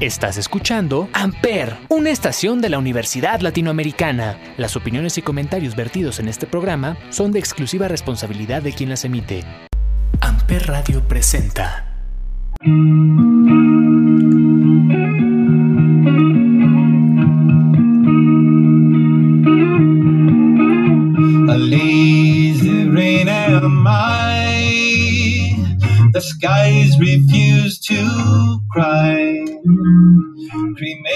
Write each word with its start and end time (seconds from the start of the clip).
Estás 0.00 0.38
escuchando 0.38 1.10
Amper, 1.12 1.76
una 1.90 2.08
estación 2.08 2.62
de 2.62 2.70
la 2.70 2.78
Universidad 2.78 3.40
Latinoamericana. 3.40 4.38
Las 4.56 4.74
opiniones 4.74 5.18
y 5.18 5.22
comentarios 5.22 5.76
vertidos 5.76 6.20
en 6.20 6.28
este 6.28 6.46
programa 6.46 6.96
son 7.10 7.32
de 7.32 7.38
exclusiva 7.38 7.86
responsabilidad 7.86 8.62
de 8.62 8.72
quien 8.72 8.88
las 8.88 9.04
emite. 9.04 9.44
Amper 10.22 10.68
Radio 10.68 11.06
presenta. 11.06 11.84
A 21.46 21.58
lazy 21.58 22.88
rain 22.88 23.28
am 23.28 23.86
I. 23.86 25.54
The 26.14 26.22
skies 26.22 26.98
refuse 26.98 27.78
to 27.80 28.62
cry. 28.72 29.19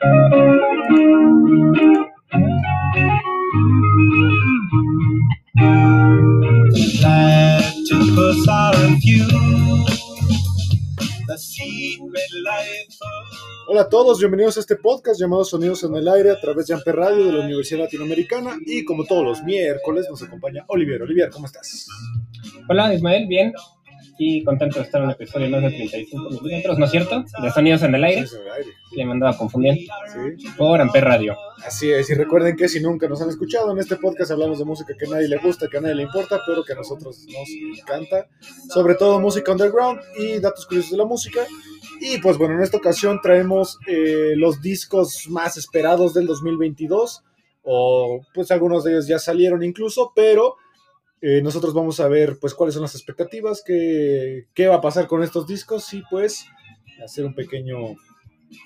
The 0.00 0.06
platypus 7.00 8.46
are 8.48 8.76
a 8.76 8.96
few. 9.00 9.26
The 11.26 11.36
secret 11.36 12.30
life 12.44 12.96
of 13.02 13.48
Hola 13.70 13.82
a 13.82 13.88
todos, 13.88 14.20
bienvenidos 14.20 14.56
a 14.56 14.60
este 14.60 14.76
podcast 14.76 15.20
llamado 15.20 15.44
Sonidos 15.44 15.82
en 15.82 15.96
el 15.96 16.06
Aire 16.06 16.30
a 16.30 16.40
través 16.40 16.68
de 16.68 16.74
Amper 16.74 16.94
Radio 16.94 17.24
de 17.24 17.32
la 17.32 17.40
Universidad 17.44 17.80
Latinoamericana 17.80 18.56
y 18.64 18.84
como 18.84 19.04
todos 19.04 19.24
los 19.24 19.42
miércoles 19.42 20.06
nos 20.08 20.22
acompaña 20.22 20.64
Olivier. 20.68 21.02
Olivier, 21.02 21.28
¿cómo 21.30 21.46
estás? 21.46 21.88
Hola 22.68 22.94
Ismael, 22.94 23.26
bien. 23.26 23.52
Y 24.18 24.42
contento 24.42 24.80
de 24.80 24.84
estar 24.84 25.00
en 25.00 25.06
un 25.06 25.12
episodio 25.12 25.48
más 25.48 25.62
de 25.62 25.70
35 25.70 26.30
milímetros, 26.30 26.78
¿no 26.78 26.84
es 26.84 26.90
cierto? 26.90 27.24
De 27.40 27.50
sonidos 27.50 27.82
en 27.82 27.94
el 27.94 28.02
aire. 28.02 28.26
Sí, 28.26 28.34
en 28.34 28.42
el 28.42 28.52
aire. 28.52 28.70
Le 28.92 29.04
mandaba 29.04 29.32
a 29.32 29.38
confundir. 29.38 29.74
Sí. 29.76 30.46
Por 30.56 30.80
Amper 30.80 31.04
Radio. 31.04 31.36
Así 31.64 31.90
es, 31.90 32.10
y 32.10 32.14
recuerden 32.14 32.56
que 32.56 32.68
si 32.68 32.80
nunca 32.80 33.08
nos 33.08 33.22
han 33.22 33.28
escuchado, 33.28 33.70
en 33.72 33.78
este 33.78 33.96
podcast 33.96 34.30
hablamos 34.30 34.58
de 34.58 34.64
música 34.64 34.94
que 34.98 35.06
a 35.06 35.10
nadie 35.10 35.28
le 35.28 35.38
gusta, 35.38 35.68
que 35.68 35.78
a 35.78 35.80
nadie 35.80 35.94
le 35.94 36.02
importa, 36.04 36.40
pero 36.46 36.64
que 36.64 36.72
a 36.72 36.76
nosotros 36.76 37.26
nos 37.26 37.78
encanta. 37.78 38.26
Sobre 38.68 38.94
todo 38.96 39.20
música 39.20 39.52
underground 39.52 40.00
y 40.18 40.40
datos 40.40 40.66
curiosos 40.66 40.92
de 40.92 40.96
la 40.96 41.04
música. 41.04 41.46
Y 42.00 42.18
pues 42.18 42.38
bueno, 42.38 42.54
en 42.54 42.62
esta 42.62 42.76
ocasión 42.76 43.20
traemos 43.22 43.78
eh, 43.86 44.34
los 44.36 44.60
discos 44.60 45.28
más 45.28 45.56
esperados 45.56 46.14
del 46.14 46.26
2022, 46.26 47.24
o 47.62 48.20
pues 48.34 48.50
algunos 48.50 48.84
de 48.84 48.92
ellos 48.92 49.06
ya 49.06 49.18
salieron 49.18 49.62
incluso, 49.62 50.12
pero 50.14 50.56
eh, 51.20 51.40
nosotros 51.42 51.74
vamos 51.74 52.00
a 52.00 52.08
ver 52.08 52.38
pues 52.40 52.54
cuáles 52.54 52.74
son 52.74 52.82
las 52.82 52.94
expectativas, 52.94 53.62
qué, 53.64 54.46
qué 54.54 54.66
va 54.68 54.76
a 54.76 54.80
pasar 54.80 55.06
con 55.06 55.22
estos 55.22 55.46
discos 55.46 55.92
y 55.94 56.02
pues 56.10 56.46
hacer 57.04 57.24
un 57.24 57.34
pequeño 57.34 57.96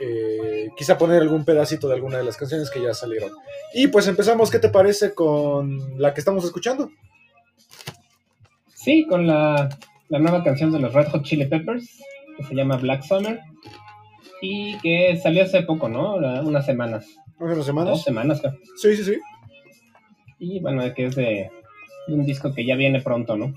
eh, 0.01 0.69
quizá 0.77 0.97
poner 0.97 1.23
algún 1.23 1.45
pedacito 1.45 1.89
de 1.89 1.95
alguna 1.95 2.19
de 2.19 2.25
las 2.25 2.37
canciones 2.37 2.71
que 2.71 2.83
ya 2.83 2.95
salieron. 2.95 3.31
Y 3.75 3.89
pues 3.89 4.07
empezamos, 4.07 4.51
¿qué 4.51 4.59
te 4.59 4.69
parece 4.69 5.15
con 5.15 5.99
la 6.01 6.15
que 6.15 6.21
estamos 6.21 6.45
escuchando? 6.45 6.91
Sí, 8.75 9.07
con 9.09 9.27
la, 9.27 9.69
la 10.09 10.19
nueva 10.19 10.43
canción 10.45 10.73
de 10.73 10.81
los 10.81 10.93
Red 10.93 11.09
Hot 11.09 11.23
Chili 11.23 11.47
Peppers, 11.47 11.89
que 12.37 12.45
se 12.45 12.55
llama 12.55 12.77
Black 12.77 13.03
Summer. 13.03 13.41
Y 14.41 14.77
que 14.79 15.17
salió 15.23 15.45
hace 15.45 15.63
poco, 15.63 15.89
¿no? 15.89 16.17
Unas 16.17 16.67
semanas. 16.67 17.07
¿Hace 17.37 17.45
unas 17.45 17.57
Dos 17.59 17.67
semanas? 17.67 18.03
semanas, 18.03 18.41
creo. 18.41 18.55
Sí, 18.77 18.97
sí, 18.97 19.05
sí. 19.05 19.17
Y 20.41 20.59
bueno, 20.61 20.83
que 20.95 21.07
es 21.07 21.15
de 21.15 21.49
un 22.09 22.25
disco 22.25 22.53
que 22.53 22.65
ya 22.65 22.77
viene 22.77 23.01
pronto, 23.01 23.37
¿no? 23.37 23.55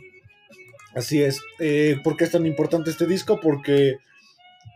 Así 0.95 1.21
es. 1.21 1.41
Eh, 1.59 1.97
¿Por 2.03 2.15
qué 2.15 2.23
es 2.23 2.31
tan 2.31 2.45
importante 2.45 2.89
este 2.89 3.05
disco? 3.05 3.39
Porque 3.41 3.97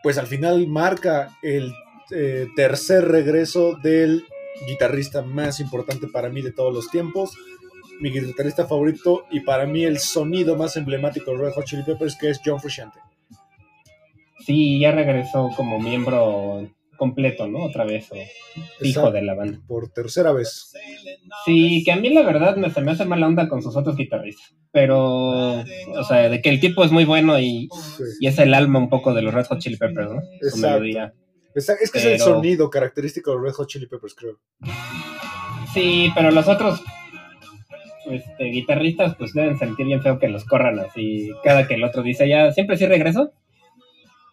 pues 0.04 0.18
al 0.18 0.28
final 0.28 0.68
marca 0.68 1.38
el 1.42 1.74
eh, 2.12 2.48
tercer 2.56 3.06
regreso 3.06 3.76
del 3.82 4.24
guitarrista 4.68 5.22
más 5.22 5.60
importante 5.60 6.08
para 6.08 6.30
mí 6.30 6.42
de 6.42 6.52
todos 6.52 6.74
los 6.74 6.90
tiempos. 6.90 7.32
Mi 8.02 8.12
guitarrista 8.12 8.66
favorito 8.66 9.26
y 9.30 9.42
para 9.42 9.66
mí 9.66 9.84
el 9.84 10.00
sonido 10.00 10.56
más 10.56 10.78
emblemático 10.78 11.32
de 11.32 11.38
Red 11.38 11.52
Hot 11.54 11.66
Chili 11.66 11.84
Peppers 11.84 12.18
que 12.18 12.30
es 12.30 12.40
John 12.44 12.60
Frusciante. 12.60 13.00
Sí, 14.46 14.80
ya 14.80 14.92
regresó 14.92 15.50
como 15.56 15.80
miembro 15.80 16.68
completo, 17.00 17.48
¿no? 17.48 17.64
Otra 17.64 17.84
vez, 17.86 18.12
o 18.12 18.16
hijo 18.86 19.10
de 19.10 19.24
la 19.24 19.34
banda. 19.34 19.60
Por 19.68 19.90
tercera 19.92 20.32
vez. 20.32 20.72
Sí, 21.46 21.82
que 21.84 21.92
a 21.92 21.96
mí 21.96 22.10
la 22.10 22.22
verdad 22.22 22.56
me, 22.58 22.70
se 22.70 22.82
me 22.82 22.92
hace 22.92 23.06
mala 23.06 23.26
onda 23.26 23.50
con 23.50 23.64
sus 23.64 23.76
otros 23.76 23.96
guitarristas. 23.96 24.54
Pero, 24.72 25.62
o 25.62 26.04
sea, 26.08 26.30
de 26.30 26.42
que 26.44 26.50
el 26.50 26.60
tipo 26.60 26.84
es 26.84 26.92
muy 26.92 27.06
bueno 27.06 27.40
y, 27.40 27.68
Sí. 27.98 28.04
y 28.20 28.28
es 28.28 28.38
el 28.38 28.54
alma 28.54 28.78
un 28.78 28.90
poco 28.90 29.16
de 29.16 29.24
los 29.24 29.34
Red 29.34 29.46
Hot 29.48 29.58
Chili 29.60 29.78
Peppers, 29.78 30.12
¿no? 30.12 30.22
Su 30.22 30.46
Exacto. 30.48 30.68
melodía. 30.68 31.14
Es 31.56 31.92
que 31.92 31.98
es 31.98 32.06
el 32.06 32.20
sonido 32.20 32.70
característico 32.70 33.32
de 33.36 33.42
Red 33.48 33.54
Hot 33.54 33.68
Chili 33.68 33.88
Peppers, 33.88 34.14
creo. 34.14 34.38
Sí, 35.74 36.12
pero 36.14 36.30
los 36.32 36.48
otros 36.48 36.82
este, 38.10 38.46
guitarristas 38.46 39.16
pues 39.16 39.34
deben 39.34 39.58
sentir 39.58 39.86
bien 39.88 40.02
feo 40.02 40.20
que 40.20 40.28
los 40.30 40.46
corran 40.46 40.80
así. 40.80 41.32
Cada 41.44 41.68
que 41.68 41.76
el 41.76 41.84
otro 41.84 42.02
dice 42.04 42.28
ya, 42.30 42.52
siempre 42.52 42.78
sí 42.78 42.86
regreso. 42.86 43.32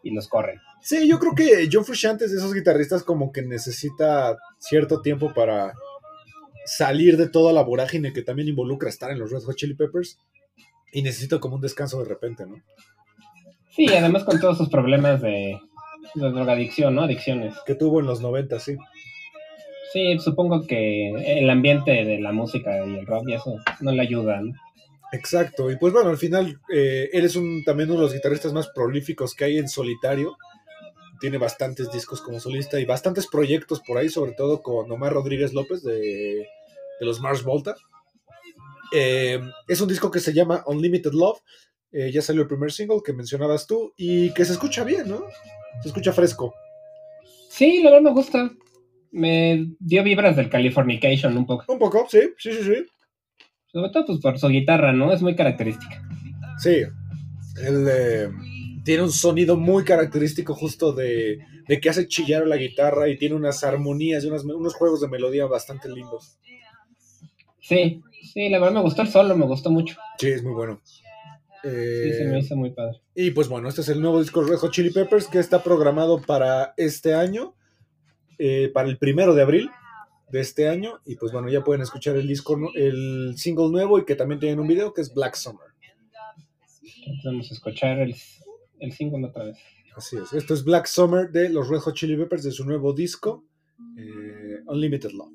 Y 0.07 0.15
los 0.15 0.29
corren. 0.29 0.61
Sí, 0.81 1.09
yo 1.09 1.19
creo 1.19 1.35
que 1.35 1.69
John 1.71 1.85
Frusciante 1.85 2.27
es 2.27 2.31
de 2.31 2.39
esos 2.39 2.55
guitarristas 2.55 3.03
como 3.03 3.33
que 3.33 3.43
necesita 3.43 4.37
cierto 4.59 5.03
tiempo 5.03 5.35
para 5.35 5.73
salir 6.65 7.17
de 7.17 7.29
toda 7.29 7.53
la 7.53 7.63
vorágine 7.63 8.13
que 8.13 8.23
también 8.23 8.49
involucra 8.49 8.89
estar 8.89 9.11
en 9.11 9.19
los 9.19 9.33
Red 9.33 9.43
Hot 9.43 9.57
Chili 9.57 9.75
Peppers 9.75 10.21
y 10.93 11.03
necesita 11.03 11.41
como 11.41 11.57
un 11.57 11.61
descanso 11.61 11.99
de 11.99 12.09
repente, 12.09 12.47
¿no? 12.47 12.63
Sí, 13.71 13.89
además 13.89 14.23
con 14.23 14.39
todos 14.39 14.59
sus 14.59 14.69
problemas 14.69 15.21
de, 15.21 15.59
de 16.15 16.31
drogadicción, 16.31 16.95
¿no? 16.95 17.03
Adicciones. 17.03 17.55
Que 17.67 17.75
tuvo 17.75 17.99
en 17.99 18.07
los 18.07 18.21
90, 18.21 18.61
sí. 18.61 18.77
Sí, 19.93 20.19
supongo 20.21 20.67
que 20.67 21.11
el 21.41 21.51
ambiente 21.51 21.91
de 22.05 22.21
la 22.21 22.31
música 22.31 22.87
y 22.87 22.95
el 22.95 23.07
rock 23.07 23.29
y 23.29 23.35
eso 23.35 23.57
no 23.81 23.91
le 23.91 24.03
ayuda, 24.03 24.41
¿no? 24.41 24.53
Exacto, 25.17 25.71
y 25.71 25.77
pues 25.77 25.93
bueno, 25.93 26.11
al 26.11 26.19
final 26.19 26.61
eh, 26.73 27.09
él 27.13 27.25
es 27.25 27.37
un, 27.37 27.65
también 27.65 27.91
uno 27.91 28.01
de 28.01 28.07
los 28.07 28.15
guitarristas 28.15 28.53
más 28.53 28.69
prolíficos 28.69 29.35
que 29.35 29.45
hay 29.45 29.59
en 29.59 29.69
solitario. 29.69 30.37
Tiene 31.21 31.39
bastantes 31.39 31.91
discos 31.91 32.21
como 32.21 32.41
solista 32.41 32.79
y 32.79 32.85
bastantes 32.85 33.27
proyectos 33.27 33.81
por 33.87 33.97
ahí, 33.99 34.09
sobre 34.09 34.33
todo 34.33 34.63
con 34.63 34.91
Omar 34.91 35.13
Rodríguez 35.15 35.55
López 35.55 35.83
de, 35.83 36.47
de 37.01 37.07
los 37.07 37.21
Mars 37.21 37.43
Volta. 37.43 37.75
Eh, 38.93 39.41
es 39.67 39.81
un 39.81 39.89
disco 39.89 40.11
que 40.11 40.21
se 40.21 40.33
llama 40.33 40.63
Unlimited 40.67 41.13
Love. 41.13 41.41
eh, 41.93 42.11
ya 42.13 42.21
salió 42.21 42.43
el 42.43 42.49
primer 42.49 42.71
single 42.73 43.01
que 43.05 43.13
mencionabas 43.15 43.67
tú 43.67 43.95
y 43.97 44.33
que 44.35 44.45
se 44.45 44.53
escucha 44.53 44.85
bien, 44.85 45.09
¿no? 45.09 45.25
Se 45.83 45.89
escucha 45.89 46.13
fresco. 46.13 46.55
Sí, 47.49 47.83
la 47.83 47.91
verdad 47.91 48.11
me 48.11 48.13
gusta. 48.13 48.51
Me 49.13 49.69
dio 49.79 50.03
vibras 50.03 50.37
del 50.37 50.51
Californication 50.51 51.37
un 51.39 51.47
poco. 51.47 51.73
Un 51.73 51.79
poco, 51.79 52.07
sí, 52.11 52.21
sí, 52.37 52.53
sí, 52.53 52.63
sí. 52.63 52.87
Sobre 53.77 53.91
todo 53.91 54.07
pues 54.07 54.21
por 54.21 54.39
su 54.39 54.49
guitarra, 54.49 54.95
¿no? 54.95 55.13
Es 55.13 55.21
muy 55.21 55.37
característica. 55.37 56.03
Sí, 56.59 56.77
él 57.63 57.87
eh, 57.91 58.29
tiene 58.85 59.03
un 59.03 59.13
sonido 59.13 59.55
muy 59.59 59.85
característico 59.85 60.55
justo 60.55 60.95
de, 60.95 61.41
de 61.69 61.79
que 61.81 61.91
hace 61.91 62.09
chillar 62.09 62.45
a 62.45 62.47
la 62.47 62.57
guitarra 62.57 63.07
y 63.11 63.19
tiene 63.19 63.35
unas 63.35 63.63
armonías 63.65 64.25
y 64.25 64.29
unas- 64.29 64.45
unos 64.45 64.73
juegos 64.75 65.03
de 65.03 65.09
melodía 65.09 65.45
bastante 65.45 65.91
lindos. 65.91 66.39
Sí, 67.61 68.01
sí, 68.33 68.49
la 68.49 68.59
verdad 68.61 68.77
me 68.77 68.81
gustó 68.81 69.03
el 69.03 69.09
solo, 69.09 69.37
me 69.37 69.45
gustó 69.45 69.71
mucho. 69.71 69.97
Sí, 70.19 70.29
es 70.29 70.43
muy 70.43 70.55
bueno. 70.55 70.81
Sí, 70.87 71.03
Eh, 71.65 72.15
se 72.17 72.25
me 72.25 72.39
hizo 72.39 72.57
muy 72.57 72.71
padre. 72.71 73.03
y 73.15 73.31
pues 73.33 73.49
bueno, 73.49 73.69
este 73.69 73.83
es 73.83 73.89
el 73.91 74.01
nuevo 74.01 74.21
disco 74.21 74.43
Hot 74.57 74.71
Chili 74.73 74.89
Peppers 74.91 75.27
que 75.27 75.39
está 75.39 75.63
programado 75.63 76.23
para 76.23 76.73
este 76.79 77.13
año, 77.15 77.55
eh, 78.39 78.71
para 78.73 78.89
el 78.89 78.97
primero 78.97 79.35
de 79.35 79.43
abril 79.43 79.71
de 80.31 80.41
este 80.41 80.69
año. 80.69 81.01
Y 81.05 81.17
pues 81.17 81.33
bueno, 81.33 81.49
ya 81.49 81.65
pueden 81.65 81.83
escuchar 81.83 82.17
el 82.17 82.27
disco, 82.27 82.59
el 82.75 83.35
single 83.37 83.71
nuevo 83.71 83.99
y 83.99 84.05
que 84.05 84.17
también 84.17 84.41
tienen 84.41 84.61
un 84.61 84.67
video 84.67 84.93
que 84.93 85.01
es 85.01 85.13
Black 85.13 85.35
Summer. 85.35 85.69
Entonces 86.83 87.25
vamos 87.25 87.51
a 87.51 87.55
escuchar 87.55 87.99
el, 88.01 88.17
el 88.81 88.93
single 88.93 89.27
otra 89.27 89.45
vez. 89.45 89.59
Así 89.97 90.17
es. 90.17 90.33
Esto 90.33 90.53
es 90.53 90.63
Black 90.63 90.87
Summer 90.87 91.31
de 91.31 91.49
los 91.49 91.69
Red 91.69 91.79
Hot 91.79 91.95
Chili 91.95 92.17
Peppers 92.17 92.43
de 92.43 92.53
su 92.53 92.65
nuevo 92.67 92.93
disco, 92.93 93.45
eh, 93.97 94.61
Unlimited 94.67 95.13
Love. 95.13 95.33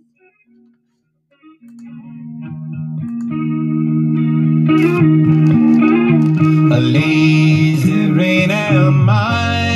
A 6.72 6.80
lazy 6.80 8.12
rain 8.12 8.52
am 8.52 9.10
I. 9.10 9.71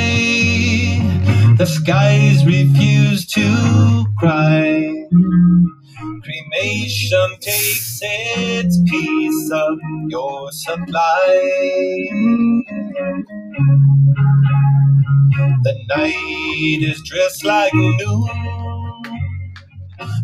The 1.56 1.66
skies 1.66 2.44
refuse 2.46 3.26
to 3.28 4.06
cry. 4.18 4.92
Cremation 6.22 7.36
takes 7.40 8.00
its 8.02 8.78
piece 8.90 9.50
of 9.52 9.78
your 10.08 10.52
supply. 10.52 12.08
The 15.64 15.74
night 15.96 16.78
is 16.82 17.02
dressed 17.06 17.44
like 17.44 17.74
noon. 17.74 18.28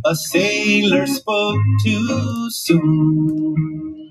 A 0.06 0.17
sailor 0.17 1.06
spoke 1.06 1.61
too 1.85 2.50
soon. 2.50 4.11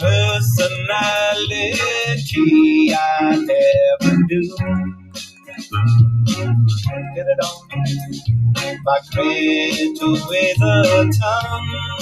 Personality 0.00 1.66
I 2.94 3.36
never 3.36 4.16
knew. 4.28 4.56
Get 7.14 7.26
it 7.26 7.40
on. 7.44 7.59
My 8.84 8.98
cradle 9.12 10.12
with 10.12 10.62
a 10.62 11.12
tongue. 11.20 11.98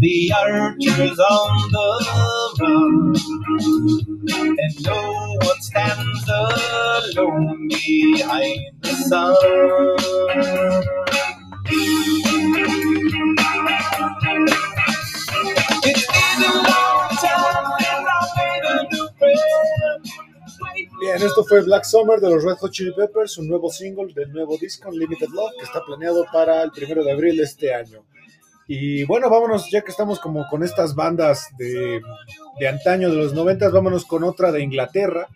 The 0.00 0.32
archers 0.36 1.18
on 1.18 1.70
the 1.72 2.06
run. 2.60 3.16
And 4.58 4.84
no 4.84 5.38
one 5.42 5.60
stands 5.62 6.28
alone 6.28 7.68
behind 7.68 8.60
the 8.82 8.94
sun. 8.94 9.36
Bien, 21.00 21.16
esto 21.16 21.42
fue 21.44 21.62
Black 21.62 21.84
Summer 21.84 22.20
de 22.20 22.28
los 22.28 22.44
Red 22.44 22.56
Hot 22.56 22.72
Chili 22.72 22.92
Peppers, 22.92 23.38
un 23.38 23.48
nuevo 23.48 23.70
single 23.70 24.12
del 24.12 24.30
nuevo 24.30 24.58
disco 24.58 24.90
Unlimited 24.90 25.28
Love 25.28 25.52
que 25.58 25.64
está 25.64 25.82
planeado 25.82 26.26
para 26.30 26.62
el 26.62 26.72
primero 26.72 27.02
de 27.02 27.10
abril 27.10 27.38
de 27.38 27.44
este 27.44 27.72
año. 27.72 28.04
Y 28.68 29.04
bueno, 29.04 29.30
vámonos, 29.30 29.70
ya 29.70 29.80
que 29.80 29.92
estamos 29.92 30.20
como 30.20 30.46
con 30.48 30.62
estas 30.62 30.94
bandas 30.94 31.48
de, 31.56 32.02
de 32.58 32.68
antaño 32.68 33.08
de 33.08 33.16
los 33.16 33.32
noventas, 33.32 33.72
vámonos 33.72 34.04
con 34.04 34.24
otra 34.24 34.52
de 34.52 34.62
Inglaterra, 34.62 35.26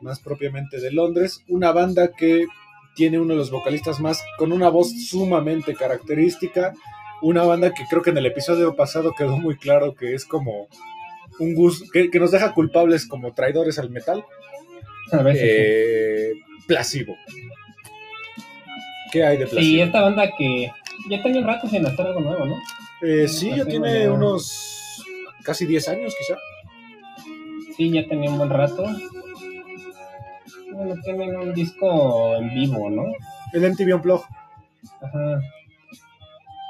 más 0.00 0.20
propiamente 0.20 0.80
de 0.80 0.92
Londres, 0.92 1.42
una 1.48 1.72
banda 1.72 2.12
que 2.12 2.46
tiene 2.94 3.18
uno 3.18 3.34
de 3.34 3.38
los 3.40 3.50
vocalistas 3.50 3.98
más, 3.98 4.22
con 4.38 4.52
una 4.52 4.68
voz 4.68 4.92
sumamente 5.08 5.74
característica, 5.74 6.72
una 7.20 7.42
banda 7.42 7.74
que 7.74 7.82
creo 7.90 8.02
que 8.02 8.10
en 8.10 8.18
el 8.18 8.26
episodio 8.26 8.76
pasado 8.76 9.12
quedó 9.18 9.36
muy 9.38 9.56
claro 9.56 9.96
que 9.96 10.14
es 10.14 10.24
como 10.24 10.68
un 11.40 11.54
gusto, 11.56 11.86
que, 11.92 12.10
que 12.10 12.20
nos 12.20 12.30
deja 12.30 12.54
culpables 12.54 13.08
como 13.08 13.34
traidores 13.34 13.80
al 13.80 13.90
metal, 13.90 14.24
A 15.12 15.22
veces, 15.22 15.42
sí. 15.42 15.48
eh, 15.50 16.32
Placebo. 16.66 17.16
¿Qué 19.12 19.24
hay 19.24 19.36
de 19.38 19.44
Placebo? 19.46 19.62
Sí, 19.62 19.80
esta 19.80 20.00
banda 20.02 20.30
que 20.36 20.70
ya 21.08 21.22
tenía 21.22 21.40
un 21.40 21.46
rato 21.46 21.68
sin 21.68 21.84
hacer 21.86 22.06
algo 22.06 22.20
nuevo, 22.20 22.44
¿no? 22.46 22.56
Eh, 23.02 23.26
sí, 23.28 23.50
ya 23.56 23.64
tiene 23.64 24.04
ya- 24.04 24.12
unos 24.12 25.02
casi 25.42 25.66
10 25.66 25.88
años 25.88 26.14
quizá. 26.18 26.38
Sí, 27.76 27.90
ya 27.90 28.06
tenía 28.06 28.30
un 28.30 28.38
buen 28.38 28.50
rato. 28.50 28.84
Bueno, 30.72 30.94
tienen 31.02 31.36
un 31.36 31.54
disco 31.54 32.36
en 32.36 32.54
vivo, 32.54 32.88
¿no? 32.90 33.04
El 33.52 33.64
MTV 33.64 33.94
Unplugged. 33.96 34.26
Ajá. 35.02 35.40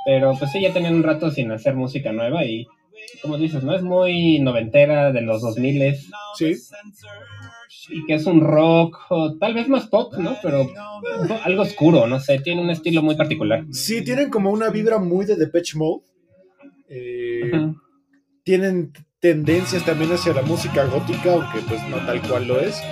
Pero 0.06 0.34
pues 0.38 0.50
sí, 0.52 0.60
ya 0.62 0.72
tenían 0.72 0.94
un 0.94 1.02
rato 1.02 1.30
sin 1.30 1.52
hacer 1.52 1.74
música 1.74 2.10
nueva 2.12 2.44
y, 2.44 2.66
como 3.20 3.36
dices, 3.36 3.62
¿no? 3.62 3.74
Es 3.74 3.82
muy 3.82 4.38
noventera 4.38 5.12
de 5.12 5.20
los 5.20 5.42
2000 5.42 5.94
Sí, 6.36 6.54
y 7.88 8.04
que 8.06 8.14
es 8.14 8.26
un 8.26 8.40
rock, 8.40 8.98
o 9.10 9.36
tal 9.38 9.54
vez 9.54 9.68
más 9.68 9.86
pop, 9.86 10.12
¿no? 10.18 10.36
Pero 10.42 10.68
algo 11.44 11.62
oscuro, 11.62 12.06
no 12.06 12.20
sé, 12.20 12.38
tiene 12.40 12.60
un 12.60 12.70
estilo 12.70 13.02
muy 13.02 13.16
particular. 13.16 13.64
sí, 13.70 14.02
tienen 14.02 14.30
como 14.30 14.50
una 14.50 14.70
vibra 14.70 14.98
muy 14.98 15.26
de 15.26 15.36
Depeche 15.36 15.78
Mode. 15.78 16.02
Eh, 16.88 17.72
tienen 18.42 18.92
tendencias 19.20 19.84
también 19.84 20.12
hacia 20.12 20.32
la 20.32 20.42
música 20.42 20.84
gótica, 20.86 21.34
aunque 21.34 21.60
pues 21.68 21.86
no 21.88 21.98
tal 21.98 22.20
cual 22.22 22.48
lo 22.48 22.58
es. 22.58 22.82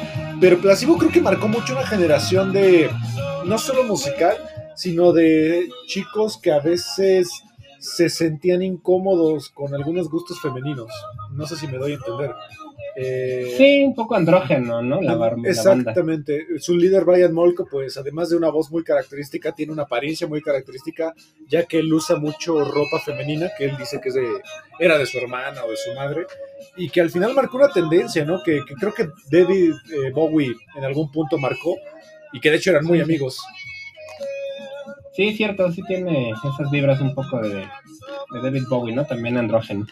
Pero 0.40 0.58
Placebo 0.58 0.96
creo 0.96 1.10
que 1.10 1.20
marcó 1.20 1.48
mucho 1.48 1.72
una 1.72 1.86
generación 1.86 2.52
de, 2.52 2.90
no 3.44 3.58
solo 3.58 3.84
musical, 3.84 4.36
sino 4.76 5.12
de 5.12 5.68
chicos 5.88 6.38
que 6.40 6.52
a 6.52 6.60
veces 6.60 7.28
se 7.80 8.08
sentían 8.08 8.62
incómodos 8.62 9.48
con 9.48 9.74
algunos 9.74 10.08
gustos 10.08 10.40
femeninos. 10.40 10.90
No 11.32 11.46
sé 11.46 11.56
si 11.56 11.66
me 11.66 11.78
doy 11.78 11.92
a 11.92 11.94
entender. 11.96 12.30
Eh, 13.00 13.54
Sí, 13.56 13.84
un 13.84 13.94
poco 13.94 14.16
andrógeno, 14.16 14.82
¿no? 14.82 15.00
La, 15.00 15.14
bar- 15.14 15.32
la 15.32 15.36
banda. 15.36 15.50
Exactamente. 15.50 16.46
Su 16.58 16.76
líder 16.76 17.04
Brian 17.04 17.32
Molko, 17.32 17.66
pues 17.70 17.96
además 17.96 18.28
de 18.30 18.36
una 18.36 18.50
voz 18.50 18.70
muy 18.72 18.82
característica, 18.82 19.52
tiene 19.52 19.72
una 19.72 19.82
apariencia 19.84 20.26
muy 20.26 20.42
característica, 20.42 21.14
ya 21.46 21.64
que 21.64 21.78
él 21.78 21.92
usa 21.92 22.16
mucho 22.16 22.64
ropa 22.64 22.98
femenina, 23.04 23.50
que 23.56 23.66
él 23.66 23.76
dice 23.78 24.00
que 24.00 24.08
es 24.08 24.14
de, 24.16 24.26
era 24.80 24.98
de 24.98 25.06
su 25.06 25.18
hermana 25.18 25.64
o 25.64 25.70
de 25.70 25.76
su 25.76 25.94
madre, 25.94 26.26
y 26.76 26.88
que 26.90 27.00
al 27.00 27.10
final 27.10 27.34
marcó 27.34 27.56
una 27.58 27.70
tendencia, 27.72 28.24
¿no? 28.24 28.42
Que, 28.42 28.60
que 28.66 28.74
creo 28.74 28.92
que 28.92 29.08
David 29.30 29.72
eh, 29.92 30.10
Bowie 30.12 30.54
en 30.76 30.84
algún 30.84 31.10
punto 31.12 31.38
marcó, 31.38 31.76
y 32.32 32.40
que 32.40 32.50
de 32.50 32.56
hecho 32.56 32.70
eran 32.70 32.84
muy 32.84 33.00
amigos. 33.00 33.38
Sí, 35.14 35.32
cierto, 35.34 35.70
sí 35.72 35.82
tiene 35.86 36.30
esas 36.30 36.70
vibras 36.70 37.00
un 37.00 37.14
poco 37.14 37.40
de, 37.40 37.54
de 37.56 38.40
David 38.42 38.64
Bowie, 38.68 38.94
¿no? 38.94 39.04
También 39.04 39.36
andrógeno. 39.36 39.86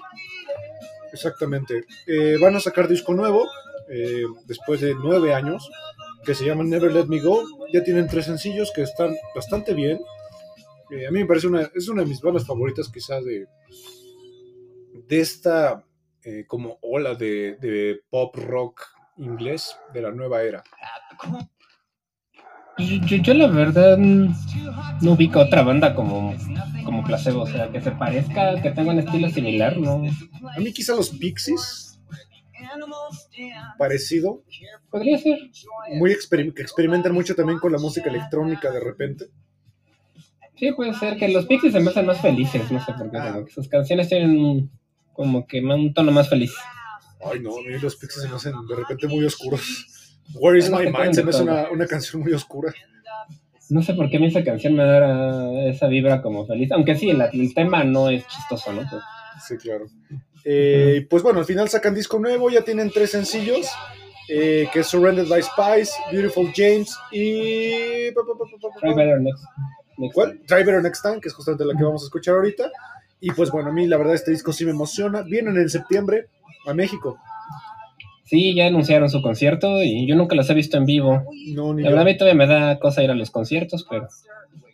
Exactamente. 1.17 1.85
Eh, 2.07 2.37
van 2.39 2.57
a 2.57 2.61
sacar 2.61 2.87
disco 2.89 3.15
nuevo, 3.15 3.49
eh, 3.89 4.25
después 4.45 4.83
de 4.83 4.95
nueve 4.95 5.33
años, 5.33 5.71
que 6.25 6.35
se 6.35 6.45
llama 6.45 6.63
Never 6.63 6.93
Let 6.93 7.07
Me 7.07 7.21
Go. 7.21 7.43
Ya 7.73 7.83
tienen 7.83 8.07
tres 8.07 8.27
sencillos 8.27 8.71
que 8.75 8.83
están 8.83 9.17
bastante 9.35 9.73
bien. 9.73 9.99
Eh, 10.91 11.07
a 11.07 11.11
mí 11.11 11.21
me 11.21 11.27
parece 11.27 11.47
una, 11.47 11.71
es 11.75 11.89
una 11.89 12.03
de 12.03 12.09
mis 12.09 12.21
bandas 12.21 12.47
favoritas 12.47 12.91
quizás 12.93 13.25
de, 13.25 13.47
de 15.09 15.21
esta 15.21 15.83
como 16.49 16.79
ola 16.83 17.15
de, 17.15 17.57
de 17.61 18.01
pop 18.11 18.35
rock 18.35 18.83
inglés 19.17 19.77
de 19.95 20.03
la 20.03 20.11
nueva 20.11 20.43
era. 20.43 20.65
Yo, 22.79 23.17
yo 23.17 23.35
la 23.35 23.47
verdad 23.47 23.97
no 23.99 25.13
ubico 25.13 25.41
otra 25.41 25.63
banda 25.63 25.95
como, 25.95 26.35
como 26.85 27.03
Placebo, 27.05 27.43
o 27.43 27.47
sea, 27.47 27.71
que 27.71 27.81
se 27.81 27.91
parezca, 27.93 28.61
que 28.61 28.71
tenga 28.71 28.93
un 28.93 28.99
estilo 28.99 29.31
similar, 29.31 29.79
¿no? 29.79 30.03
A 30.55 30.61
mí 30.61 30.73
quizá 30.73 30.95
los 30.95 31.11
Pixies, 31.11 31.99
parecido, 33.79 34.43
Podría 34.91 35.19
ser. 35.19 35.39
muy 35.99 36.11
experim- 36.13 36.53
que 36.55 36.63
experimentan 36.63 37.13
mucho 37.13 37.35
también 37.35 37.59
con 37.59 37.73
la 37.73 37.79
música 37.79 38.11
electrónica 38.11 38.71
de 38.71 38.81
repente. 38.81 39.27
Sí, 40.57 40.73
puede 40.73 40.95
ser 40.95 41.17
que 41.19 41.29
los 41.29 41.47
Pixies 41.47 41.73
se 41.73 41.81
me 41.81 41.91
hacen 41.91 42.07
más 42.07 42.21
felices, 42.21 42.71
no 42.71 42.85
sé 42.85 42.93
por 42.93 43.11
qué. 43.11 43.45
que 43.47 43.53
sus 43.53 43.69
canciones 43.69 44.09
tienen 44.09 44.71
como 45.13 45.47
que 45.47 45.61
un 45.61 45.93
tono 45.95 46.13
más 46.13 46.29
feliz. 46.29 46.53
Ay, 47.25 47.41
no, 47.41 47.51
a 47.57 47.63
mí 47.63 47.79
los 47.81 47.97
Pixies 47.97 48.23
se 48.25 48.29
me 48.29 48.37
hacen 48.37 48.53
de 48.69 48.77
repente 48.77 49.07
muy 49.09 49.25
oscuros. 49.25 49.87
Where 50.35 50.59
is 50.59 50.71
my 50.71 50.87
mind? 50.87 51.15
Se 51.15 51.23
me 51.23 51.31
hace 51.31 51.43
una, 51.43 51.71
una 51.71 51.87
canción 51.87 52.23
muy 52.23 52.33
oscura. 52.33 52.73
No 53.69 53.83
sé 53.83 53.95
por 53.95 54.09
qué 54.09 54.19
a 54.19 54.21
mí 54.21 54.27
esa 54.27 54.45
canción 54.45 54.75
me 54.75 54.85
da 54.85 55.69
esa 55.69 55.89
vibra 55.89 56.23
como 56.23 56.47
feliz. 56.47 56.71
Aunque 56.73 56.95
sí, 56.95 57.11
el, 57.11 57.21
el 57.21 57.55
tema 57.55 57.83
no 57.85 58.11
es 58.11 58.27
chistoso, 58.27 58.73
¿no? 58.73 58.83
Pues, 58.89 59.03
Sí, 59.47 59.57
claro. 59.57 59.87
Eh, 60.45 61.07
pues 61.11 61.23
bueno, 61.23 61.41
al 61.41 61.45
final 61.45 61.69
sacan 61.69 61.95
disco 61.95 62.19
nuevo, 62.19 62.51
ya 62.51 62.63
tienen 62.63 62.91
tres 62.91 63.11
sencillos, 63.11 63.67
eh, 64.29 64.69
que 64.73 64.81
es 64.81 64.87
Surrendered 64.87 65.29
by 65.29 65.43
Spice, 65.43 65.93
Beautiful 66.11 66.53
James 66.55 66.97
y... 67.11 68.13
Try 68.81 68.95
better 68.95 69.21
next, 69.21 69.45
next. 69.99 70.47
Try 70.47 70.63
Better 70.63 70.83
Next 70.83 71.03
Time, 71.03 71.21
que 71.21 71.29
es 71.29 71.35
justamente 71.35 71.65
la 71.65 71.77
que 71.77 71.85
vamos 71.85 72.03
a 72.03 72.07
escuchar 72.07 72.35
ahorita. 72.37 72.71
Y 73.21 73.33
pues 73.33 73.51
bueno, 73.51 73.71
a 73.71 73.73
mí 73.73 73.87
la 73.87 73.97
verdad 73.97 74.15
este 74.15 74.31
disco 74.31 74.53
sí 74.53 74.65
me 74.65 74.71
emociona. 74.71 75.23
Vienen 75.23 75.57
en 75.57 75.69
septiembre 75.69 76.29
a 76.67 76.75
México. 76.75 77.19
Sí, 78.27 78.55
ya 78.55 78.67
anunciaron 78.67 79.09
su 79.09 79.23
concierto 79.23 79.83
y 79.83 80.07
yo 80.07 80.15
nunca 80.17 80.35
los 80.37 80.51
he 80.51 80.55
visto 80.55 80.77
en 80.77 80.85
vivo. 80.85 81.25
No, 81.55 81.73
ni 81.73 81.83
La 81.83 81.89
yo. 81.91 81.95
verdad 81.97 82.03
a 82.03 82.05
mí 82.13 82.17
todavía 82.19 82.37
me 82.47 82.47
da 82.53 82.79
cosa 82.79 83.03
ir 83.03 83.11
a 83.11 83.15
los 83.15 83.31
conciertos, 83.31 83.87
pero 83.89 84.09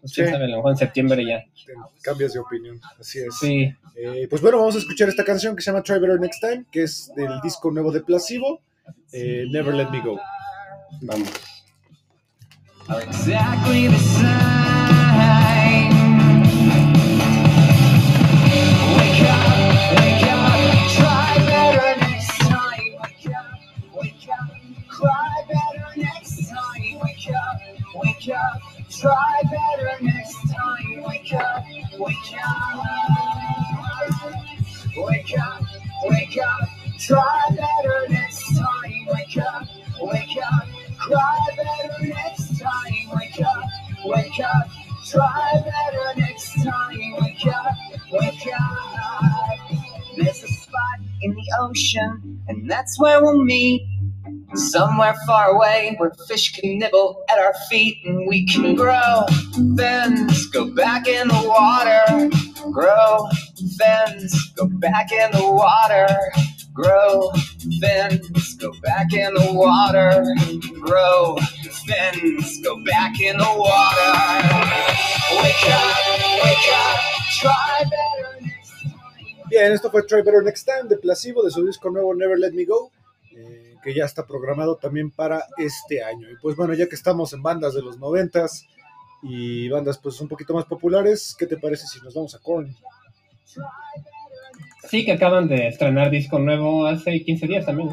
pues, 0.00 0.12
quién 0.14 0.26
Sí. 0.26 0.32
sabe, 0.32 0.44
a 0.46 0.48
lo 0.48 0.56
mejor 0.56 0.72
en 0.72 0.76
septiembre 0.78 1.24
ya. 1.24 1.44
Cambias 2.02 2.32
de 2.32 2.40
opinión. 2.40 2.80
Así 2.98 3.18
es. 3.20 3.38
Sí, 3.38 3.72
Eh, 3.94 4.26
pues 4.30 4.40
bueno, 4.40 4.56
vamos 4.58 4.74
a 4.74 4.78
escuchar 4.78 5.08
esta 5.10 5.22
canción 5.22 5.54
que 5.54 5.60
se 5.62 5.70
llama 5.70 5.82
Try 5.82 5.98
Better 6.00 6.18
Next 6.18 6.40
Time, 6.40 6.64
que 6.72 6.84
es 6.84 7.12
del 7.14 7.40
disco 7.42 7.70
nuevo 7.70 7.92
de 7.92 8.00
Placebo, 8.00 8.60
eh, 9.12 9.44
Never 9.50 9.74
Let 9.74 9.90
Me 9.90 10.00
Go. 10.00 10.18
vamos. 11.02 11.28
are 12.88 13.02
exactly 13.04 13.86
the 13.88 13.98
same. 13.98 14.51
Try 28.24 29.42
better 29.50 29.90
next 30.00 30.36
time. 30.48 31.02
Wake 31.02 31.32
up, 31.32 31.64
wake 31.98 32.16
up. 32.44 32.84
Wake 34.96 35.34
up, 35.36 35.62
wake 36.04 36.38
up. 36.38 36.68
Try 37.00 37.48
better 37.50 38.06
next 38.10 38.56
time. 38.56 39.06
Wake 39.08 39.36
up, 39.38 39.66
wake 40.00 40.36
up. 40.40 40.68
Cry 40.98 41.46
better 41.56 42.06
next 42.06 42.60
time. 42.60 43.10
Wake 43.12 43.40
up, 43.44 43.64
wake 44.04 44.40
up. 44.40 44.68
Try 45.10 45.62
better 45.64 46.20
next 46.20 46.62
time. 46.62 47.16
Wake 47.20 47.46
up, 47.48 47.76
wake 48.12 48.46
up. 48.54 49.58
There's 50.16 50.44
a 50.44 50.48
spot 50.48 51.00
in 51.22 51.34
the 51.34 51.56
ocean, 51.60 52.40
and 52.46 52.70
that's 52.70 53.00
where 53.00 53.20
we'll 53.20 53.42
meet. 53.42 53.82
Somewhere 54.54 55.14
far 55.26 55.50
away 55.50 55.94
where 55.96 56.12
fish 56.28 56.52
can 56.52 56.78
nibble 56.78 57.24
at 57.30 57.38
our 57.38 57.54
feet 57.70 57.98
and 58.04 58.26
we 58.28 58.46
can 58.46 58.74
grow 58.74 59.24
fins, 59.76 60.46
go 60.48 60.66
back 60.74 61.08
in 61.08 61.28
the 61.28 61.42
water, 61.46 62.28
grow 62.70 63.28
fins, 63.78 64.52
go 64.54 64.66
back 64.66 65.10
in 65.10 65.30
the 65.32 65.50
water, 65.50 66.06
grow 66.74 67.30
fins, 67.80 68.54
go 68.56 68.70
back 68.82 69.12
in 69.14 69.32
the 69.34 69.52
water, 69.54 70.22
grow 70.80 71.36
fins, 71.86 72.60
go 72.62 72.76
back 72.84 73.18
in 73.20 73.38
the 73.38 73.54
water. 73.56 74.12
Wake 75.42 75.70
up, 75.70 76.44
wake 76.44 76.72
up, 76.74 77.00
try 77.40 77.84
better 77.84 78.38
next 78.42 78.82
time. 78.82 78.94
Bien, 79.48 79.72
esto 79.72 79.90
fue 79.90 80.02
Try 80.06 80.22
Better 80.22 80.42
Next 80.42 80.64
Time 80.64 80.88
de 80.88 80.96
Placebo 80.96 81.42
de 81.42 81.50
su 81.50 81.64
disco 81.64 81.90
nuevo 81.90 82.14
Never 82.14 82.38
Let 82.38 82.52
Me 82.52 82.64
Go, 82.66 82.90
que 83.82 83.94
ya 83.94 84.04
está 84.04 84.26
programado 84.26 84.76
también 84.76 85.10
para 85.10 85.44
este 85.58 86.02
año. 86.02 86.30
Y 86.30 86.36
pues 86.40 86.56
bueno, 86.56 86.74
ya 86.74 86.88
que 86.88 86.94
estamos 86.94 87.32
en 87.32 87.42
bandas 87.42 87.74
de 87.74 87.82
los 87.82 87.98
noventas 87.98 88.66
y 89.22 89.68
bandas 89.68 89.98
pues 89.98 90.20
un 90.20 90.28
poquito 90.28 90.54
más 90.54 90.64
populares, 90.66 91.34
¿qué 91.38 91.46
te 91.46 91.56
parece 91.56 91.86
si 91.86 92.00
nos 92.00 92.14
vamos 92.14 92.34
a 92.34 92.38
Korn? 92.38 92.74
Sí, 94.88 95.04
que 95.04 95.12
acaban 95.12 95.48
de 95.48 95.68
estrenar 95.68 96.10
disco 96.10 96.38
nuevo 96.38 96.86
hace 96.86 97.22
15 97.22 97.46
días 97.46 97.66
también. 97.66 97.88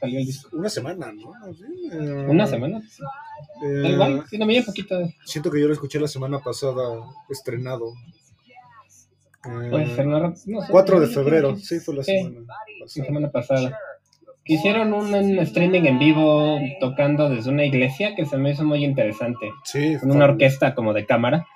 Salió 0.00 0.20
el 0.20 0.26
disco. 0.26 0.56
Una 0.56 0.68
semana, 0.68 1.12
¿no? 1.12 1.32
Sí, 1.54 1.64
eh, 1.92 2.26
¿Una 2.28 2.46
semana? 2.46 2.80
eh, 3.64 3.88
igual, 3.92 4.24
sí, 4.28 4.38
no 4.38 4.46
me 4.46 4.62
poquito. 4.62 4.96
siento 5.24 5.50
que 5.50 5.60
yo 5.60 5.66
lo 5.66 5.72
escuché 5.72 5.98
la 5.98 6.06
semana 6.08 6.38
pasada 6.38 6.82
estrenado. 7.28 7.92
Eh, 9.44 9.68
Puede 9.70 9.94
ser, 9.94 10.06
no, 10.06 10.20
no 10.20 10.36
sé. 10.36 10.66
4 10.70 11.00
de 11.00 11.06
febrero, 11.08 11.56
sí, 11.56 11.80
fue 11.80 11.94
la 11.96 12.04
Sí. 12.04 12.12
semana 12.18 12.40
La 12.40 12.46
pasada. 12.84 13.06
semana 13.06 13.30
pasada. 13.30 13.78
Que 14.48 14.54
Hicieron 14.54 14.92
un, 14.94 15.14
un 15.14 15.38
streaming 15.40 15.82
en 15.82 15.98
vivo 15.98 16.58
tocando 16.80 17.28
desde 17.28 17.50
una 17.50 17.64
iglesia 17.64 18.16
que 18.16 18.26
se 18.26 18.36
me 18.38 18.50
hizo 18.52 18.64
muy 18.64 18.84
interesante. 18.84 19.52
Sí, 19.64 19.96
Con 20.00 20.10
una 20.10 20.24
orquesta 20.24 20.74
como 20.74 20.92
de 20.94 21.06
cámara. 21.06 21.46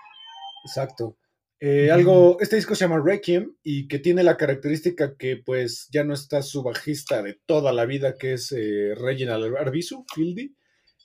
Exacto. 0.64 1.16
Eh, 1.58 1.90
algo, 1.92 2.38
este 2.40 2.56
disco 2.56 2.74
se 2.74 2.84
llama 2.84 3.00
Requiem 3.04 3.54
y 3.62 3.86
que 3.86 3.98
tiene 4.00 4.24
la 4.24 4.36
característica 4.36 5.16
que 5.16 5.36
pues 5.36 5.88
ya 5.92 6.02
no 6.04 6.12
está 6.12 6.42
su 6.42 6.62
bajista 6.64 7.22
de 7.22 7.38
toda 7.46 7.72
la 7.72 7.84
vida 7.86 8.16
que 8.18 8.32
es 8.34 8.52
eh, 8.52 8.94
Reginald 8.96 9.56
Arbizu, 9.56 10.04
Fieldy. 10.12 10.54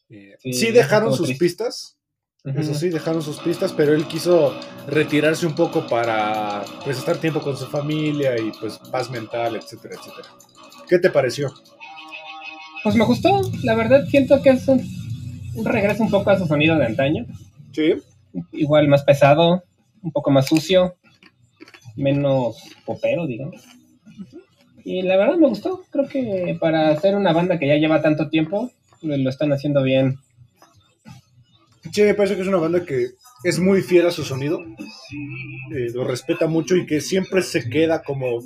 Eh, 0.10 0.36
Sí, 0.40 0.54
sí, 0.54 0.72
dejaron 0.72 1.14
sus 1.14 1.28
triste. 1.28 1.46
pistas, 1.46 2.00
eso 2.56 2.74
sí, 2.74 2.90
dejaron 2.90 3.22
sus 3.22 3.40
pistas, 3.40 3.74
pero 3.74 3.94
él 3.94 4.08
quiso 4.08 4.58
retirarse 4.88 5.46
un 5.46 5.54
poco 5.54 5.86
para 5.86 6.64
pues 6.84 6.98
estar 6.98 7.18
tiempo 7.18 7.42
con 7.42 7.58
su 7.58 7.68
familia 7.68 8.40
y 8.40 8.52
pues 8.60 8.80
paz 8.92 9.12
mental, 9.12 9.58
etcétera, 9.58 9.96
etcétera. 9.96 10.30
¿Qué 10.90 10.98
te 10.98 11.10
pareció? 11.10 11.54
Pues 12.84 12.96
me 12.96 13.06
gustó, 13.06 13.42
la 13.64 13.76
verdad 13.76 14.06
siento 14.08 14.42
que 14.42 14.52
es 14.52 14.68
un, 14.68 14.82
un 15.56 15.66
regreso 15.66 16.04
un 16.04 16.10
poco 16.10 16.30
a 16.30 16.38
su 16.38 16.46
sonido 16.46 16.78
de 16.78 16.86
antaño. 16.86 17.26
Sí. 17.72 17.96
Igual 18.52 18.88
más 18.88 19.04
pesado, 19.04 19.64
un 20.02 20.12
poco 20.12 20.32
más 20.32 20.48
sucio, 20.48 20.96
menos 21.96 22.58
popero, 22.86 23.28
digamos. 23.28 23.64
Y 24.84 25.02
la 25.02 25.18
verdad 25.18 25.36
me 25.36 25.50
gustó, 25.50 25.84
creo 25.90 26.08
que 26.08 26.58
para 26.60 26.90
hacer 26.90 27.16
una 27.16 27.34
banda 27.34 27.60
que 27.60 27.68
ya 27.68 27.76
lleva 27.76 28.02
tanto 28.02 28.30
tiempo, 28.30 28.72
lo, 29.02 29.18
lo 29.18 29.30
están 29.30 29.52
haciendo 29.52 29.84
bien. 29.84 30.20
Sí, 31.92 32.04
me 32.04 32.14
parece 32.14 32.36
que 32.36 32.42
es 32.42 32.48
una 32.48 32.58
banda 32.58 32.86
que 32.86 33.08
es 33.44 33.60
muy 33.60 33.82
fiel 33.82 34.08
a 34.08 34.12
su 34.12 34.24
sonido, 34.24 34.60
eh, 34.62 35.88
lo 35.94 36.04
respeta 36.04 36.48
mucho 36.48 36.76
y 36.76 36.86
que 36.86 37.02
siempre 37.02 37.42
se 37.42 37.70
queda 37.70 38.02
como 38.02 38.40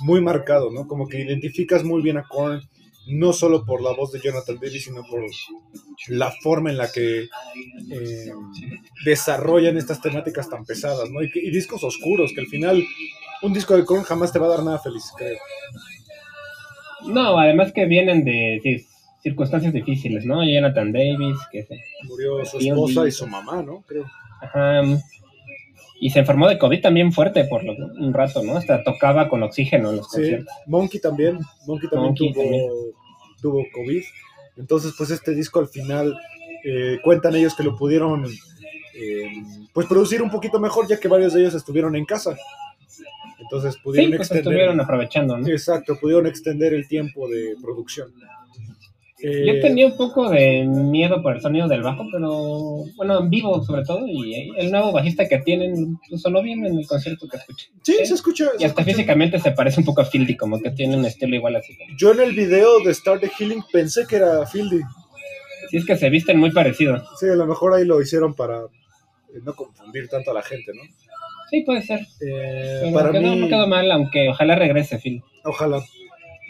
muy 0.00 0.20
marcado, 0.20 0.70
¿no? 0.70 0.86
Como 0.86 1.08
que 1.08 1.20
identificas 1.20 1.84
muy 1.84 2.02
bien 2.02 2.16
a 2.16 2.26
Korn, 2.28 2.62
no 3.06 3.32
solo 3.32 3.64
por 3.64 3.82
la 3.82 3.92
voz 3.92 4.12
de 4.12 4.20
Jonathan 4.20 4.58
Davis, 4.60 4.84
sino 4.84 5.02
por 5.04 5.22
la 6.08 6.30
forma 6.42 6.70
en 6.70 6.78
la 6.78 6.90
que 6.90 7.22
eh, 7.22 8.32
desarrollan 9.04 9.76
estas 9.76 10.00
temáticas 10.00 10.48
tan 10.48 10.64
pesadas, 10.64 11.10
¿no? 11.10 11.22
Y, 11.22 11.50
discos 11.50 11.82
oscuros, 11.84 12.32
que 12.32 12.40
al 12.40 12.46
final 12.46 12.84
un 13.42 13.52
disco 13.52 13.76
de 13.76 13.84
Korn 13.84 14.04
jamás 14.04 14.32
te 14.32 14.38
va 14.38 14.46
a 14.46 14.50
dar 14.50 14.62
nada 14.62 14.78
feliz, 14.78 15.04
creo. 15.16 15.38
No, 17.06 17.38
además 17.38 17.72
que 17.72 17.86
vienen 17.86 18.24
de 18.24 18.60
sí, 18.62 18.86
circunstancias 19.22 19.72
difíciles, 19.72 20.24
¿no? 20.24 20.44
Jonathan 20.44 20.92
Davis, 20.92 21.38
que 21.50 21.64
se, 21.64 21.76
Murió 22.04 22.44
su 22.44 22.58
esposa 22.58 23.08
y 23.08 23.10
su 23.10 23.26
mamá, 23.26 23.62
¿no? 23.62 23.82
Creo. 23.82 24.06
ajá, 24.40 24.82
y 26.04 26.10
se 26.10 26.18
enfermó 26.18 26.48
de 26.48 26.58
COVID 26.58 26.80
también 26.82 27.12
fuerte 27.12 27.44
por 27.44 27.62
lo- 27.62 27.74
un 27.74 28.12
rato, 28.12 28.42
¿no? 28.42 28.56
Hasta 28.56 28.82
tocaba 28.82 29.28
con 29.28 29.42
oxígeno 29.44 29.90
en 29.90 29.96
los 29.98 30.06
Sí, 30.10 30.16
conciertos. 30.16 30.54
Monkey 30.66 31.00
también. 31.00 31.38
Monkey 31.66 31.88
también, 31.88 32.08
Monkey 32.08 32.32
tuvo, 32.32 32.42
también. 32.42 32.70
tuvo 33.40 33.64
COVID. 33.72 34.02
Entonces, 34.56 34.94
pues 34.98 35.10
este 35.12 35.32
disco 35.34 35.60
al 35.60 35.68
final 35.68 36.16
eh, 36.64 36.98
cuentan 37.02 37.34
ellos 37.36 37.54
que 37.54 37.62
lo 37.62 37.76
pudieron 37.76 38.24
eh, 38.94 39.26
pues 39.72 39.86
producir 39.86 40.22
un 40.22 40.30
poquito 40.30 40.58
mejor, 40.60 40.86
ya 40.88 40.98
que 41.00 41.08
varios 41.08 41.32
de 41.34 41.40
ellos 41.40 41.54
estuvieron 41.54 41.94
en 41.96 42.04
casa. 42.04 42.36
Entonces 43.38 43.74
Sí, 43.74 43.80
pudieron 43.82 44.10
pues 44.10 44.20
extender. 44.22 44.42
estuvieron 44.52 44.80
aprovechando, 44.80 45.36
¿no? 45.38 45.46
Exacto, 45.48 45.96
pudieron 46.00 46.26
extender 46.26 46.74
el 46.74 46.86
tiempo 46.88 47.28
de 47.28 47.54
producción. 47.62 48.12
Eh, 49.22 49.44
Yo 49.46 49.60
tenía 49.60 49.86
un 49.86 49.96
poco 49.96 50.28
de 50.30 50.64
miedo 50.64 51.22
por 51.22 51.36
el 51.36 51.40
sonido 51.40 51.68
del 51.68 51.82
bajo, 51.82 52.04
pero 52.10 52.84
bueno, 52.96 53.20
en 53.20 53.30
vivo 53.30 53.62
sobre 53.62 53.84
todo, 53.84 54.06
y 54.06 54.50
el 54.56 54.70
nuevo 54.70 54.90
bajista 54.92 55.28
que 55.28 55.38
tienen 55.38 55.98
sonó 56.16 56.42
bien 56.42 56.64
en 56.66 56.78
el 56.78 56.86
concierto 56.86 57.28
que 57.28 57.36
escuché. 57.36 57.68
Sí, 57.82 57.94
se 58.04 58.14
escucha. 58.14 58.44
Y 58.56 58.60
se 58.60 58.66
hasta 58.66 58.80
escucha. 58.82 58.84
físicamente 58.84 59.38
se 59.38 59.52
parece 59.52 59.80
un 59.80 59.86
poco 59.86 60.00
a 60.00 60.04
Fieldy, 60.04 60.36
como 60.36 60.60
que 60.60 60.70
tiene 60.72 60.96
un 60.96 61.04
estilo 61.04 61.36
igual 61.36 61.56
así. 61.56 61.76
Yo 61.96 62.12
en 62.12 62.20
el 62.20 62.32
video 62.34 62.80
de 62.80 62.92
Start 62.92 63.20
the 63.20 63.28
Healing 63.38 63.62
pensé 63.72 64.06
que 64.08 64.16
era 64.16 64.44
Fieldy. 64.46 64.80
Sí, 65.70 65.76
es 65.76 65.86
que 65.86 65.96
se 65.96 66.10
visten 66.10 66.38
muy 66.38 66.50
parecido. 66.50 67.02
Sí, 67.18 67.26
a 67.28 67.34
lo 67.34 67.46
mejor 67.46 67.74
ahí 67.74 67.84
lo 67.84 68.00
hicieron 68.02 68.34
para 68.34 68.58
eh, 68.58 69.38
no 69.44 69.54
confundir 69.54 70.08
tanto 70.08 70.32
a 70.32 70.34
la 70.34 70.42
gente, 70.42 70.72
¿no? 70.74 70.82
Sí, 71.48 71.62
puede 71.62 71.82
ser. 71.82 72.00
Eh, 72.26 72.90
para 72.92 73.10
quedó- 73.12 73.22
mí, 73.22 73.36
no 73.36 73.48
quedó 73.48 73.66
mal, 73.68 73.90
aunque 73.92 74.28
ojalá 74.30 74.54
regrese 74.56 74.98
Phil. 74.98 75.22
Ojalá. 75.44 75.82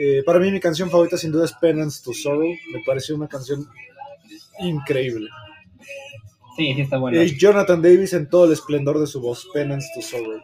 Eh, 0.05 0.25
para 0.27 0.41
mí 0.41 0.51
mi 0.51 0.59
canción 0.59 0.91
favorita 0.91 1.17
sin 1.17 1.31
duda 1.31 1.45
es 1.45 1.53
Penance 1.53 2.03
to 2.03 2.13
Sorrow. 2.13 2.53
Me 2.73 2.83
pareció 2.85 3.15
una 3.15 3.29
canción 3.29 3.69
increíble. 4.59 5.29
Sí, 6.57 6.75
sí 6.75 6.81
está 6.81 6.99
bueno. 6.99 7.23
Y 7.23 7.39
Jonathan 7.39 7.81
Davis 7.81 8.13
en 8.13 8.29
todo 8.29 8.47
el 8.47 8.53
esplendor 8.53 8.99
de 8.99 9.07
su 9.07 9.21
voz, 9.21 9.49
Penance 9.55 9.87
to 9.95 10.03
Sorrow. 10.03 10.41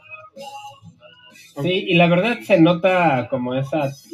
Sí, 1.61 1.87
y 1.89 1.95
la 1.95 2.07
verdad 2.07 2.39
se 2.47 2.61
nota 2.61 3.27
como 3.29 3.57
esas 3.57 4.09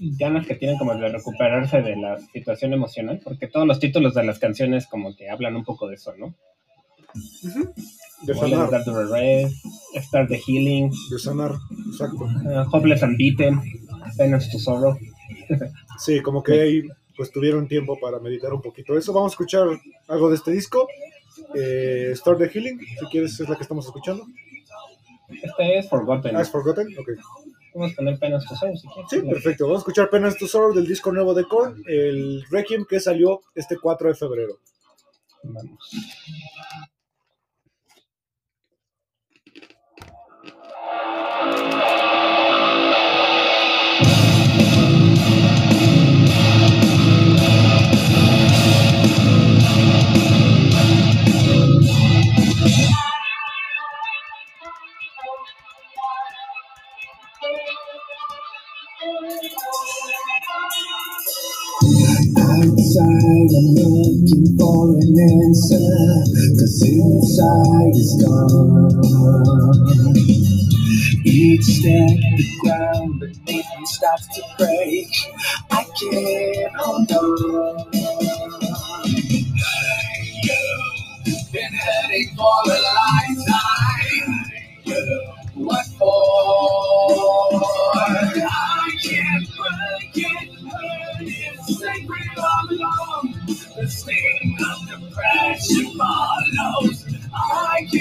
ganas 0.00 0.48
que 0.48 0.56
tienen 0.56 0.78
como 0.78 0.96
de 0.96 1.08
recuperarse 1.10 1.80
de 1.80 1.94
la 1.94 2.18
situación 2.18 2.72
emocional, 2.72 3.20
porque 3.22 3.46
todos 3.46 3.68
los 3.68 3.78
títulos 3.78 4.14
de 4.14 4.24
las 4.24 4.40
canciones 4.40 4.88
como 4.88 5.14
que 5.14 5.30
hablan 5.30 5.54
un 5.54 5.64
poco 5.64 5.86
de 5.86 5.94
eso, 5.94 6.12
¿no? 6.16 6.34
De 8.22 8.34
Como 8.34 8.46
Let 8.46 8.78
It 8.78 8.84
sanar, 8.84 9.50
Start 10.02 10.28
the 10.28 10.38
Healing, 10.38 10.90
de 11.10 11.18
sanar, 11.18 11.52
exacto. 11.88 12.24
uh, 12.24 12.64
Hopeless 12.72 13.02
and 13.02 13.16
Beaten, 13.16 13.60
Penance 14.16 14.50
to 14.50 14.58
Sorrow. 14.58 14.98
Sí, 15.98 16.20
como 16.20 16.42
que 16.42 16.60
ahí 16.60 16.82
pues 17.16 17.30
tuvieron 17.30 17.68
tiempo 17.68 17.98
para 18.00 18.18
meditar 18.18 18.52
un 18.52 18.62
poquito 18.62 18.96
eso. 18.96 19.12
Vamos 19.12 19.32
a 19.32 19.34
escuchar 19.34 19.66
algo 20.08 20.28
de 20.30 20.36
este 20.36 20.50
disco. 20.50 20.88
Eh, 21.54 22.12
Start 22.14 22.38
the 22.38 22.48
Healing, 22.48 22.78
si 22.80 23.06
quieres, 23.06 23.38
es 23.38 23.48
la 23.48 23.56
que 23.56 23.62
estamos 23.62 23.86
escuchando. 23.86 24.24
Este 25.30 25.78
es 25.78 25.88
Forgotten. 25.88 26.36
Ah, 26.36 26.42
es 26.42 26.50
Forgotten, 26.50 26.88
ok. 26.98 27.10
Vamos 27.74 27.92
a 27.92 27.96
poner 27.96 28.18
Penance 28.18 28.48
to 28.48 28.56
Sorrow 28.56 28.76
si 28.76 28.88
quieres. 28.88 29.10
Sí, 29.10 29.20
perfecto. 29.22 29.64
Vamos 29.64 29.80
a 29.80 29.82
escuchar 29.82 30.10
Penance 30.10 30.38
to 30.38 30.46
Sorrow 30.46 30.74
del 30.74 30.86
disco 30.86 31.10
nuevo 31.12 31.32
de 31.34 31.44
Korn, 31.44 31.82
el 31.86 32.44
Requiem 32.50 32.84
que 32.84 33.00
salió 33.00 33.40
este 33.54 33.78
4 33.78 34.08
de 34.08 34.14
febrero. 34.14 34.58
Vamos. 35.44 35.78
I'm 63.50 63.74
looking 63.74 64.58
for 64.58 64.92
an 64.94 65.16
answer, 65.18 65.88
cause 66.58 66.82
inside 66.86 67.96
is 67.96 68.24
gone. 68.24 69.02
Each 71.24 71.64
step 71.64 72.08
the 72.38 72.46
ground 72.62 73.20
beneath 73.20 73.66
me 73.78 73.86
starts 73.86 74.28
to 74.36 74.42
break. 74.58 75.08
I 75.70 75.84
can't 75.84 76.76
hold 76.76 77.12
on. 77.12 77.92
You've 81.26 81.52
been 81.52 81.72
heading 81.74 82.30
for 82.36 82.52
a 82.66 82.68
lifetime. 82.68 83.31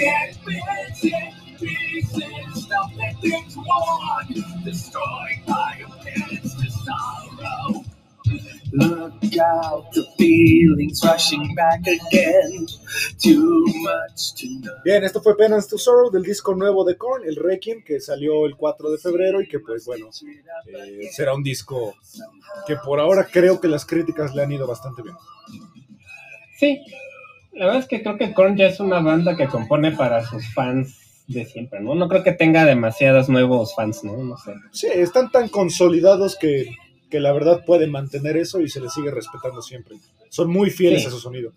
I 0.01 0.03
can't 0.03 0.35
fix 0.35 1.03
it. 1.03 1.33
Pieces 1.59 2.65
don't 2.67 2.93
fit 2.95 3.23
into 3.23 3.59
one. 3.59 4.63
Destroyed 4.63 5.45
by 5.47 5.83
offense 5.85 6.55
to 6.55 6.71
sorrow. 6.71 7.85
Look 8.73 9.37
out, 9.37 9.91
the 9.91 10.05
feelings 10.17 11.01
rushing 11.03 11.53
back 11.55 11.81
again. 11.81 12.65
Too 13.19 13.65
much 13.67 14.33
to 14.37 14.47
know. 14.47 14.73
Bien, 14.83 15.03
esto 15.03 15.21
fue 15.21 15.35
Penance 15.35 15.67
to 15.67 15.77
Sorrow 15.77 16.09
del 16.09 16.23
disco 16.23 16.55
nuevo 16.55 16.85
de 16.85 16.95
Korn, 16.97 17.27
el 17.27 17.35
Requiem, 17.35 17.83
que 17.83 17.99
salió 17.99 18.45
el 18.45 18.55
4 18.55 18.89
de 18.91 18.97
febrero 18.97 19.41
y 19.41 19.47
que 19.47 19.59
pues 19.59 19.85
bueno, 19.85 20.09
eh, 20.67 21.09
será 21.11 21.33
un 21.33 21.43
disco 21.43 21.95
que 22.65 22.77
por 22.77 22.99
ahora 23.01 23.27
creo 23.29 23.59
que 23.59 23.67
las 23.67 23.85
críticas 23.85 24.33
le 24.33 24.41
han 24.41 24.51
ido 24.53 24.65
bastante 24.65 25.01
bien. 25.01 25.15
Sí, 26.57 26.79
la 27.53 27.65
verdad 27.65 27.81
es 27.81 27.87
que 27.87 28.01
creo 28.01 28.17
que 28.17 28.33
Korn 28.33 28.55
ya 28.57 28.67
es 28.67 28.79
una 28.79 28.99
banda 28.99 29.35
que 29.35 29.47
compone 29.47 29.91
para 29.91 30.25
sus 30.25 30.45
fans 30.53 31.23
de 31.27 31.45
siempre, 31.45 31.79
¿no? 31.79 31.95
No 31.95 32.07
creo 32.07 32.23
que 32.23 32.31
tenga 32.33 32.65
demasiados 32.65 33.29
nuevos 33.29 33.73
fans, 33.75 34.03
¿no? 34.03 34.17
No 34.17 34.37
sé. 34.37 34.53
Sí, 34.71 34.87
están 34.93 35.31
tan 35.31 35.47
consolidados 35.49 36.37
que, 36.37 36.67
que 37.09 37.19
la 37.19 37.31
verdad 37.31 37.63
pueden 37.65 37.91
mantener 37.91 38.37
eso 38.37 38.59
y 38.61 38.69
se 38.69 38.81
les 38.81 38.93
sigue 38.93 39.11
respetando 39.11 39.61
siempre. 39.61 39.95
Son 40.29 40.49
muy 40.49 40.69
fieles 40.69 41.01
Sí. 41.01 41.07
a 41.07 41.11
su 41.11 41.19
sonido. 41.19 41.51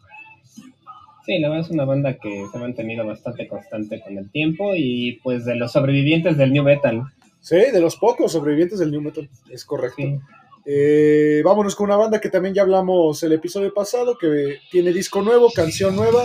Sí, 1.26 1.38
la 1.38 1.48
verdad 1.48 1.64
es 1.64 1.70
una 1.72 1.84
banda 1.86 2.18
que 2.18 2.46
se 2.50 2.56
ha 2.56 2.60
mantenido 2.60 3.06
bastante 3.06 3.48
constante 3.48 4.00
con 4.02 4.18
el 4.18 4.30
tiempo 4.30 4.74
y 4.76 5.20
pues 5.22 5.44
de 5.46 5.54
los 5.56 5.72
sobrevivientes 5.72 6.36
del 6.36 6.52
New 6.52 6.64
Metal. 6.64 7.02
Sí, 7.40 7.56
de 7.56 7.80
los 7.80 7.96
pocos 7.96 8.32
sobrevivientes 8.32 8.78
del 8.78 8.90
New 8.90 9.00
Metal, 9.00 9.28
es 9.50 9.64
correcto. 9.64 9.96
Sí. 10.02 10.18
Eh, 10.66 11.42
vámonos 11.44 11.74
con 11.76 11.86
una 11.86 11.96
banda 11.96 12.20
que 12.20 12.30
también 12.30 12.54
ya 12.54 12.62
hablamos 12.62 13.22
el 13.22 13.32
episodio 13.32 13.72
pasado, 13.74 14.16
que 14.18 14.58
tiene 14.70 14.92
disco 14.92 15.20
nuevo, 15.20 15.50
canción 15.52 15.94
nueva, 15.94 16.24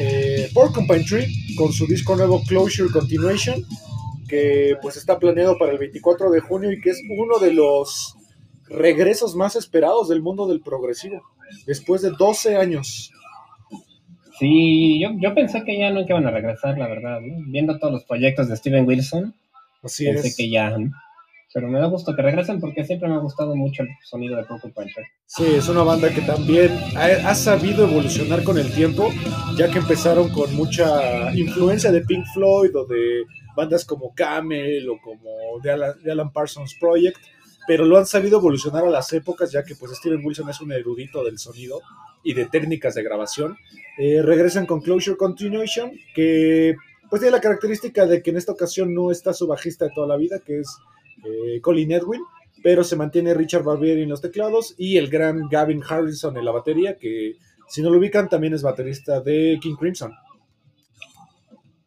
eh, 0.00 0.50
Porcupine 0.52 1.04
Tree, 1.04 1.54
con 1.56 1.72
su 1.72 1.86
disco 1.86 2.16
nuevo 2.16 2.42
Closure 2.42 2.90
Continuation, 2.90 3.64
que 4.28 4.76
pues 4.82 4.96
está 4.96 5.18
planeado 5.18 5.56
para 5.58 5.72
el 5.72 5.78
24 5.78 6.30
de 6.30 6.40
junio 6.40 6.72
y 6.72 6.80
que 6.80 6.90
es 6.90 7.00
uno 7.16 7.38
de 7.38 7.52
los 7.54 8.14
regresos 8.68 9.34
más 9.36 9.54
esperados 9.56 10.08
del 10.08 10.22
mundo 10.22 10.46
del 10.48 10.60
progresivo, 10.60 11.22
después 11.66 12.02
de 12.02 12.10
12 12.10 12.56
años. 12.56 13.12
Sí, 14.38 15.00
yo, 15.00 15.10
yo 15.20 15.34
pensé 15.34 15.64
que 15.64 15.78
ya 15.78 15.90
no 15.90 16.00
iban 16.02 16.26
a 16.26 16.30
regresar, 16.30 16.78
la 16.78 16.86
verdad. 16.86 17.20
¿no? 17.20 17.44
Viendo 17.48 17.78
todos 17.78 17.92
los 17.92 18.04
proyectos 18.04 18.48
de 18.48 18.56
Steven 18.56 18.86
Wilson, 18.86 19.34
Así 19.82 20.04
pensé 20.04 20.28
es. 20.28 20.36
que 20.36 20.48
ya. 20.50 20.70
¿no? 20.70 20.90
Pero 21.52 21.68
me 21.68 21.78
da 21.78 21.86
gusto 21.86 22.14
que 22.14 22.20
regresen 22.20 22.60
porque 22.60 22.84
siempre 22.84 23.08
me 23.08 23.14
ha 23.14 23.18
gustado 23.18 23.56
mucho 23.56 23.82
el 23.82 23.88
sonido 24.04 24.36
de 24.36 24.44
Porcupine 24.44 24.92
Tree. 24.94 25.06
Sí, 25.24 25.44
es 25.46 25.68
una 25.68 25.82
banda 25.82 26.12
que 26.12 26.20
también 26.20 26.70
ha, 26.96 27.34
sabido 27.34 27.84
evolucionar 27.88 28.44
con 28.44 28.58
el 28.58 28.70
tiempo, 28.72 29.10
ya 29.56 29.70
que 29.70 29.78
empezaron 29.78 30.28
con 30.30 30.54
mucha 30.54 31.34
influencia 31.34 31.90
de 31.90 32.02
Pink 32.02 32.26
Floyd 32.34 32.76
o 32.76 32.86
de 32.86 33.24
bandas 33.56 33.84
como 33.84 34.14
Camel 34.14 34.88
o 34.90 34.98
como 35.00 35.58
de 35.62 36.10
Alan 36.10 36.32
Parsons 36.32 36.76
Project, 36.78 37.16
pero 37.66 37.84
lo 37.84 37.98
han 37.98 38.06
sabido 38.06 38.38
evolucionar 38.38 38.84
a 38.84 38.90
las 38.90 39.12
épocas, 39.12 39.50
ya 39.50 39.62
que 39.64 39.74
pues 39.74 39.92
Steven 39.96 40.24
Wilson 40.24 40.50
es 40.50 40.60
un 40.60 40.72
erudito 40.72 41.24
del 41.24 41.38
sonido 41.38 41.80
y 42.22 42.34
de 42.34 42.46
técnicas 42.46 42.94
de 42.94 43.02
grabación. 43.02 43.56
Eh, 43.98 44.22
regresan 44.22 44.66
con 44.66 44.80
Closure 44.80 45.16
Continuation, 45.16 45.92
que 46.14 46.76
pues 47.08 47.20
tiene 47.20 47.36
la 47.36 47.40
característica 47.40 48.06
de 48.06 48.22
que 48.22 48.30
en 48.30 48.36
esta 48.36 48.52
ocasión 48.52 48.94
no 48.94 49.10
está 49.10 49.32
su 49.32 49.46
bajista 49.46 49.86
de 49.86 49.92
toda 49.94 50.06
la 50.06 50.16
vida, 50.16 50.40
que 50.44 50.60
es 50.60 50.78
eh, 51.24 51.60
Colin 51.60 51.92
Edwin, 51.92 52.22
pero 52.62 52.82
se 52.84 52.96
mantiene 52.96 53.34
Richard 53.34 53.62
Barbieri 53.64 54.02
en 54.02 54.08
los 54.08 54.20
teclados 54.20 54.74
y 54.76 54.96
el 54.96 55.08
gran 55.08 55.48
Gavin 55.48 55.82
Harrison 55.88 56.36
en 56.36 56.44
la 56.44 56.50
batería, 56.52 56.96
que 56.96 57.36
si 57.68 57.82
no 57.82 57.90
lo 57.90 57.98
ubican 57.98 58.28
también 58.28 58.54
es 58.54 58.62
baterista 58.62 59.20
de 59.20 59.58
King 59.62 59.76
Crimson. 59.76 60.12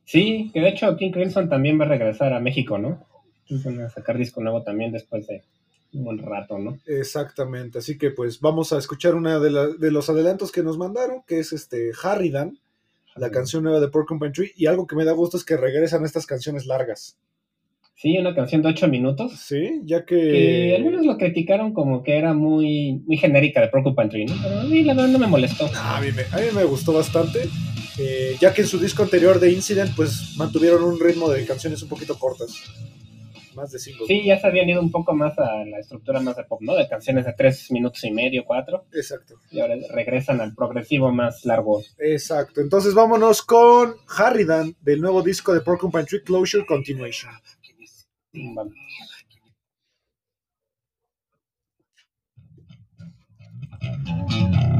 Sí, 0.05 0.51
que 0.53 0.59
de 0.59 0.69
hecho 0.69 0.95
King 0.97 1.11
Crimson 1.11 1.49
también 1.49 1.79
va 1.79 1.85
a 1.85 1.89
regresar 1.89 2.33
a 2.33 2.39
México, 2.39 2.77
¿no? 2.77 3.05
Van 3.49 3.81
a 3.81 3.89
sacar 3.89 4.17
disco 4.17 4.41
nuevo 4.41 4.63
también 4.63 4.91
después 4.91 5.27
de 5.27 5.43
un 5.93 6.03
buen 6.05 6.17
rato, 6.19 6.57
¿no? 6.57 6.77
Exactamente, 6.85 7.79
así 7.79 7.97
que 7.97 8.11
pues 8.11 8.39
vamos 8.39 8.71
a 8.73 8.77
escuchar 8.77 9.15
una 9.15 9.39
de, 9.39 9.51
la- 9.51 9.67
de 9.67 9.91
los 9.91 10.09
adelantos 10.09 10.51
que 10.51 10.63
nos 10.63 10.77
mandaron, 10.77 11.23
que 11.27 11.39
es 11.39 11.51
este 11.53 11.91
Harridan, 12.01 12.57
la 13.15 13.29
canción 13.29 13.63
nueva 13.63 13.81
de 13.81 13.89
Porcupine 13.89 14.31
Tree, 14.31 14.53
y 14.55 14.67
algo 14.67 14.87
que 14.87 14.95
me 14.95 15.03
da 15.03 15.11
gusto 15.11 15.35
es 15.35 15.43
que 15.43 15.57
regresan 15.57 16.05
estas 16.05 16.25
canciones 16.25 16.65
largas, 16.65 17.17
Sí, 18.01 18.17
una 18.17 18.33
canción 18.33 18.63
de 18.63 18.69
ocho 18.69 18.87
minutos. 18.87 19.33
¿sí? 19.39 19.81
Ya 19.83 20.05
Que 20.05 20.15
que... 20.15 20.75
algunos 20.75 21.05
lo 21.05 21.17
criticaron 21.19 21.71
como 21.71 22.01
que 22.01 22.17
era 22.17 22.33
muy, 22.33 22.99
muy 23.05 23.15
genérica 23.15 23.61
de 23.61 23.67
Tree, 23.67 24.25
¿no? 24.25 24.33
Pero 24.41 24.59
a 24.59 24.63
mí 24.63 24.81
la 24.81 24.95
verdad 24.95 25.09
no 25.09 25.19
me 25.19 25.27
molestó. 25.27 25.69
A 25.75 26.01
mí, 26.01 26.07
me, 26.11 26.23
a 26.23 26.41
mí 26.41 26.47
me 26.55 26.63
gustó 26.63 26.93
bastante, 26.93 27.41
eh, 27.99 28.37
ya 28.39 28.55
que 28.55 28.61
en 28.61 28.67
su 28.67 28.79
disco 28.79 29.03
anterior 29.03 29.39
de 29.39 29.51
Incident 29.51 29.95
pues 29.95 30.33
mantuvieron 30.35 30.83
un 30.83 30.99
ritmo 30.99 31.29
de 31.29 31.45
canciones 31.45 31.83
un 31.83 31.89
poquito 31.89 32.17
cortas, 32.17 32.49
más 33.53 33.69
de 33.71 33.77
cinco. 33.77 34.05
Sí, 34.07 34.23
ya 34.25 34.39
se 34.39 34.47
habían 34.47 34.67
ido 34.67 34.81
un 34.81 34.89
poco 34.89 35.13
más 35.13 35.37
a 35.37 35.63
la 35.65 35.77
estructura 35.77 36.19
más 36.21 36.35
de 36.37 36.45
pop, 36.45 36.59
¿no? 36.61 36.73
De 36.73 36.87
canciones 36.87 37.25
de 37.25 37.33
tres 37.33 37.69
minutos 37.69 38.03
y 38.03 38.09
medio, 38.09 38.45
cuatro. 38.45 38.85
Exacto. 38.93 39.35
Y 39.51 39.59
ahora 39.59 39.75
regresan 39.93 40.41
al 40.41 40.55
progresivo 40.55 41.11
más 41.11 41.45
largo. 41.45 41.83
Exacto. 41.99 42.61
Entonces 42.61 42.95
vámonos 42.95 43.43
con 43.43 43.93
Harridan 44.17 44.75
del 44.81 45.01
nuevo 45.01 45.21
disco 45.21 45.53
de 45.53 45.61
Porcupine 45.61 46.05
Tree 46.05 46.23
Closure 46.23 46.65
Continuation. 46.65 47.31
Vamos. 48.33 48.73
Calvin, 54.29 54.70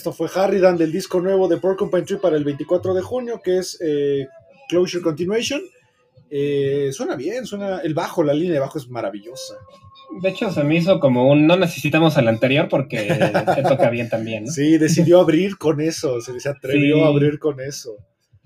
esto 0.00 0.14
fue 0.14 0.28
Harridan 0.34 0.78
del 0.78 0.90
disco 0.92 1.20
nuevo 1.20 1.46
de 1.46 1.58
Porcupine 1.58 2.04
Tree 2.04 2.16
para 2.16 2.34
el 2.38 2.42
24 2.44 2.94
de 2.94 3.02
junio, 3.02 3.42
que 3.44 3.58
es 3.58 3.78
eh, 3.82 4.26
Closure 4.66 5.02
Continuation. 5.04 5.60
Eh, 6.30 6.88
suena 6.90 7.16
bien, 7.16 7.44
suena. 7.44 7.80
El 7.80 7.92
bajo, 7.92 8.22
la 8.22 8.32
línea 8.32 8.54
de 8.54 8.60
bajo 8.60 8.78
es 8.78 8.88
maravillosa. 8.88 9.56
De 10.22 10.30
hecho, 10.30 10.50
se 10.50 10.64
me 10.64 10.76
hizo 10.76 10.98
como 11.00 11.28
un 11.30 11.46
no 11.46 11.54
necesitamos 11.58 12.16
al 12.16 12.28
anterior 12.28 12.66
porque 12.70 12.96
se 13.54 13.62
toca 13.62 13.90
bien 13.90 14.08
también, 14.08 14.44
¿no? 14.44 14.50
Sí, 14.50 14.78
decidió 14.78 15.20
abrir 15.20 15.58
con 15.58 15.82
eso, 15.82 16.18
se, 16.22 16.40
se 16.40 16.48
atrevió 16.48 16.96
Sí. 16.96 17.02
a 17.02 17.06
abrir 17.08 17.38
con 17.38 17.60
eso. 17.60 17.96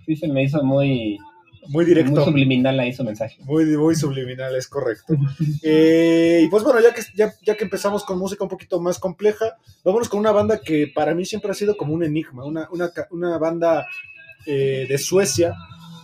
Sí, 0.04 0.16
se 0.16 0.26
me 0.26 0.42
hizo 0.42 0.60
muy, 0.64 1.18
Muy 1.68 1.84
directo. 1.84 2.12
muy 2.12 2.24
subliminal 2.24 2.78
ahí 2.80 2.92
su 2.92 3.04
mensaje. 3.04 3.38
Muy, 3.44 3.64
muy 3.76 3.94
subliminal, 3.94 4.54
es 4.56 4.68
correcto. 4.68 5.14
Eh, 5.62 6.42
y 6.44 6.48
pues 6.48 6.62
bueno, 6.62 6.80
ya 6.80 6.92
que, 6.92 7.02
ya, 7.14 7.34
ya 7.42 7.56
que 7.56 7.64
empezamos 7.64 8.04
con 8.04 8.18
música 8.18 8.44
un 8.44 8.50
poquito 8.50 8.80
más 8.80 8.98
compleja, 8.98 9.56
vámonos 9.84 10.08
con 10.08 10.20
una 10.20 10.32
banda 10.32 10.60
que 10.60 10.90
para 10.94 11.14
mí 11.14 11.24
siempre 11.24 11.50
ha 11.50 11.54
sido 11.54 11.76
como 11.76 11.94
un 11.94 12.04
enigma, 12.04 12.44
una, 12.44 12.68
una, 12.70 12.90
una 13.10 13.38
banda 13.38 13.86
eh, 14.46 14.86
de 14.88 14.98
Suecia 14.98 15.54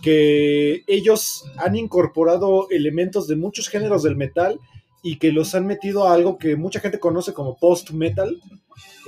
que 0.01 0.83
ellos 0.87 1.45
han 1.57 1.75
incorporado 1.75 2.67
elementos 2.71 3.27
de 3.27 3.35
muchos 3.35 3.69
géneros 3.69 4.03
del 4.03 4.15
metal 4.15 4.59
y 5.03 5.17
que 5.17 5.31
los 5.31 5.55
han 5.55 5.65
metido 5.65 6.07
a 6.07 6.13
algo 6.13 6.37
que 6.37 6.55
mucha 6.55 6.79
gente 6.79 6.99
conoce 6.99 7.33
como 7.33 7.57
post-metal, 7.57 8.41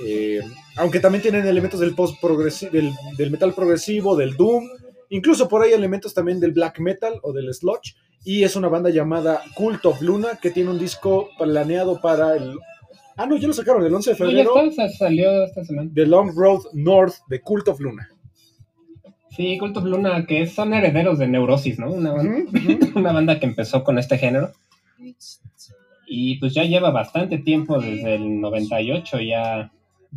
eh, 0.04 0.40
aunque 0.76 1.00
también 1.00 1.22
tienen 1.22 1.46
elementos 1.46 1.80
del, 1.80 1.94
post 1.94 2.20
del, 2.72 2.92
del 3.16 3.30
metal 3.30 3.54
progresivo, 3.54 4.16
del 4.16 4.36
doom, 4.36 4.68
incluso 5.10 5.48
por 5.48 5.62
ahí 5.62 5.72
elementos 5.72 6.14
también 6.14 6.40
del 6.40 6.52
black 6.52 6.80
metal 6.80 7.14
o 7.22 7.32
del 7.32 7.52
sludge, 7.54 7.94
y 8.24 8.42
es 8.44 8.56
una 8.56 8.68
banda 8.68 8.90
llamada 8.90 9.42
Cult 9.54 9.84
of 9.86 10.00
Luna 10.00 10.38
que 10.40 10.50
tiene 10.50 10.70
un 10.70 10.78
disco 10.78 11.28
planeado 11.38 12.00
para 12.00 12.36
el... 12.36 12.56
Ah, 13.16 13.26
no, 13.26 13.36
ya 13.36 13.46
lo 13.46 13.52
sacaron 13.54 13.84
el 13.84 13.94
11 13.94 14.14
de 14.14 14.18
No, 14.18 14.24
ya 14.24 14.36
febrero. 14.44 14.68
está, 14.68 14.88
sa- 14.88 14.96
salió 14.96 15.44
esta 15.44 15.64
semana. 15.64 15.90
The 15.94 16.06
Long 16.06 16.32
Road 16.34 16.62
North 16.72 17.14
de 17.28 17.40
Cult 17.40 17.68
of 17.68 17.80
Luna. 17.80 18.08
Sí, 19.30 19.58
Cult 19.58 19.76
of 19.76 19.84
Luna, 19.84 20.26
que 20.26 20.46
son 20.46 20.72
herederos 20.74 21.18
de 21.18 21.26
Neurosis, 21.28 21.78
¿no? 21.78 21.90
Una, 21.92 22.12
banda- 22.12 22.50
una 22.96 23.12
banda 23.12 23.38
que 23.38 23.46
empezó 23.46 23.84
con 23.84 23.98
este 23.98 24.16
género. 24.18 24.52
Y 26.06 26.38
pues 26.38 26.54
ya 26.54 26.64
lleva 26.64 26.90
bastante 26.90 27.38
tiempo, 27.38 27.78
desde 27.80 28.14
el 28.16 28.40
98 28.40 29.20
ya 29.20 29.72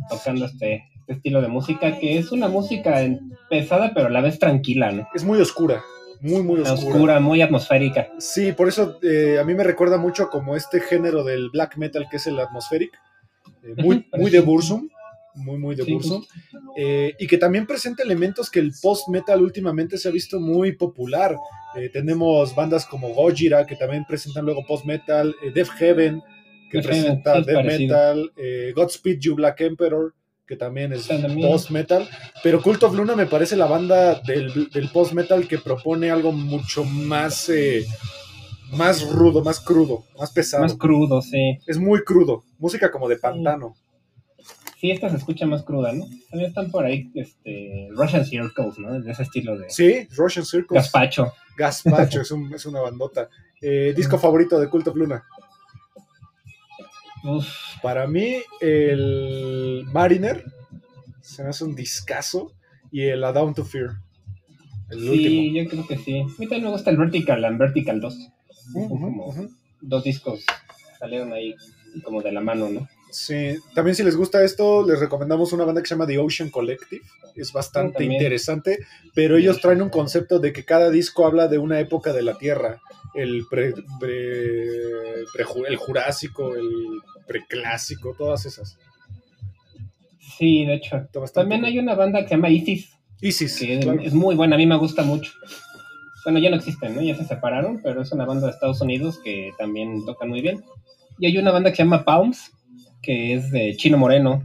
tocando 0.08 0.44
este, 0.46 0.84
este 1.08 1.14
estilo 1.14 1.40
de 1.40 1.48
música, 1.48 1.98
que 1.98 2.18
es 2.18 2.32
una 2.32 2.48
música 2.48 3.00
pesada, 3.48 3.92
pero 3.94 4.08
a 4.08 4.10
la 4.10 4.20
vez 4.20 4.38
tranquila, 4.38 4.92
¿no? 4.92 5.08
Es 5.14 5.24
muy 5.24 5.40
oscura, 5.40 5.82
muy, 6.20 6.42
muy 6.42 6.60
oscura. 6.60 6.74
Oscura, 6.74 7.20
muy 7.20 7.40
atmosférica. 7.40 8.08
Sí, 8.18 8.52
por 8.52 8.68
eso 8.68 8.98
eh, 9.02 9.38
a 9.40 9.44
mí 9.44 9.54
me 9.54 9.64
recuerda 9.64 9.96
mucho 9.96 10.28
como 10.28 10.54
este 10.54 10.80
género 10.80 11.24
del 11.24 11.48
black 11.48 11.78
metal 11.78 12.06
que 12.10 12.18
es 12.18 12.26
el 12.26 12.38
atmospheric, 12.38 12.90
eh, 13.62 13.82
muy, 13.82 14.06
muy 14.18 14.30
de 14.30 14.40
Bursum, 14.40 14.88
muy, 15.34 15.56
muy 15.56 15.74
de 15.76 15.84
Sí, 15.84 15.92
Bursum, 15.94 16.24
eh, 16.76 17.14
y 17.18 17.26
que 17.26 17.38
también 17.38 17.66
presenta 17.66 18.02
elementos 18.02 18.50
que 18.50 18.60
el 18.60 18.72
post-metal 18.82 19.40
últimamente 19.40 19.96
se 19.96 20.08
ha 20.08 20.12
visto 20.12 20.38
muy 20.40 20.72
popular. 20.72 21.36
Eh, 21.74 21.88
tenemos 21.90 22.54
bandas 22.54 22.84
como 22.84 23.14
Gojira, 23.14 23.64
que 23.66 23.76
también 23.76 24.04
presentan 24.04 24.44
luego 24.44 24.66
post-metal, 24.66 25.34
eh, 25.42 25.52
Death 25.54 25.70
Heaven, 25.78 26.22
que 26.70 26.80
presenta 26.80 27.40
death 27.40 27.54
parecido. 27.54 27.96
metal, 27.96 28.32
eh, 28.36 28.72
Godspeed 28.74 29.18
You 29.20 29.34
Black 29.36 29.60
Emperor, 29.60 30.14
que 30.48 30.56
también 30.56 30.92
es 30.94 31.06
post-metal, 31.42 32.08
pero 32.42 32.62
Cult 32.62 32.82
of 32.82 32.94
Luna 32.94 33.14
me 33.14 33.26
parece 33.26 33.54
la 33.54 33.66
banda 33.66 34.20
del, 34.22 34.70
del 34.70 34.88
post-metal 34.90 35.46
que 35.46 35.58
propone 35.58 36.10
algo 36.10 36.32
mucho 36.32 36.84
más, 36.84 37.50
eh, 37.50 37.84
más 38.72 39.08
rudo, 39.12 39.44
más 39.44 39.60
crudo, 39.60 40.04
más 40.18 40.32
pesado. 40.32 40.62
Más 40.62 40.74
crudo, 40.74 41.20
sí. 41.20 41.58
es 41.66 41.78
muy 41.78 42.02
crudo, 42.02 42.44
música 42.58 42.90
como 42.90 43.08
de 43.08 43.18
pantano. 43.18 43.74
Sí, 44.80 44.90
esta 44.92 45.10
se 45.10 45.16
escucha 45.16 45.44
más 45.44 45.64
cruda, 45.64 45.92
¿no? 45.92 46.06
También 46.30 46.48
están 46.50 46.70
por 46.70 46.84
ahí 46.86 47.10
este, 47.14 47.88
Russian 47.90 48.24
Circles, 48.24 48.78
¿no? 48.78 48.98
De 49.00 49.10
ese 49.10 49.24
estilo 49.24 49.58
de 49.58 49.68
Sí, 49.68 50.06
Russian 50.16 50.46
Circles. 50.46 50.82
gazpacho. 50.84 51.32
Gaspacho 51.58 52.20
es, 52.22 52.30
un- 52.30 52.54
es 52.54 52.64
una 52.64 52.80
bandota. 52.80 53.28
Eh, 53.60 53.92
disco 53.96 54.18
favorito 54.18 54.58
de 54.60 54.68
Cult 54.70 54.86
of 54.86 54.94
Luna. 54.96 55.24
Uf, 57.36 57.46
Para 57.82 58.06
mí, 58.06 58.36
el 58.60 59.84
Mariner 59.92 60.44
se 61.20 61.42
me 61.42 61.50
hace 61.50 61.64
un 61.64 61.74
discazo 61.74 62.52
y 62.90 63.02
el 63.02 63.22
A 63.24 63.32
Down 63.32 63.54
to 63.54 63.64
Fear. 63.64 63.90
El 64.90 65.00
sí, 65.00 65.08
último. 65.08 65.56
yo 65.62 65.68
creo 65.70 65.86
que 65.86 65.98
sí. 65.98 66.20
A 66.20 66.24
mí 66.24 66.46
también 66.46 66.64
me 66.64 66.70
gusta 66.70 66.90
el 66.90 66.96
Vertical 66.96 67.44
and 67.44 67.58
Vertical 67.58 68.00
2. 68.00 68.16
Ujú, 68.74 68.88
como-. 68.88 69.34
Dos 69.80 70.04
discos 70.04 70.44
salieron 70.98 71.32
ahí 71.32 71.54
como 72.04 72.22
de 72.22 72.32
la 72.32 72.40
mano, 72.40 72.68
¿no? 72.70 72.88
Sí, 73.10 73.56
también 73.74 73.94
si 73.94 74.02
les 74.02 74.16
gusta 74.16 74.42
esto, 74.44 74.86
les 74.86 75.00
recomendamos 75.00 75.52
una 75.54 75.64
banda 75.64 75.80
que 75.80 75.88
se 75.88 75.94
llama 75.94 76.06
The 76.06 76.18
Ocean 76.18 76.50
Collective. 76.50 77.02
Es 77.34 77.52
bastante 77.52 77.92
también. 77.98 78.12
interesante, 78.12 78.78
pero 79.14 79.36
ellos 79.38 79.60
traen 79.62 79.80
un 79.80 79.88
concepto 79.88 80.38
de 80.40 80.52
que 80.52 80.64
cada 80.64 80.90
disco 80.90 81.24
habla 81.24 81.48
de 81.48 81.56
una 81.58 81.80
época 81.80 82.12
de 82.12 82.22
la 82.22 82.36
Tierra. 82.36 82.80
El, 83.14 83.46
pre, 83.48 83.72
pre- 83.98 85.24
preju- 85.34 85.64
el 85.66 85.76
Jurásico, 85.76 86.54
el 86.54 87.00
Preclásico, 87.28 88.14
todas 88.18 88.44
esas. 88.46 88.76
Sí, 90.38 90.64
de 90.64 90.74
hecho. 90.74 91.06
También 91.34 91.64
hay 91.64 91.78
una 91.78 91.94
banda 91.94 92.22
que 92.22 92.28
se 92.28 92.34
llama 92.34 92.48
Isis, 92.50 92.90
Isis, 93.20 93.58
que 93.58 93.80
claro. 93.80 94.00
es 94.00 94.14
muy 94.14 94.34
buena, 94.34 94.54
a 94.56 94.58
mí 94.58 94.66
me 94.66 94.76
gusta 94.76 95.02
mucho. 95.02 95.32
Bueno, 96.24 96.38
ya 96.40 96.50
no 96.50 96.56
existen, 96.56 96.94
¿no? 96.94 97.00
Ya 97.02 97.14
se 97.14 97.24
separaron, 97.24 97.80
pero 97.82 98.02
es 98.02 98.12
una 98.12 98.24
banda 98.26 98.46
de 98.46 98.52
Estados 98.52 98.80
Unidos 98.80 99.18
que 99.22 99.50
también 99.58 100.04
toca 100.04 100.26
muy 100.26 100.40
bien. 100.42 100.62
Y 101.18 101.26
hay 101.26 101.38
una 101.38 101.50
banda 101.52 101.70
que 101.70 101.76
se 101.76 101.82
llama 101.84 102.04
Palms, 102.04 102.50
que 103.02 103.34
es 103.34 103.50
de 103.50 103.74
Chino 103.76 103.96
Moreno, 103.98 104.44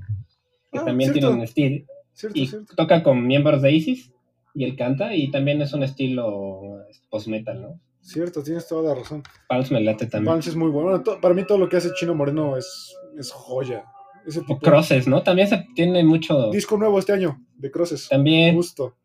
que 0.72 0.80
Ah, 0.80 0.86
también 0.86 1.12
cierto. 1.12 1.28
tiene 1.30 1.42
un 1.42 1.44
estilo. 1.44 1.86
Cierto, 2.14 2.40
Y 2.40 2.48
cierto. 2.48 2.76
toca 2.76 3.04
con 3.04 3.26
miembros 3.28 3.62
de 3.62 3.72
Isis, 3.74 4.12
y 4.56 4.64
él 4.64 4.76
canta, 4.76 5.16
y 5.16 5.30
también 5.32 5.62
es 5.62 5.74
un 5.74 5.84
estilo 5.84 6.80
post-metal, 7.10 7.62
¿no? 7.62 7.80
Cierto, 8.04 8.44
tienes 8.44 8.68
toda 8.68 8.90
la 8.94 8.96
razón. 9.00 9.24
Palms 9.48 9.72
me 9.72 9.82
late 9.82 10.06
también. 10.08 10.34
Punch 10.36 10.48
es 10.48 10.56
muy 10.56 10.70
bueno. 10.70 11.02
Bueno, 11.02 11.22
para 11.22 11.34
mí 11.34 11.46
todo 11.46 11.58
lo 11.58 11.70
que 11.70 11.78
hace 11.78 11.90
Chino 11.94 12.14
Moreno 12.14 12.58
es, 12.58 12.94
es 13.18 13.32
joya. 13.32 13.86
Ese 14.28 14.42
O. 14.48 14.60
Crosses, 14.60 15.08
¿no? 15.08 15.24
También 15.24 15.48
se 15.48 15.66
tiene 15.76 16.04
mucho. 16.04 16.50
Disco 16.52 16.78
nuevo 16.78 17.00
este 17.00 17.14
año, 17.14 17.40
de 17.56 17.72
Crosses. 17.72 18.08
También. 18.10 18.56
Justo. 18.56 18.98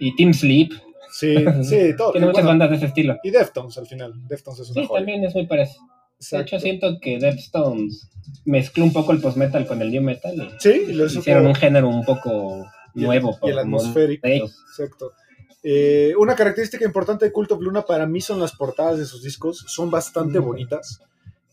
Y 0.00 0.14
Team 0.16 0.32
Sleep. 0.34 0.72
Sí, 1.12 1.34
sí, 1.62 1.96
todo. 1.96 2.12
Tiene 2.12 2.28
muchas 2.28 2.44
bueno, 2.44 2.48
bandas 2.48 2.70
de 2.70 2.76
ese 2.76 2.86
estilo. 2.86 3.16
Y 3.24 3.30
Deftones 3.30 3.76
al 3.78 3.86
final. 3.86 4.12
Deftones 4.28 4.60
es 4.60 4.70
una 4.70 4.82
Sí, 4.82 4.86
joya. 4.88 5.00
también 5.00 5.24
es 5.24 5.34
muy 5.34 5.46
parecido. 5.46 5.82
De 6.30 6.40
hecho, 6.40 6.60
siento 6.60 6.98
que 7.00 7.18
Deftones 7.18 8.08
mezcló 8.44 8.84
un 8.84 8.92
poco 8.92 9.10
el 9.12 9.20
post-metal 9.20 9.66
con 9.66 9.82
el 9.82 9.90
new 9.90 10.02
metal 10.02 10.34
y 10.36 10.48
Sí, 10.60 10.84
y 10.88 10.92
lo 10.92 11.08
supo- 11.08 11.18
hicieron 11.20 11.46
un 11.46 11.54
género 11.56 11.88
un 11.88 12.04
poco 12.04 12.64
y 12.94 13.00
nuevo. 13.02 13.36
Y 13.42 13.48
el 13.50 13.58
atmosférico. 13.58 14.26
Exacto. 14.28 15.12
Eh, 15.62 16.12
una 16.18 16.34
característica 16.34 16.84
importante 16.84 17.24
de 17.24 17.32
Cult 17.32 17.52
of 17.52 17.60
Luna 17.60 17.82
para 17.82 18.06
mí 18.06 18.20
son 18.20 18.40
las 18.40 18.52
portadas 18.52 18.98
de 18.98 19.04
sus 19.04 19.22
discos. 19.22 19.64
Son 19.68 19.90
bastante 19.90 20.40
Mm. 20.40 20.44
bonitas. 20.44 21.00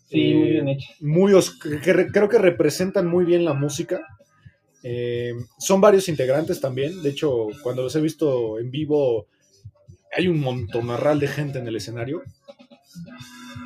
Sí, 0.08 0.32
Eh, 0.32 0.36
muy 0.36 0.50
bien 0.50 0.68
hecho. 0.70 0.88
muy 1.02 1.34
os- 1.34 1.60
que 1.60 1.94
re- 1.94 2.12
creo 2.12 2.28
que 2.30 2.40
representan 2.40 3.06
muy 3.08 3.26
bien 3.26 3.46
la 3.46 3.54
música. 3.54 4.02
Eh, 4.82 5.34
son 5.60 5.82
varios 5.82 6.10
integrantes 6.10 6.60
también. 6.60 7.04
De 7.04 7.10
hecho, 7.10 7.48
cuando 7.62 7.84
los 7.84 7.96
he 7.96 8.02
visto 8.02 8.58
en 8.60 8.72
vivo, 8.72 9.28
hay 10.18 10.28
un 10.28 10.40
montonarral 10.40 11.20
de 11.20 11.28
gente 11.28 11.60
en 11.60 11.68
el 11.68 11.76
escenario. 11.76 12.24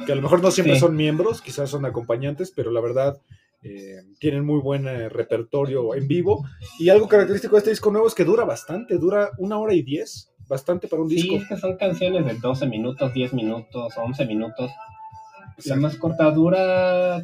Que 0.06 0.12
a 0.12 0.15
lo 0.15 0.21
mejor 0.21 0.41
no 0.41 0.51
siempre 0.51 0.73
Sí. 0.75 0.82
son 0.82 0.95
miembros, 0.97 1.41
quizás 1.41 1.69
son 1.69 1.86
acompañantes, 1.86 2.51
pero 2.53 2.71
la 2.71 2.82
verdad 2.82 3.17
eh, 3.65 4.01
tienen 4.19 4.43
muy 4.43 4.60
buen 4.60 4.86
eh, 4.89 5.08
repertorio 5.08 5.95
en 5.95 6.06
vivo. 6.06 6.43
Y 6.79 6.89
algo 6.89 7.08
característico 7.08 7.56
de 7.56 7.60
este 7.60 7.69
disco 7.69 7.91
nuevo 7.91 8.06
es 8.10 8.13
que 8.13 8.25
dura 8.25 8.43
bastante, 8.43 8.97
dura 8.97 9.29
una 9.38 9.58
hora 9.58 9.73
y 9.73 9.82
diez, 9.84 10.33
bastante 10.54 10.88
para 10.88 11.02
un 11.02 11.10
Sí, 11.10 11.16
disco. 11.16 11.36
es 11.36 11.48
que 11.48 11.58
son 11.58 11.76
canciones 11.78 12.26
de 12.26 12.36
12 12.36 12.66
minutos, 12.68 13.13
10 13.13 13.34
minutos, 13.34 13.94
11 13.98 14.26
minutos. 14.26 14.72
La 14.72 15.54
Exacto. 15.58 15.82
más 15.82 15.96
corta 15.98 16.32
dura 16.32 17.22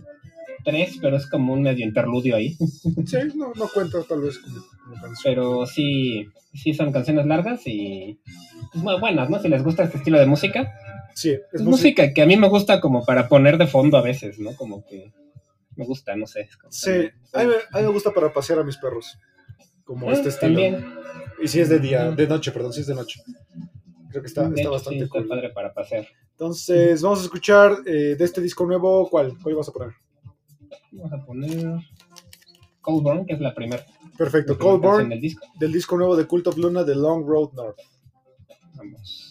3, 0.66 0.98
pero 1.02 1.16
es 1.18 1.26
como 1.28 1.54
un 1.54 1.62
medio 1.64 1.86
interludio 1.86 2.36
ahí. 2.36 2.58
Sí, 3.06 3.18
no, 3.36 3.54
no 3.56 3.68
cuenta 3.74 3.98
tal 4.08 4.22
vez 4.22 4.38
como, 4.40 4.58
como 4.84 5.02
canción. 5.02 5.22
Pero 5.24 5.66
sí, 5.66 6.28
sí 6.54 6.74
son 6.74 6.92
canciones 6.92 7.26
largas 7.26 7.62
y 7.66 8.20
pues, 8.72 8.84
muy 8.84 9.00
buenas, 9.00 9.30
¿no? 9.30 9.40
Si 9.40 9.48
les 9.48 9.64
gusta 9.64 9.84
este 9.84 9.98
estilo 9.98 10.20
de 10.20 10.26
música. 10.26 10.72
Sí, 11.16 11.30
es 11.32 11.40
Es 11.54 11.62
música. 11.62 11.70
música 12.04 12.14
que 12.14 12.22
a 12.22 12.26
mí 12.26 12.38
me 12.38 12.50
gusta 12.50 12.80
como 12.82 13.04
para 13.06 13.28
poner 13.28 13.58
de 13.58 13.68
fondo 13.68 13.98
a 13.98 14.02
veces, 14.02 14.38
¿no? 14.40 14.56
Como 14.56 14.86
que 14.86 15.12
me 15.76 15.86
gusta, 15.86 16.16
no 16.16 16.28
sé. 16.28 16.50
Sí, 16.70 16.92
a 17.34 17.44
mí, 17.44 17.48
me, 17.48 17.56
a 17.72 17.82
mí 17.82 17.88
me 17.88 17.94
gusta 17.94 18.12
para 18.12 18.32
pasear 18.34 18.60
a 18.60 18.64
mis 18.64 18.78
perros. 18.78 19.18
Como 19.86 20.10
Ah, 20.10 20.14
este 20.14 20.30
estilo. 20.30 20.54
También. 20.62 20.99
Y 21.42 21.48
si 21.48 21.60
es 21.60 21.70
de 21.70 21.80
día, 21.80 22.12
de 22.12 22.28
noche, 22.28 22.52
perdón, 22.52 22.74
si 22.74 22.82
es 22.82 22.88
de 22.88 22.96
noche. 22.96 23.22
Creo 24.10 24.22
que 24.22 24.28
está, 24.28 24.44
De 24.44 24.50
está 24.50 24.62
hecho, 24.62 24.72
bastante 24.72 25.00
sí, 25.00 25.04
está 25.06 25.20
cool. 25.20 25.28
padre 25.28 25.50
para 25.50 25.74
pasear. 25.74 26.08
Entonces, 26.32 27.02
vamos 27.02 27.20
a 27.20 27.24
escuchar 27.24 27.78
eh, 27.86 28.16
de 28.18 28.26
este 28.26 28.42
disco 28.42 28.66
nuevo, 28.66 29.08
¿cuál? 29.10 29.38
¿Cuál 29.42 29.56
vas 29.56 29.70
a 29.70 29.72
poner? 29.72 29.94
Vamos 30.92 31.14
a 31.14 31.26
poner 31.26 31.80
Cold 32.82 33.04
Burn, 33.04 33.26
que 33.26 33.34
es 33.34 33.40
la 33.40 33.54
primera. 33.54 33.86
Perfecto, 34.18 34.54
la 34.54 34.58
primera 34.58 34.72
Cold 34.72 34.82
canción 34.82 34.92
Born, 34.94 35.10
del 35.10 35.22
disco. 35.22 35.46
del 35.60 35.72
disco 35.72 35.98
nuevo 35.98 36.16
de 36.16 36.26
Cult 36.28 36.48
of 36.48 36.58
Luna, 36.58 36.86
The 36.86 36.96
Long 36.96 37.26
Road 37.28 37.54
North. 37.54 37.80
Vamos. 38.76 39.29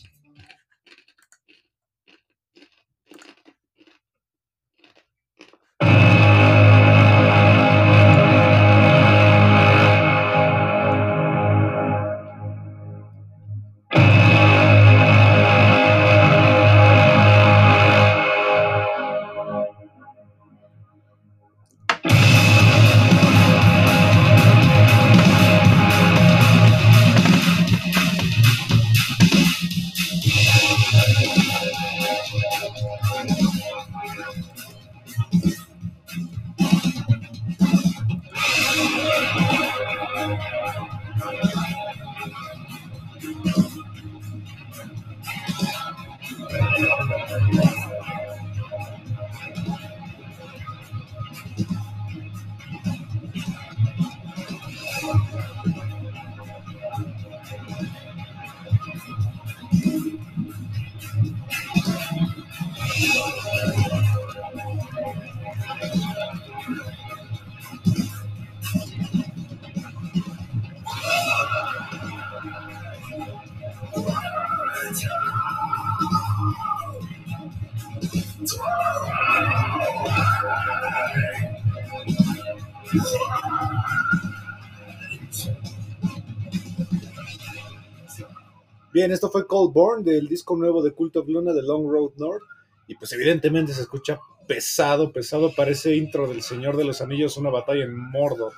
Bien, 88.99 89.13
esto 89.13 89.31
fue 89.31 89.47
Cold 89.47 89.73
Born 89.73 90.03
del 90.03 90.27
disco 90.27 90.57
nuevo 90.57 90.83
de 90.83 90.91
Cult 90.91 91.15
of 91.15 91.29
Luna 91.29 91.53
de 91.53 91.63
Long 91.63 91.89
Road 91.89 92.15
North. 92.17 92.43
Y 92.89 92.97
pues 92.97 93.13
evidentemente 93.13 93.73
se 93.73 93.83
escucha 93.83 94.19
pesado, 94.49 95.13
pesado. 95.13 95.55
Parece 95.55 95.95
intro 95.95 96.27
del 96.27 96.43
Señor 96.43 96.77
de 96.77 96.83
los 96.85 97.01
Anillos, 97.01 97.37
una 97.37 97.49
batalla 97.51 97.85
en 97.85 97.97
Mordor. 97.97 98.55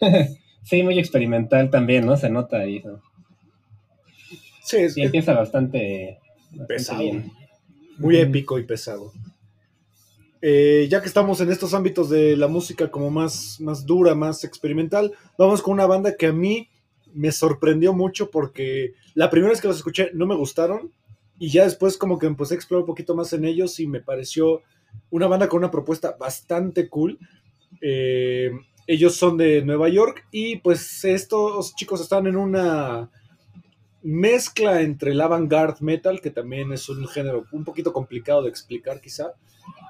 Sí, 0.62 0.82
muy 0.82 0.98
experimental 0.98 1.68
también, 1.68 2.06
¿no? 2.06 2.16
Se 2.16 2.30
nota 2.30 2.56
ahí. 2.56 2.80
¿no? 2.82 3.02
Sí, 4.62 4.78
es 4.78 4.94
Sí, 4.94 5.02
empieza 5.02 5.34
bastante, 5.34 6.18
bastante 6.52 6.66
pesado. 6.66 7.00
bien. 7.00 7.32
Muy 7.98 8.16
épico 8.16 8.58
y 8.58 8.64
pesado. 8.64 9.12
Eh, 10.40 10.86
ya 10.90 11.02
que 11.02 11.08
estamos 11.08 11.38
en 11.42 11.50
estos 11.50 11.74
ámbitos 11.74 12.08
de 12.08 12.34
la 12.34 12.48
música 12.48 12.90
como 12.90 13.10
más, 13.10 13.60
más 13.60 13.84
dura, 13.84 14.14
más 14.14 14.42
experimental, 14.42 15.12
vamos 15.36 15.60
con 15.60 15.74
una 15.74 15.84
banda 15.84 16.16
que 16.16 16.28
a 16.28 16.32
mí 16.32 16.70
me 17.12 17.30
sorprendió 17.32 17.92
mucho 17.92 18.30
porque 18.30 18.94
la 19.14 19.30
primera 19.30 19.50
vez 19.50 19.60
que 19.60 19.68
los 19.68 19.76
escuché 19.76 20.10
no 20.14 20.26
me 20.26 20.34
gustaron 20.34 20.92
y 21.38 21.50
ya 21.50 21.64
después 21.64 21.96
como 21.96 22.18
que 22.18 22.26
empecé 22.26 22.54
a 22.54 22.56
explorar 22.56 22.82
un 22.82 22.86
poquito 22.86 23.14
más 23.14 23.32
en 23.32 23.44
ellos 23.44 23.80
y 23.80 23.86
me 23.86 24.00
pareció 24.00 24.62
una 25.10 25.26
banda 25.26 25.48
con 25.48 25.58
una 25.58 25.70
propuesta 25.70 26.16
bastante 26.18 26.88
cool. 26.88 27.18
Eh, 27.80 28.50
ellos 28.86 29.14
son 29.14 29.36
de 29.36 29.62
Nueva 29.62 29.88
York 29.88 30.26
y 30.30 30.56
pues 30.56 31.04
estos 31.04 31.74
chicos 31.76 32.00
están 32.00 32.26
en 32.26 32.36
una 32.36 33.10
mezcla 34.02 34.80
entre 34.80 35.12
el 35.12 35.20
avant-garde 35.20 35.78
metal, 35.80 36.20
que 36.20 36.30
también 36.30 36.72
es 36.72 36.88
un 36.88 37.06
género 37.06 37.44
un 37.52 37.64
poquito 37.64 37.92
complicado 37.92 38.42
de 38.42 38.48
explicar 38.48 39.00
quizá, 39.00 39.34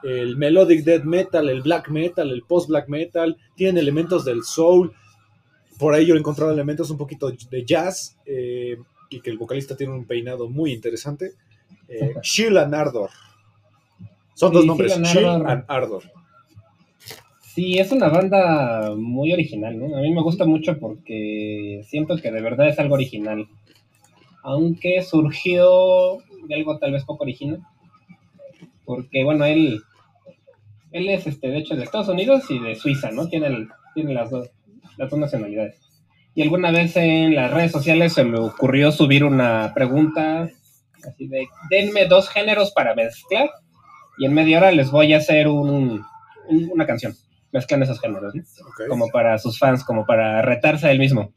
el 0.03 0.37
melodic 0.37 0.85
death 0.85 1.05
metal, 1.05 1.49
el 1.49 1.63
black 1.63 1.89
metal, 1.91 2.31
el 2.31 2.43
post-black 2.43 2.89
metal, 2.89 3.37
tienen 3.57 3.79
elementos 3.79 4.25
del 4.25 4.43
soul, 4.43 4.93
por 5.79 5.95
ahí 5.95 6.07
yo 6.07 6.15
he 6.15 6.19
encontrado 6.19 6.53
elementos 6.53 6.91
un 6.91 6.99
poquito 6.99 7.31
de 7.31 7.65
jazz, 7.65 8.17
eh, 8.27 8.77
y 9.11 9.21
que 9.21 9.31
el 9.31 9.39
vocalista 9.39 9.77
tiene 9.77 9.93
un 9.93 10.07
peinado 10.07 10.49
muy 10.49 10.73
interesante. 10.73 11.33
Eh, 11.89 12.15
and 12.59 12.75
Ardor. 12.75 13.11
Son 14.35 14.53
dos 14.53 14.65
nombres, 14.65 14.99
Shield 15.03 15.47
and 15.47 15.65
Ardor. 15.69 16.05
Sí, 17.43 17.79
es 17.79 17.91
una 17.93 18.09
banda 18.09 18.95
muy 18.97 19.33
original, 19.33 19.79
¿no? 19.79 19.97
A 19.97 20.01
mí 20.01 20.13
me 20.13 20.23
gusta 20.23 20.47
mucho 20.47 20.79
porque 20.79 21.83
siento 21.87 22.17
que 22.17 22.31
de 22.31 22.41
verdad 22.41 22.69
es 22.69 22.79
algo 22.79 22.95
original. 22.95 23.49
Aunque 24.43 25.03
surgió 25.03 26.19
de 26.47 26.55
algo 26.55 26.79
tal 26.79 26.93
vez 26.93 27.05
poco 27.05 27.25
original. 27.25 27.61
Porque, 28.85 29.25
bueno, 29.25 29.45
él, 29.45 29.83
él 30.93 31.09
es, 31.11 31.27
este, 31.27 31.49
de 31.49 31.59
hecho, 31.59 31.77
de 31.77 31.85
Estados 31.85 32.09
Unidos 32.09 32.45
y 32.51 32.59
de 32.61 32.77
Suiza, 32.77 33.11
¿no? 33.11 33.29
Tiene, 33.29 33.49
el- 33.49 33.69
tiene 33.95 34.15
las, 34.15 34.31
dos, 34.31 34.49
las 34.97 35.11
dos 35.11 35.19
nacionalidades. 35.19 35.77
Y 36.41 36.43
alguna 36.43 36.71
vez 36.71 36.97
en 36.97 37.35
las 37.35 37.51
redes 37.51 37.71
sociales 37.71 38.15
se 38.15 38.25
le 38.25 38.39
ocurrió 38.39 38.93
subir 38.93 39.25
una 39.25 39.73
pregunta 39.75 40.49
así 41.07 41.29
de, 41.29 41.47
denme 41.69 42.07
dos 42.07 42.31
géneros 42.31 42.73
para 42.73 42.95
mezclar 42.95 43.51
y 44.17 44.25
en 44.25 44.33
media 44.33 44.57
hora 44.57 44.73
les 44.73 44.91
voy 44.91 45.13
a 45.13 45.19
hacer 45.19 45.49
un, 45.49 46.03
un- 46.49 46.71
una 46.73 46.87
canción 46.87 47.15
mezclan 47.53 47.83
esos 47.83 48.01
géneros, 48.01 48.35
¿no? 48.35 48.43
Como 48.89 49.09
para 49.09 49.37
sus 49.37 49.59
fans, 49.59 49.85
como 49.85 50.07
para 50.07 50.41
retarse 50.41 50.87
a 50.87 50.93
él 50.93 50.99
mismo. 50.99 51.35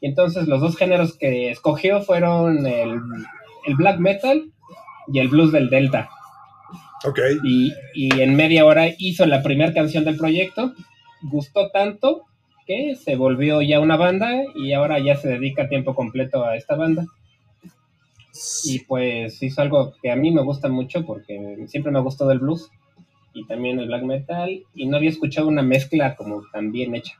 Y 0.00 0.06
entonces 0.06 0.46
los 0.46 0.60
dos 0.60 0.76
géneros 0.76 1.18
que 1.18 1.50
escogió 1.50 2.00
fueron 2.02 2.64
el, 2.64 3.00
el 3.66 3.74
black 3.74 3.98
metal 3.98 4.52
y 5.12 5.18
el 5.18 5.26
blues 5.26 5.50
del 5.50 5.68
delta. 5.68 6.10
Ok. 7.04 7.18
Y, 7.42 7.72
y 7.92 8.20
en 8.20 8.36
media 8.36 8.64
hora 8.64 8.84
hizo 8.98 9.26
la 9.26 9.42
primera 9.42 9.74
canción 9.74 10.04
del 10.04 10.16
proyecto, 10.16 10.74
gustó 11.22 11.70
tanto 11.72 12.26
que 12.68 12.94
se 12.96 13.16
volvió 13.16 13.62
ya 13.62 13.80
una 13.80 13.96
banda 13.96 14.30
y 14.54 14.74
ahora 14.74 14.98
ya 14.98 15.16
se 15.16 15.26
dedica 15.28 15.62
a 15.62 15.68
tiempo 15.68 15.94
completo 15.94 16.44
a 16.44 16.54
esta 16.54 16.76
banda. 16.76 17.06
Y 18.64 18.80
pues 18.80 19.42
hizo 19.42 19.62
algo 19.62 19.94
que 20.02 20.12
a 20.12 20.16
mí 20.16 20.30
me 20.30 20.42
gusta 20.42 20.68
mucho 20.68 21.04
porque 21.06 21.64
siempre 21.66 21.90
me 21.90 21.98
ha 21.98 22.02
gustado 22.02 22.30
el 22.30 22.38
blues 22.38 22.70
y 23.32 23.46
también 23.46 23.80
el 23.80 23.86
black 23.86 24.02
metal 24.04 24.62
y 24.74 24.86
no 24.86 24.98
había 24.98 25.08
escuchado 25.08 25.48
una 25.48 25.62
mezcla 25.62 26.14
como 26.14 26.42
tan 26.52 26.70
bien 26.70 26.94
hecha. 26.94 27.14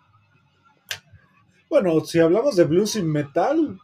Bueno, 1.70 1.98
si 2.04 2.18
hablamos 2.18 2.54
de 2.54 2.64
blues 2.64 2.96
y 2.96 3.02
metal, 3.02 3.78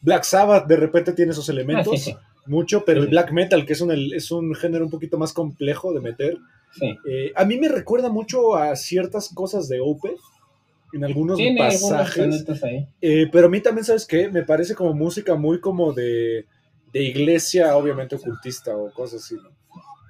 Black 0.00 0.22
Sabbath 0.22 0.66
de 0.66 0.76
repente 0.76 1.12
tiene 1.12 1.32
esos 1.32 1.48
Ah, 1.48 1.52
elementos, 1.52 2.00
sí, 2.00 2.12
sí, 2.12 2.16
mucho, 2.46 2.84
pero 2.84 3.00
Sí, 3.00 3.04
el 3.06 3.10
black 3.10 3.32
metal, 3.32 3.66
que 3.66 3.72
es 3.72 3.80
un, 3.80 3.90
es 3.90 4.30
un 4.30 4.54
género 4.54 4.84
un 4.84 4.90
poquito 4.90 5.18
más 5.18 5.32
complejo 5.32 5.92
de 5.92 6.00
meter, 6.00 6.38
eh, 6.80 7.32
a 7.34 7.44
mí 7.44 7.58
me 7.58 7.68
recuerda 7.68 8.08
mucho 8.10 8.54
a 8.54 8.76
ciertas 8.76 9.32
cosas 9.32 9.68
de 9.68 9.80
Opeth 9.80 10.18
en 10.92 11.04
algunos 11.04 11.36
Tiene 11.36 11.58
pasajes, 11.58 12.46
ahí. 12.62 12.86
eh, 13.00 13.28
pero 13.30 13.46
a 13.46 13.50
mí 13.50 13.60
también, 13.60 13.84
¿sabes 13.84 14.06
qué? 14.06 14.28
Me 14.28 14.42
parece 14.44 14.74
como 14.74 14.94
música 14.94 15.34
muy 15.34 15.60
como 15.60 15.92
de, 15.92 16.46
de 16.92 17.02
iglesia, 17.02 17.76
obviamente 17.76 18.16
ocultista 18.16 18.76
o 18.76 18.92
cosas 18.92 19.22
así, 19.24 19.34
¿no? 19.34 19.50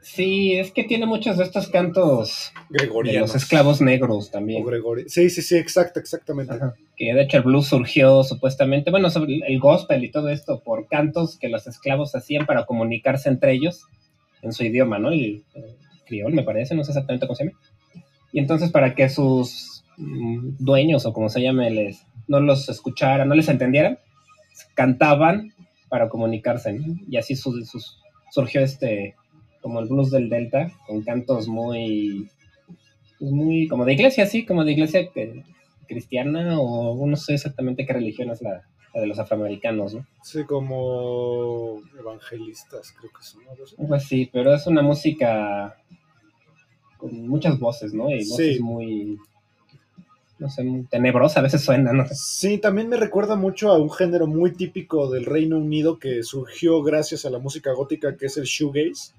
Sí, 0.03 0.55
es 0.55 0.71
que 0.71 0.85
tiene 0.85 1.05
muchos 1.05 1.37
de 1.37 1.43
estos 1.43 1.67
cantos 1.67 2.53
de 2.71 2.79
Gregorianos. 2.79 3.35
los 3.35 3.43
esclavos 3.43 3.81
negros 3.81 4.31
también. 4.31 4.65
Sí, 5.09 5.31
sí, 5.31 5.43
sí, 5.43 5.57
exacto, 5.57 5.99
exactamente. 5.99 6.55
Ajá. 6.55 6.77
Que 6.97 7.13
de 7.13 7.23
hecho 7.23 7.39
el 7.39 7.43
blues 7.43 7.67
surgió 7.67 8.23
supuestamente, 8.23 8.93
bueno, 8.93 9.11
sobre 9.11 9.41
el 9.45 9.59
gospel 9.59 10.05
y 10.05 10.11
todo 10.13 10.29
esto 10.29 10.63
por 10.65 10.87
cantos 10.87 11.37
que 11.37 11.49
los 11.49 11.67
esclavos 11.67 12.15
hacían 12.15 12.47
para 12.47 12.67
comunicarse 12.67 13.29
entre 13.29 13.53
ellos 13.53 13.83
en 14.43 14.53
su 14.53 14.63
idioma, 14.63 15.01
¿no? 15.01 15.11
El, 15.11 15.43
eh, 15.55 15.75
criol, 16.07 16.33
me 16.33 16.45
parece, 16.45 16.77
no 16.77 16.85
sé 16.85 16.93
exactamente 16.93 17.27
cómo 17.27 17.35
se 17.35 17.47
llama. 17.47 17.59
Y 18.33 18.39
entonces 18.39 18.71
para 18.71 18.95
que 18.95 19.09
sus 19.09 19.76
dueños 19.97 21.07
o 21.07 21.13
como 21.13 21.29
se 21.29 21.41
llame 21.43 21.71
les 21.71 22.07
no 22.29 22.41
los 22.41 22.69
escucharan, 22.69 23.29
no 23.29 23.35
les 23.35 23.49
entendieran, 23.49 23.99
cantaban 24.75 25.53
para 25.89 26.09
comunicarse, 26.09 26.73
¿no? 26.73 26.85
Y 27.09 27.17
así 27.17 27.37
su- 27.37 27.65
sus- 27.65 27.99
surgió 28.31 28.61
este 28.61 29.15
como 29.63 29.81
el 29.81 29.89
blues 29.89 30.11
del 30.11 30.29
delta 30.29 30.71
con 30.87 31.03
cantos 31.03 31.49
muy 31.49 32.29
pues 33.19 33.31
muy 33.33 33.67
como 33.69 33.85
de 33.85 33.95
iglesia, 33.95 34.27
sí, 34.27 34.45
como 34.45 34.65
de 34.65 34.73
iglesia 34.73 35.09
que- 35.13 35.43
cristiana 35.89 36.61
o 36.61 37.07
no 37.07 37.17
sé 37.17 37.35
exactamente 37.35 37.87
qué 37.87 37.93
religión 37.93 38.31
es 38.31 38.43
la, 38.43 38.65
la 38.93 39.01
de 39.01 39.07
los 39.07 39.19
afroamericanos, 39.21 39.95
¿no? 39.95 40.05
Sí, 40.23 40.43
como 40.45 41.81
evangelistas, 41.99 42.93
creo 42.99 43.13
que 43.13 43.23
son. 43.23 43.43
así. 43.63 43.77
Algo 43.79 43.95
así, 43.95 44.29
pero 44.33 44.53
es 44.53 44.67
una 44.67 44.83
música 44.83 45.77
con 46.99 47.29
muchas 47.29 47.59
voces, 47.61 47.95
¿no? 47.95 48.11
Y 48.11 48.29
voces 48.29 48.57
Sí. 48.57 48.63
muy, 48.63 49.17
no 50.39 50.51
sé, 50.51 50.63
muy 50.65 50.85
tenebrosa, 50.85 51.41
a 51.41 51.43
veces 51.43 51.63
suena, 51.63 51.93
¿no? 51.93 52.05
Sí, 52.13 52.59
también 52.59 52.89
me 52.89 52.97
recuerda 52.97 53.37
mucho 53.37 53.71
a 53.71 53.79
un 53.79 53.91
género 53.91 54.27
muy 54.27 54.53
típico 54.53 55.11
del 55.11 55.25
Reino 55.25 55.57
Unido 55.57 55.99
que 55.99 56.23
surgió 56.23 56.83
gracias 56.83 57.25
a 57.25 57.31
la 57.31 57.39
música 57.39 57.73
gótica, 57.73 58.17
que 58.17 58.27
es 58.27 58.37
el 58.37 58.45
shoegaze. 58.45 59.13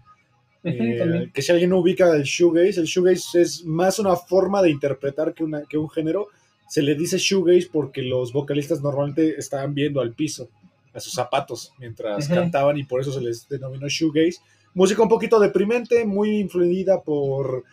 Eh, 0.63 1.29
que 1.33 1.41
si 1.41 1.51
alguien 1.51 1.69
no 1.69 1.79
ubica 1.79 2.13
el 2.15 2.23
shoegaze, 2.23 2.81
el 2.81 2.85
shoegaze 2.85 3.41
es 3.41 3.63
más 3.65 3.99
una 3.99 4.15
forma 4.15 4.61
de 4.61 4.69
interpretar 4.69 5.33
que, 5.33 5.43
una, 5.43 5.63
que 5.63 5.77
un 5.77 5.89
género. 5.89 6.27
Se 6.67 6.81
le 6.81 6.95
dice 6.95 7.17
shoegaze 7.17 7.69
porque 7.71 8.01
los 8.01 8.33
vocalistas 8.33 8.81
normalmente 8.81 9.35
estaban 9.37 9.73
viendo 9.73 10.01
al 10.01 10.13
piso, 10.13 10.49
a 10.93 10.99
sus 10.99 11.13
zapatos, 11.13 11.71
mientras 11.79 12.27
cantaban 12.27 12.77
y 12.77 12.83
por 12.83 13.01
eso 13.01 13.11
se 13.11 13.21
les 13.21 13.47
denominó 13.47 13.87
shoegaze. 13.87 14.39
Música 14.73 15.01
un 15.01 15.09
poquito 15.09 15.39
deprimente, 15.39 16.05
muy 16.05 16.37
influida 16.37 17.01
por 17.01 17.63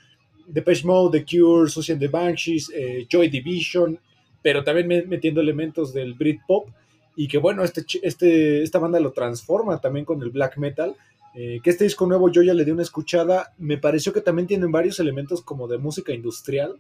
Depeche 0.47 0.87
Mode, 0.87 1.19
The 1.19 1.25
Cure, 1.25 1.69
Susie 1.71 1.93
and 1.93 2.01
the 2.01 2.09
Banshees, 2.09 2.71
eh, 2.75 3.07
Joy 3.09 3.29
Division, 3.29 3.99
pero 4.43 4.63
también 4.63 4.87
me- 4.89 5.03
metiendo 5.03 5.41
elementos 5.41 5.93
del 5.93 6.15
Britpop 6.15 6.69
y 7.17 7.29
que 7.29 7.39
bueno, 7.39 7.63
este, 7.65 7.85
este, 8.03 8.63
esta 8.63 8.79
banda 8.79 8.99
lo 9.01 9.13
transforma 9.13 9.81
también 9.81 10.05
con 10.05 10.21
el 10.23 10.31
black 10.31 10.57
metal. 10.59 10.95
eh, 11.37 11.59
que 11.65 11.71
este 11.71 11.83
disco 11.83 12.07
nuevo 12.07 12.31
yo 12.31 12.43
ya 12.43 12.55
le 12.55 12.65
di 12.65 12.71
una 12.71 12.83
escuchada, 12.83 13.53
me 13.59 13.77
pareció 13.77 14.13
que 14.13 14.21
también 14.21 14.47
tienen 14.47 14.71
varios 14.71 15.01
elementos 15.01 15.43
como 15.43 15.67
de 15.67 15.79
música 15.79 16.13
industrial, 16.13 16.77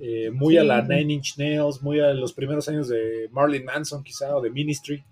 eh, 0.00 0.30
muy 0.30 0.54
Sí. 0.54 0.58
a 0.58 0.64
la 0.64 0.80
Nine 0.80 1.12
Inch 1.12 1.36
Nails, 1.36 1.82
muy 1.82 2.00
a 2.00 2.14
los 2.14 2.32
primeros 2.32 2.66
años 2.70 2.88
de 2.88 3.28
Marilyn 3.32 3.66
Manson 3.66 4.02
quizá 4.02 4.34
o 4.34 4.40
de 4.40 4.48
Ministry. 4.48 5.04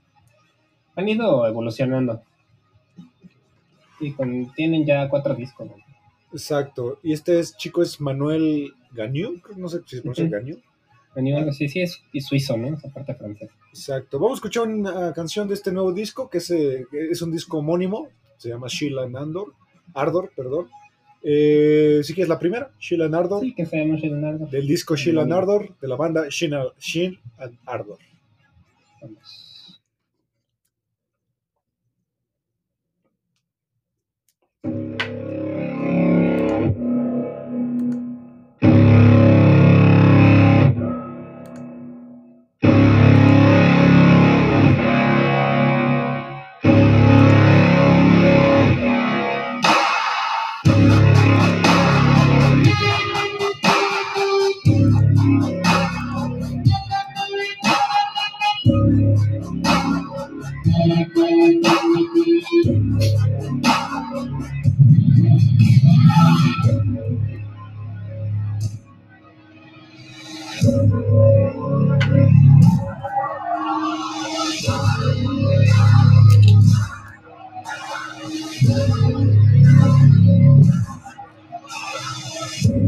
Han 0.96 1.06
ido 1.06 1.46
evolucionando. 1.46 2.22
Y 4.00 4.12
con, 4.12 4.50
tienen 4.54 4.86
ya 4.86 5.10
cuatro 5.10 5.34
discos. 5.34 5.66
¿no? 5.68 5.74
Exacto, 6.34 6.98
y 7.02 7.12
este 7.12 7.38
es, 7.38 7.56
chico 7.56 7.82
es 7.82 8.00
Manuel 8.00 8.72
Gagnon, 8.92 9.40
no 9.56 9.68
sé 9.68 9.80
si 9.86 9.96
se 9.96 10.02
pronuncia. 10.02 10.28
Gagnon. 10.28 10.62
Han 11.16 11.26
ido- 11.28 11.52
sí, 11.52 11.68
sí, 11.68 11.80
es 11.80 12.02
y 12.12 12.20
suizo, 12.20 12.56
¿no? 12.56 12.74
Esa 12.74 12.88
parte 12.88 13.14
francesa. 13.14 13.52
Exacto. 13.70 14.18
Vamos 14.18 14.36
a 14.36 14.38
escuchar 14.40 14.64
una 14.66 15.12
canción 15.12 15.46
de 15.46 15.54
este 15.54 15.70
nuevo 15.70 15.92
disco, 15.92 16.28
que 16.28 16.38
es, 16.38 16.50
eh, 16.50 16.84
es 17.10 17.22
un 17.22 17.30
disco 17.30 17.58
homónimo, 17.58 18.08
se 18.36 18.48
llama 18.48 18.66
Sheila 18.68 19.02
and 19.04 19.16
Andor, 19.16 19.54
Ardor, 19.94 20.32
perdón. 20.36 20.68
Eh, 21.22 22.00
sí 22.02 22.12
que 22.14 22.22
es 22.22 22.28
la 22.28 22.38
primera, 22.38 22.70
Sheila 22.80 23.04
and 23.06 23.14
Ardor, 23.14 23.40
Sí, 23.42 23.54
que 23.54 23.64
se 23.64 23.76
llama 23.78 23.96
Leonardo. 23.96 24.46
del 24.46 24.66
disco 24.66 24.96
Sheila 24.96 25.22
and 25.22 25.32
Ardor, 25.32 25.74
de 25.80 25.88
la 25.88 25.94
banda 25.96 26.26
Sheila 26.28 26.72
Sheila 26.80 27.16
and 27.38 27.56
Ardor. 27.64 27.98
Vamos. 29.00 29.43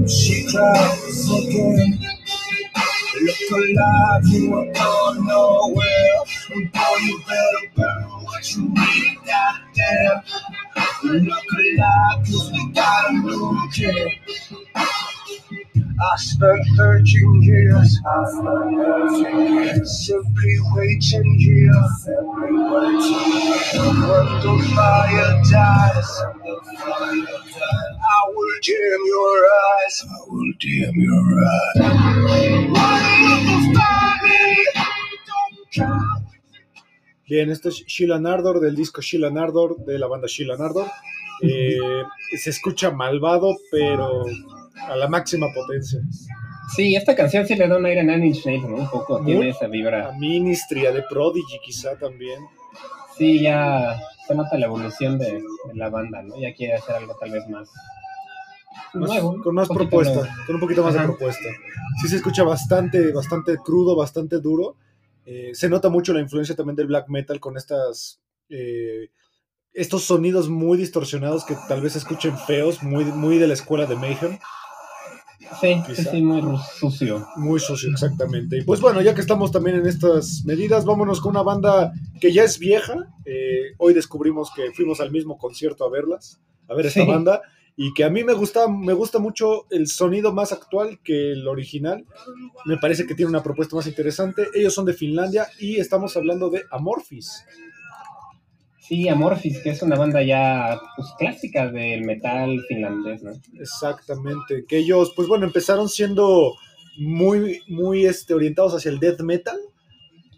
She 0.09 0.46
cries 0.50 1.31
again. 1.31 2.00
Look 3.22 3.50
alive, 3.52 4.26
you 4.26 4.55
are 4.55 4.72
going 4.72 5.26
nowhere. 5.26 6.18
And 6.55 6.72
boy, 6.72 6.96
you 7.02 7.20
better 7.26 7.70
burn 7.76 8.05
what 8.24 8.55
you 8.57 8.68
need 8.68 9.18
out 9.33 9.57
there. 9.74 10.24
Cause 11.02 12.50
we 12.52 12.72
got 12.72 13.11
a 13.11 13.12
new 13.12 13.68
kid. 13.74 14.12
I 14.74 16.16
spent 16.16 16.61
13 16.76 17.42
years, 17.42 18.00
I 18.06 18.24
spent 18.30 18.76
13 19.24 19.54
years 19.54 20.06
simply 20.06 20.56
waiting 20.74 21.35
here. 21.38 21.72
Simply 22.00 22.52
waiting. 22.52 23.12
When 23.76 24.26
the 24.40 24.72
fire 24.74 25.42
dies, 25.50 26.22
when 26.32 26.54
the 26.64 26.78
fire 26.80 27.16
dies, 27.16 27.61
I 27.61 28.32
will 28.35 28.54
dim 28.62 29.00
your 29.06 29.46
eyes. 29.46 30.04
I 30.09 30.18
will 30.28 30.52
dim 30.59 30.94
your 30.96 31.44
eyes. 31.44 31.76
Light 32.70 33.22
up 33.32 33.42
the 33.46 33.80
fire, 33.80 34.85
don't 35.26 35.72
count. 35.72 36.25
Bien, 37.28 37.50
esto 37.50 37.68
es 37.70 37.84
Sheila 37.86 38.18
Nardor 38.20 38.60
del 38.60 38.76
disco 38.76 39.00
Sheila 39.00 39.30
Nardor 39.30 39.76
de 39.84 39.98
la 39.98 40.06
banda 40.06 40.28
Sheila 40.28 40.56
Nardor. 40.56 40.86
Eh, 41.42 41.76
se 42.38 42.50
escucha 42.50 42.90
malvado, 42.90 43.56
pero 43.70 44.24
a 44.88 44.96
la 44.96 45.08
máxima 45.08 45.46
potencia. 45.54 46.00
Sí, 46.74 46.94
esta 46.94 47.14
canción 47.14 47.46
sí 47.46 47.54
le 47.56 47.68
da 47.68 47.76
un 47.76 47.86
aire 47.86 48.00
a 48.00 48.04
Nine 48.04 48.28
Inch 48.28 48.44
Nails, 48.46 48.64
¿no? 48.68 48.76
Un 48.76 48.90
poco, 48.90 49.18
Muy- 49.20 49.32
tiene 49.32 49.48
esa 49.50 49.66
A 49.66 49.68
vibra. 49.68 50.12
Ministry, 50.18 50.86
a 50.86 50.92
de 50.92 51.02
Prodigy 51.02 51.58
quizá 51.64 51.96
también. 51.98 52.40
Sí, 53.16 53.40
ya 53.40 53.98
se 54.26 54.34
nota 54.34 54.56
la 54.58 54.66
evolución 54.66 55.18
de, 55.18 55.32
de 55.32 55.74
la 55.74 55.88
banda, 55.90 56.22
¿no? 56.22 56.38
Ya 56.40 56.54
quiere 56.54 56.74
hacer 56.74 56.96
algo 56.96 57.16
tal 57.18 57.30
vez 57.32 57.48
más 57.48 57.68
Más- 58.94 59.08
nuevo. 59.10 59.42
con 59.42 59.54
más 59.54 59.68
propuesta, 59.68 60.14
nuevo. 60.14 60.28
con 60.46 60.54
un 60.56 60.60
poquito 60.60 60.82
más 60.84 60.94
de 60.94 61.00
propuesta. 61.00 61.48
Sí 62.00 62.08
se 62.08 62.16
escucha 62.16 62.42
bastante, 62.44 63.12
bastante 63.12 63.56
crudo, 63.58 63.96
bastante 63.96 64.38
duro. 64.40 64.76
Eh, 65.26 65.50
se 65.54 65.68
nota 65.68 65.88
mucho 65.90 66.12
la 66.14 66.20
influencia 66.20 66.54
también 66.56 66.76
del 66.76 66.86
black 66.86 67.08
metal 67.08 67.40
con 67.40 67.56
estas 67.56 68.20
eh, 68.48 69.10
estos 69.72 70.04
sonidos 70.04 70.48
muy 70.48 70.78
distorsionados 70.78 71.44
que 71.44 71.56
tal 71.68 71.80
vez 71.82 71.96
escuchen 71.96 72.38
feos, 72.38 72.82
muy, 72.82 73.04
muy 73.04 73.36
de 73.38 73.46
la 73.48 73.54
escuela 73.54 73.84
de 73.86 73.96
Mayhem. 73.96 74.38
Sí, 75.60 75.74
sí, 75.74 75.82
Quizá. 75.94 76.10
sí, 76.10 76.22
muy 76.22 76.42
sucio. 76.78 77.26
Muy 77.36 77.60
sucio, 77.60 77.90
exactamente. 77.90 78.58
Y 78.58 78.62
pues 78.62 78.80
bueno, 78.80 79.00
ya 79.02 79.14
que 79.14 79.20
estamos 79.20 79.52
también 79.52 79.76
en 79.76 79.86
estas 79.86 80.42
medidas, 80.44 80.84
vámonos 80.84 81.20
con 81.20 81.30
una 81.32 81.42
banda 81.42 81.92
que 82.20 82.32
ya 82.32 82.42
es 82.44 82.58
vieja. 82.58 82.94
Eh, 83.24 83.74
hoy 83.78 83.92
descubrimos 83.94 84.50
que 84.54 84.72
fuimos 84.72 85.00
al 85.00 85.10
mismo 85.12 85.36
concierto 85.38 85.84
a 85.84 85.90
verlas, 85.90 86.40
a 86.68 86.74
ver 86.74 86.86
esta 86.86 87.02
Sí. 87.02 87.06
banda, 87.06 87.42
y 87.76 87.92
que 87.92 88.04
a 88.04 88.10
mí 88.10 88.24
me 88.24 88.32
gusta, 88.32 88.68
me 88.68 88.94
gusta 88.94 89.18
mucho 89.18 89.66
el 89.70 89.86
sonido 89.86 90.32
más 90.32 90.50
actual 90.52 90.98
que 91.04 91.32
el 91.32 91.46
original. 91.46 92.04
Me 92.64 92.78
parece 92.78 93.06
que 93.06 93.14
tiene 93.14 93.28
una 93.28 93.42
propuesta 93.42 93.76
más 93.76 93.86
interesante. 93.86 94.48
Ellos 94.54 94.72
son 94.74 94.86
de 94.86 94.94
Finlandia 94.94 95.46
y 95.60 95.76
estamos 95.78 96.16
hablando 96.16 96.48
de 96.48 96.64
Amorphis. 96.70 97.44
Sí, 98.80 99.08
Amorphis, 99.08 99.58
que 99.62 99.70
es 99.70 99.82
una 99.82 99.96
banda 99.96 100.22
ya 100.22 100.78
pues, 100.96 101.08
clásica 101.18 101.70
del 101.70 102.02
metal 102.04 102.60
finlandés, 102.68 103.22
¿no? 103.22 103.32
Exactamente. 103.60 104.64
Que 104.66 104.78
ellos, 104.78 105.12
pues 105.16 105.26
bueno, 105.28 105.44
empezaron 105.44 105.88
siendo 105.88 106.54
muy, 106.96 107.60
muy 107.68 108.06
este, 108.06 108.32
orientados 108.32 108.74
hacia 108.74 108.90
el 108.90 109.00
death 109.00 109.20
metal 109.20 109.58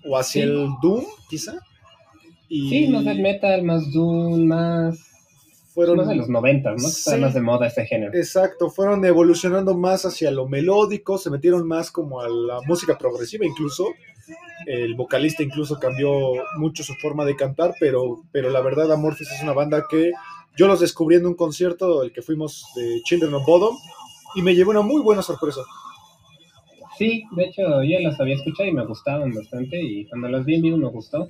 o 0.04 0.16
hacia 0.16 0.44
Sí. 0.44 0.48
el 0.48 0.68
doom, 0.82 1.04
quizá. 1.28 1.60
Y 2.48 2.70
Sí, 2.70 2.88
más 2.88 3.04
del 3.04 3.20
metal, 3.20 3.62
más 3.62 3.92
doom, 3.92 4.46
más, 4.46 4.98
fueron 5.78 5.98
más 5.98 6.08
de 6.08 6.16
los 6.16 6.28
noventas, 6.28 6.74
¿no? 6.76 6.82
Que 6.82 6.88
está 6.88 7.14
Sí. 7.14 7.20
más 7.20 7.34
de 7.34 7.40
moda 7.40 7.68
ese 7.68 7.86
género. 7.86 8.12
Exacto, 8.12 8.68
fueron 8.68 9.04
evolucionando 9.04 9.76
más 9.76 10.04
hacia 10.04 10.32
lo 10.32 10.48
melódico, 10.48 11.18
se 11.18 11.30
metieron 11.30 11.68
más 11.68 11.92
como 11.92 12.20
a 12.20 12.28
la 12.28 12.60
música 12.66 12.98
progresiva 12.98 13.46
incluso. 13.46 13.86
El 14.66 14.96
vocalista 14.96 15.44
incluso 15.44 15.78
cambió 15.78 16.10
mucho 16.56 16.82
su 16.82 16.94
forma 16.94 17.24
de 17.24 17.36
cantar, 17.36 17.74
pero, 17.78 18.24
pero 18.32 18.50
la 18.50 18.60
verdad 18.60 18.90
Amorphis 18.90 19.30
es 19.30 19.40
una 19.40 19.52
banda 19.52 19.84
que 19.88 20.10
yo 20.56 20.66
los 20.66 20.80
descubrí 20.80 21.14
en 21.14 21.26
un 21.26 21.34
concierto, 21.34 22.02
el 22.02 22.12
que 22.12 22.22
fuimos 22.22 22.64
de 22.74 23.00
Children 23.04 23.34
of 23.34 23.46
Bodom, 23.46 23.76
y 24.34 24.42
me 24.42 24.56
llevé 24.56 24.70
una 24.70 24.82
muy 24.82 25.00
buena 25.00 25.22
sorpresa. 25.22 25.60
Sí, 26.98 27.22
de 27.36 27.44
hecho 27.44 27.62
yo 27.84 28.00
los 28.00 28.18
había 28.18 28.34
escuchado 28.34 28.68
y 28.68 28.72
me 28.72 28.84
gustaban 28.84 29.32
bastante 29.32 29.80
y 29.80 30.06
cuando 30.06 30.28
los 30.28 30.44
vi 30.44 30.56
en 30.56 30.62
vivo 30.62 30.76
me 30.76 30.88
gustó. 30.88 31.28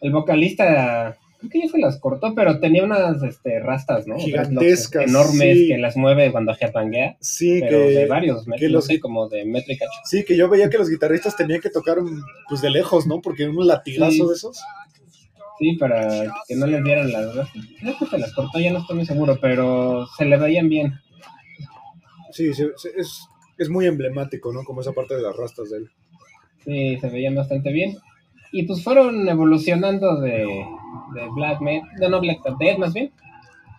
El 0.00 0.10
vocalista, 0.10 1.16
creo 1.48 1.50
que 1.50 1.66
ya 1.66 1.72
se 1.72 1.78
las 1.78 1.98
cortó, 1.98 2.34
pero 2.34 2.58
tenía 2.60 2.84
unas 2.84 3.22
este, 3.22 3.60
rastas, 3.60 4.06
¿no? 4.06 4.16
Gigantescas, 4.18 5.04
Enormes 5.08 5.58
sí. 5.58 5.68
que 5.68 5.78
las 5.78 5.96
mueve 5.96 6.30
cuando 6.32 6.54
headbanguea, 6.58 7.16
Sí, 7.20 7.60
pero 7.60 7.80
de 7.80 7.94
que, 7.94 8.06
varios 8.06 8.46
metros, 8.46 8.60
que 8.60 8.66
no 8.68 8.72
los- 8.74 8.86
sé, 8.86 9.00
como 9.00 9.28
de 9.28 9.44
metro 9.44 9.72
y 9.72 9.76
cacho. 9.78 9.90
sí, 10.04 10.24
que 10.24 10.36
yo 10.36 10.48
veía 10.48 10.70
que 10.70 10.78
los 10.78 10.88
guitarristas 10.90 11.36
tenían 11.36 11.60
que 11.60 11.70
tocar 11.70 11.98
pues 12.48 12.60
de 12.62 12.70
lejos, 12.70 13.06
¿no? 13.06 13.20
Porque 13.20 13.46
un 13.48 13.66
latigazo 13.66 14.10
Sí. 14.12 14.26
de 14.26 14.34
esos. 14.34 14.58
Sí, 15.58 15.76
para 15.76 16.32
que 16.48 16.56
no 16.56 16.66
les 16.66 16.82
dieran 16.82 17.12
las 17.12 17.34
rastas. 17.34 17.62
Creo 17.80 17.96
que 17.98 18.06
se 18.06 18.18
las 18.18 18.32
cortó, 18.34 18.58
ya 18.58 18.72
no 18.72 18.80
estoy 18.80 18.96
muy 18.96 19.06
seguro, 19.06 19.38
pero 19.40 20.06
se 20.18 20.24
le 20.24 20.36
veían 20.36 20.68
bien. 20.68 20.94
Sí, 22.32 22.48
es, 22.48 23.28
es 23.56 23.68
muy 23.68 23.86
emblemático, 23.86 24.52
¿no? 24.52 24.64
Como 24.64 24.80
esa 24.80 24.92
parte 24.92 25.14
de 25.14 25.22
las 25.22 25.36
rastas 25.36 25.70
de 25.70 25.78
él. 25.78 25.90
Sí, 26.64 26.98
se 27.00 27.08
veían 27.08 27.34
bastante 27.36 27.70
bien. 27.70 27.96
Y 28.56 28.62
pues 28.68 28.84
fueron 28.84 29.28
evolucionando 29.28 30.20
de, 30.20 30.46
de 31.12 31.28
Black 31.34 31.60
Metal, 31.60 31.90
no, 31.98 32.08
no 32.08 32.20
Black 32.20 32.38
Death 32.60 32.78
más 32.78 32.94
bien, 32.94 33.10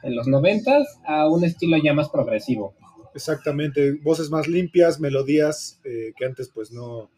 en 0.03 0.15
los 0.17 0.27
noventas 0.27 0.99
a 1.07 1.29
un 1.29 1.45
estilo 1.45 1.77
ya 1.77 1.93
más 1.93 2.09
progresivo. 2.09 2.73
Exactamente, 3.13 3.93
voces 4.03 4.29
más 4.29 4.49
limpias, 4.49 4.99
melodías 4.99 5.79
eh, 5.85 6.11
que 6.17 6.25
antes 6.25 6.49
pues 6.53 6.73
no, 6.73 7.09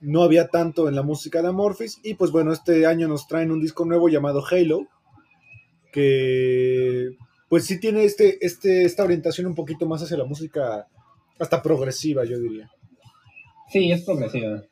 no 0.00 0.22
había 0.22 0.48
tanto 0.48 0.88
en 0.88 0.94
la 0.94 1.02
música 1.02 1.42
de 1.42 1.48
Amorphis. 1.48 2.00
Y 2.02 2.14
pues 2.14 2.30
bueno, 2.30 2.54
este 2.54 2.86
año 2.86 3.06
nos 3.06 3.28
traen 3.28 3.50
un 3.50 3.60
disco 3.60 3.84
nuevo 3.84 4.08
llamado 4.08 4.42
Halo, 4.50 4.86
que 5.92 7.10
pues 7.50 7.66
sí 7.66 7.78
tiene 7.78 8.04
este, 8.04 8.38
este, 8.40 8.86
esta 8.86 9.04
orientación 9.04 9.46
un 9.46 9.54
poquito 9.54 9.84
más 9.84 10.02
hacia 10.02 10.16
la 10.16 10.24
música 10.24 10.88
hasta 11.38 11.60
progresiva, 11.60 12.24
yo 12.24 12.38
diría. 12.38 12.70
Sí, 13.70 13.92
es 13.92 14.04
progresivo. 14.04 14.62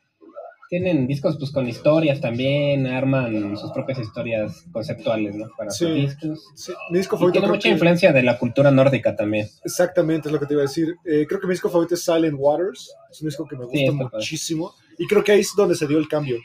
Tienen 0.73 1.05
discos 1.05 1.37
pues 1.37 1.51
con 1.51 1.67
historias 1.69 2.19
también, 2.19 2.87
arman 2.87 3.55
sus 3.57 3.71
propias 3.73 3.99
historias 3.99 4.65
conceptuales, 4.71 5.35
¿no? 5.35 5.45
Para 5.55 5.69
Sí. 5.69 5.85
sus 5.85 5.93
discos. 5.95 6.51
Sí, 6.55 6.71
mi 6.89 6.97
disco 6.97 7.15
Y 7.15 7.19
favorito 7.19 7.39
tiene 7.41 7.47
mucha 7.53 7.69
que- 7.69 7.73
influencia 7.73 8.11
de 8.11 8.23
la 8.23 8.39
cultura 8.39 8.71
nórdica 8.71 9.15
también. 9.15 9.47
Exactamente, 9.63 10.29
es 10.29 10.33
lo 10.33 10.39
que 10.39 10.47
te 10.47 10.53
iba 10.55 10.63
a 10.63 10.65
decir. 10.65 10.95
Eh, 11.05 11.27
creo 11.29 11.39
que 11.39 11.45
mi 11.45 11.53
disco 11.53 11.69
favorito 11.69 11.93
es 11.93 12.03
Silent 12.03 12.35
Waters, 12.39 12.91
es 13.11 13.21
un 13.21 13.27
disco 13.27 13.47
que 13.47 13.55
me 13.55 13.65
gusta 13.65 13.77
Sí, 13.77 13.83
está 13.85 13.97
padre. 13.99 14.09
muchísimo. 14.17 14.71
Y 14.97 15.05
creo 15.05 15.23
que 15.23 15.33
ahí 15.33 15.41
es 15.41 15.53
donde 15.55 15.75
se 15.75 15.85
dio 15.85 15.99
el 15.99 16.07
cambio 16.07 16.37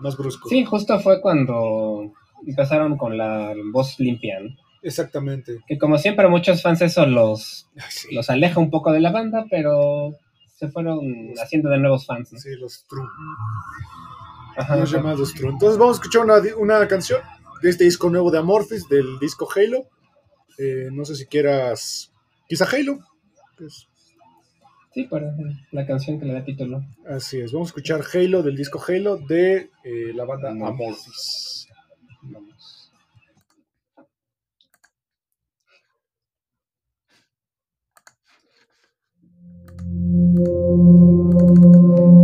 más 0.00 0.16
brusco. 0.16 0.48
Sí, 0.48 0.64
justo 0.64 0.98
fue 1.00 1.20
cuando 1.20 2.10
empezaron 2.46 2.96
con 2.96 3.18
la 3.18 3.52
voz 3.70 4.00
limpia, 4.00 4.40
¿no? 4.40 4.48
Exactamente. 4.82 5.58
Que 5.66 5.76
como 5.76 5.98
siempre 5.98 6.26
muchos 6.28 6.62
fans 6.62 6.80
eso 6.80 7.04
los, 7.04 7.68
Ay, 7.76 8.14
los 8.14 8.30
aleja 8.30 8.60
un 8.60 8.70
poco 8.70 8.92
de 8.92 9.00
la 9.00 9.10
banda, 9.12 9.44
pero 9.50 10.14
se 10.58 10.68
fueron 10.68 11.00
haciendo 11.42 11.68
de 11.70 11.78
nuevos 11.78 12.04
fans. 12.06 12.32
¿no? 12.32 12.38
Sí, 12.38 12.50
los 12.58 12.84
True. 12.88 13.06
Ajá, 14.56 14.76
Los 14.76 14.88
ajá. 14.88 14.98
llamados 14.98 15.32
True. 15.34 15.50
Entonces 15.52 15.78
vamos 15.78 15.96
a 15.96 16.00
escuchar 16.00 16.24
una, 16.24 16.34
una 16.58 16.88
canción 16.88 17.20
de 17.62 17.70
este 17.70 17.84
disco 17.84 18.10
nuevo 18.10 18.30
de 18.30 18.38
Amorphis, 18.38 18.88
del 18.88 19.18
disco 19.20 19.48
Halo. 19.54 19.86
Eh, 20.58 20.88
no 20.92 21.04
sé 21.04 21.14
si 21.14 21.26
quieras. 21.26 22.12
Quizá 22.48 22.64
Halo. 22.66 22.98
Pues, 23.56 23.86
Sí, 24.94 25.04
para 25.04 25.32
la 25.70 25.86
canción 25.86 26.18
que 26.18 26.24
le 26.26 26.32
da 26.32 26.42
título. 26.44 26.82
así 27.08 27.38
es. 27.38 27.52
Vamos 27.52 27.68
a 27.68 27.70
escuchar 27.70 28.00
Halo 28.12 28.42
del 28.42 28.56
disco 28.56 28.82
Halo 28.88 29.18
de 29.18 29.70
eh, 29.84 30.12
la 30.14 30.24
banda 30.24 30.50
Amorphis. 30.50 31.67
Thank 40.38 42.17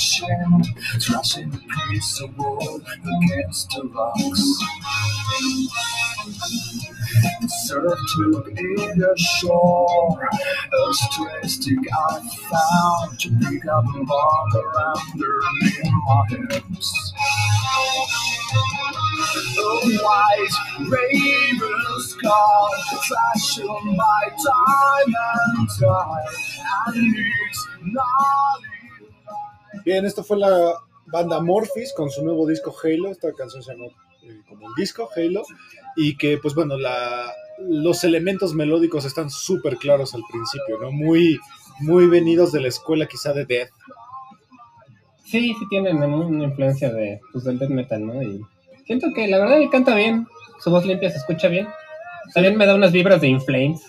crashing, 0.00 0.64
trashing 0.98 1.52
the 1.52 2.26
wood 2.38 2.82
against 3.22 3.68
the 3.70 3.82
rocks. 3.88 4.58
The 7.40 7.48
surf 7.66 7.98
took 8.16 8.48
it 8.56 9.12
ashore, 9.12 10.28
a 10.32 10.94
stray 10.94 11.48
stick 11.48 11.78
I 11.92 12.20
found 12.50 13.20
to 13.20 13.28
pick 13.50 13.66
up 13.66 13.84
and 13.94 14.06
bog 14.06 14.54
around 14.54 15.22
in 15.84 15.92
my 16.06 16.26
hips. 16.28 17.12
The 19.54 20.00
white 20.02 20.88
ravens 20.88 22.16
call, 22.22 22.70
fashion 23.08 23.96
by 23.96 24.28
time 24.30 25.14
and 25.58 25.68
time, 25.78 26.26
and 26.86 27.14
it's 27.16 27.68
not 27.82 28.60
Bien, 29.84 30.04
esta 30.04 30.22
fue 30.22 30.38
la 30.38 30.74
banda 31.06 31.40
Morphis 31.40 31.92
con 31.94 32.10
su 32.10 32.24
nuevo 32.24 32.46
disco 32.46 32.74
Halo. 32.82 33.10
Esta 33.10 33.32
canción 33.32 33.62
se 33.62 33.72
llama 33.72 33.86
eh, 34.22 34.40
como 34.48 34.68
el 34.68 34.74
disco 34.76 35.08
Halo. 35.14 35.42
Y 35.96 36.16
que, 36.16 36.38
pues 36.38 36.54
bueno, 36.54 36.76
la, 36.76 37.32
los 37.58 38.04
elementos 38.04 38.54
melódicos 38.54 39.04
están 39.04 39.30
súper 39.30 39.76
claros 39.76 40.14
al 40.14 40.22
principio, 40.30 40.78
¿no? 40.80 40.92
Muy, 40.92 41.38
muy 41.80 42.06
venidos 42.06 42.52
de 42.52 42.60
la 42.60 42.68
escuela 42.68 43.06
quizá 43.06 43.32
de 43.32 43.44
Death. 43.44 43.70
Sí, 45.24 45.54
sí 45.58 45.66
tienen 45.68 46.02
una 46.02 46.44
influencia 46.44 46.90
de, 46.92 47.20
pues, 47.32 47.44
del 47.44 47.58
death 47.58 47.70
metal, 47.70 48.04
¿no? 48.04 48.20
Y 48.20 48.40
siento 48.84 49.08
que 49.14 49.28
la 49.28 49.38
verdad 49.38 49.62
él 49.62 49.70
canta 49.70 49.94
bien, 49.94 50.26
su 50.58 50.70
voz 50.70 50.84
limpia 50.84 51.10
se 51.10 51.18
escucha 51.18 51.46
bien. 51.48 51.68
También 52.34 52.56
me 52.56 52.66
da 52.66 52.74
unas 52.74 52.92
vibras 52.92 53.20
de 53.20 53.28
Inflames. 53.28 53.80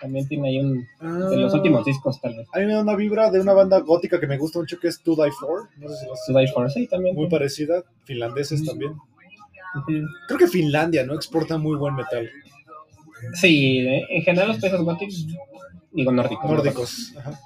También 0.00 0.26
tiene 0.28 0.48
ahí 0.48 0.58
un... 0.58 0.86
de 1.30 1.36
los 1.36 1.52
Ah. 1.52 1.56
últimos 1.56 1.84
discos, 1.84 2.20
tal 2.20 2.36
vez. 2.36 2.46
A 2.52 2.58
mí 2.58 2.66
me 2.66 2.74
da 2.74 2.82
una 2.82 2.96
vibra 2.96 3.30
de 3.30 3.40
una 3.40 3.52
banda 3.52 3.78
gótica 3.80 4.20
que 4.20 4.26
me 4.26 4.36
gusta 4.38 4.58
mucho 4.58 4.78
que 4.78 4.88
es 4.88 5.00
To 5.02 5.14
Die 5.14 5.30
For. 5.32 5.68
No 5.78 5.88
sé 5.88 5.96
si 5.96 6.06
lo 6.06 6.12
has- 6.12 6.26
To 6.26 6.38
Die 6.38 6.48
For, 6.48 6.70
sí, 6.70 6.86
también. 6.86 7.14
Muy 7.14 7.28
parecida. 7.28 7.82
Finlandeses 8.04 8.64
también. 8.64 8.94
Creo 10.28 10.38
que 10.38 10.46
Finlandia, 10.46 11.04
¿no? 11.04 11.14
Exporta 11.14 11.58
muy 11.58 11.76
buen 11.76 11.94
metal. 11.96 12.30
Sí, 13.34 13.78
eh, 13.78 14.02
en 14.10 14.22
general 14.22 14.48
los 14.48 14.58
países 14.58 14.80
góticos, 14.80 15.26
digo 15.92 16.12
nórdicos. 16.12 16.44
¿no? 16.50 16.56
Nórdicos. 16.56 17.14
Ajá. 17.16 17.40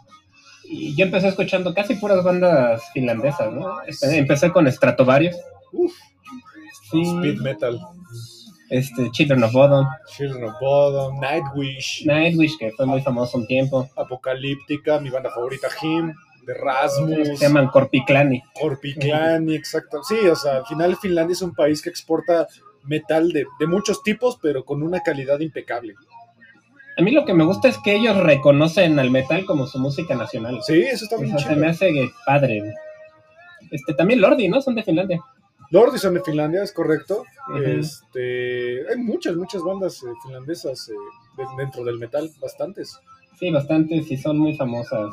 Y 0.71 0.95
yo 0.97 1.05
empecé 1.07 1.29
escuchando 1.29 1.73
casi 1.73 1.95
puras 1.95 2.23
bandas 2.23 2.83
finlandesas, 2.93 3.51
¿no? 3.53 3.81
Este, 3.87 4.19
Empecé 4.19 4.53
con 4.53 4.71
Stratovarius. 4.71 5.37
Uf, 5.73 5.93
Sí, 6.91 7.03
speed 7.03 7.41
metal. 7.41 7.79
Este, 8.71 9.11
Children 9.11 9.45
of 9.45 9.53
Bodom, 9.53 9.87
Children 10.17 10.45
of 10.45 10.55
Bodom, 10.61 11.21
Nightwish, 11.21 12.05
Nightwish, 12.07 12.59
que 12.59 12.71
fue 12.73 12.87
muy 12.87 13.01
famoso 13.01 13.39
un 13.39 13.47
tiempo. 13.47 13.89
Apocalíptica, 13.97 15.01
mi 15.01 15.11
banda 15.11 15.31
favorita, 15.31 15.69
Him, 15.81 16.15
de 16.47 16.55
Se 16.55 16.61
Rasmus, 16.61 17.41
llaman 17.41 17.69
Corpiclani. 17.69 18.43
Orpiclani, 18.63 19.55
exacto. 19.55 20.03
Sí, 20.03 20.27
o 20.29 20.37
sea, 20.37 20.57
al 20.57 20.67
final 20.67 20.97
Finlandia 20.97 21.33
es 21.33 21.43
un 21.43 21.55
país 21.55 21.83
que 21.83 21.91
exporta 21.91 22.47
metal 22.85 23.33
de, 23.33 23.47
de 23.59 23.67
muchos 23.67 24.03
tipos, 24.03 24.39
pero 24.41 24.65
con 24.65 24.83
una 24.83 25.01
calidad 25.01 25.41
impecable. 25.41 25.95
A 26.99 27.03
mí 27.03 27.13
lo 27.13 27.25
que 27.25 27.33
me 27.33 27.45
gusta 27.45 27.69
es 27.69 27.79
que 27.79 27.95
ellos 27.95 28.17
reconocen 28.17 28.99
al 28.99 29.11
metal 29.11 29.45
como 29.45 29.67
su 29.67 29.79
música 29.79 30.17
nacional. 30.17 30.59
Sí, 30.63 30.81
eso 30.81 31.05
está 31.05 31.17
O 31.17 31.21
bien 31.21 31.39
sea, 31.39 31.51
se 31.51 31.57
me 31.57 31.69
hace 31.69 31.93
padre. 32.27 32.75
Este, 33.71 33.95
también 33.95 34.21
Lordi, 34.21 34.49
¿no? 34.49 34.61
Son 34.61 34.75
de 34.75 34.83
Finlandia. 34.83 35.21
Lordi 35.71 35.99
son 35.99 36.15
de 36.15 36.23
Finlandia, 36.23 36.63
es 36.63 36.73
correcto. 36.73 37.25
Este, 37.65 38.89
hay 38.89 38.97
muchas, 38.99 39.37
muchas 39.37 39.63
bandas 39.63 40.03
eh, 40.03 40.07
finlandesas 40.25 40.89
eh, 40.89 40.93
de- 41.37 41.63
dentro 41.63 41.85
del 41.85 41.99
metal, 41.99 42.31
bastantes. 42.41 42.99
Sí, 43.39 43.51
bastantes 43.51 44.11
y 44.11 44.17
son 44.17 44.39
muy 44.39 44.57
famosas. 44.57 45.13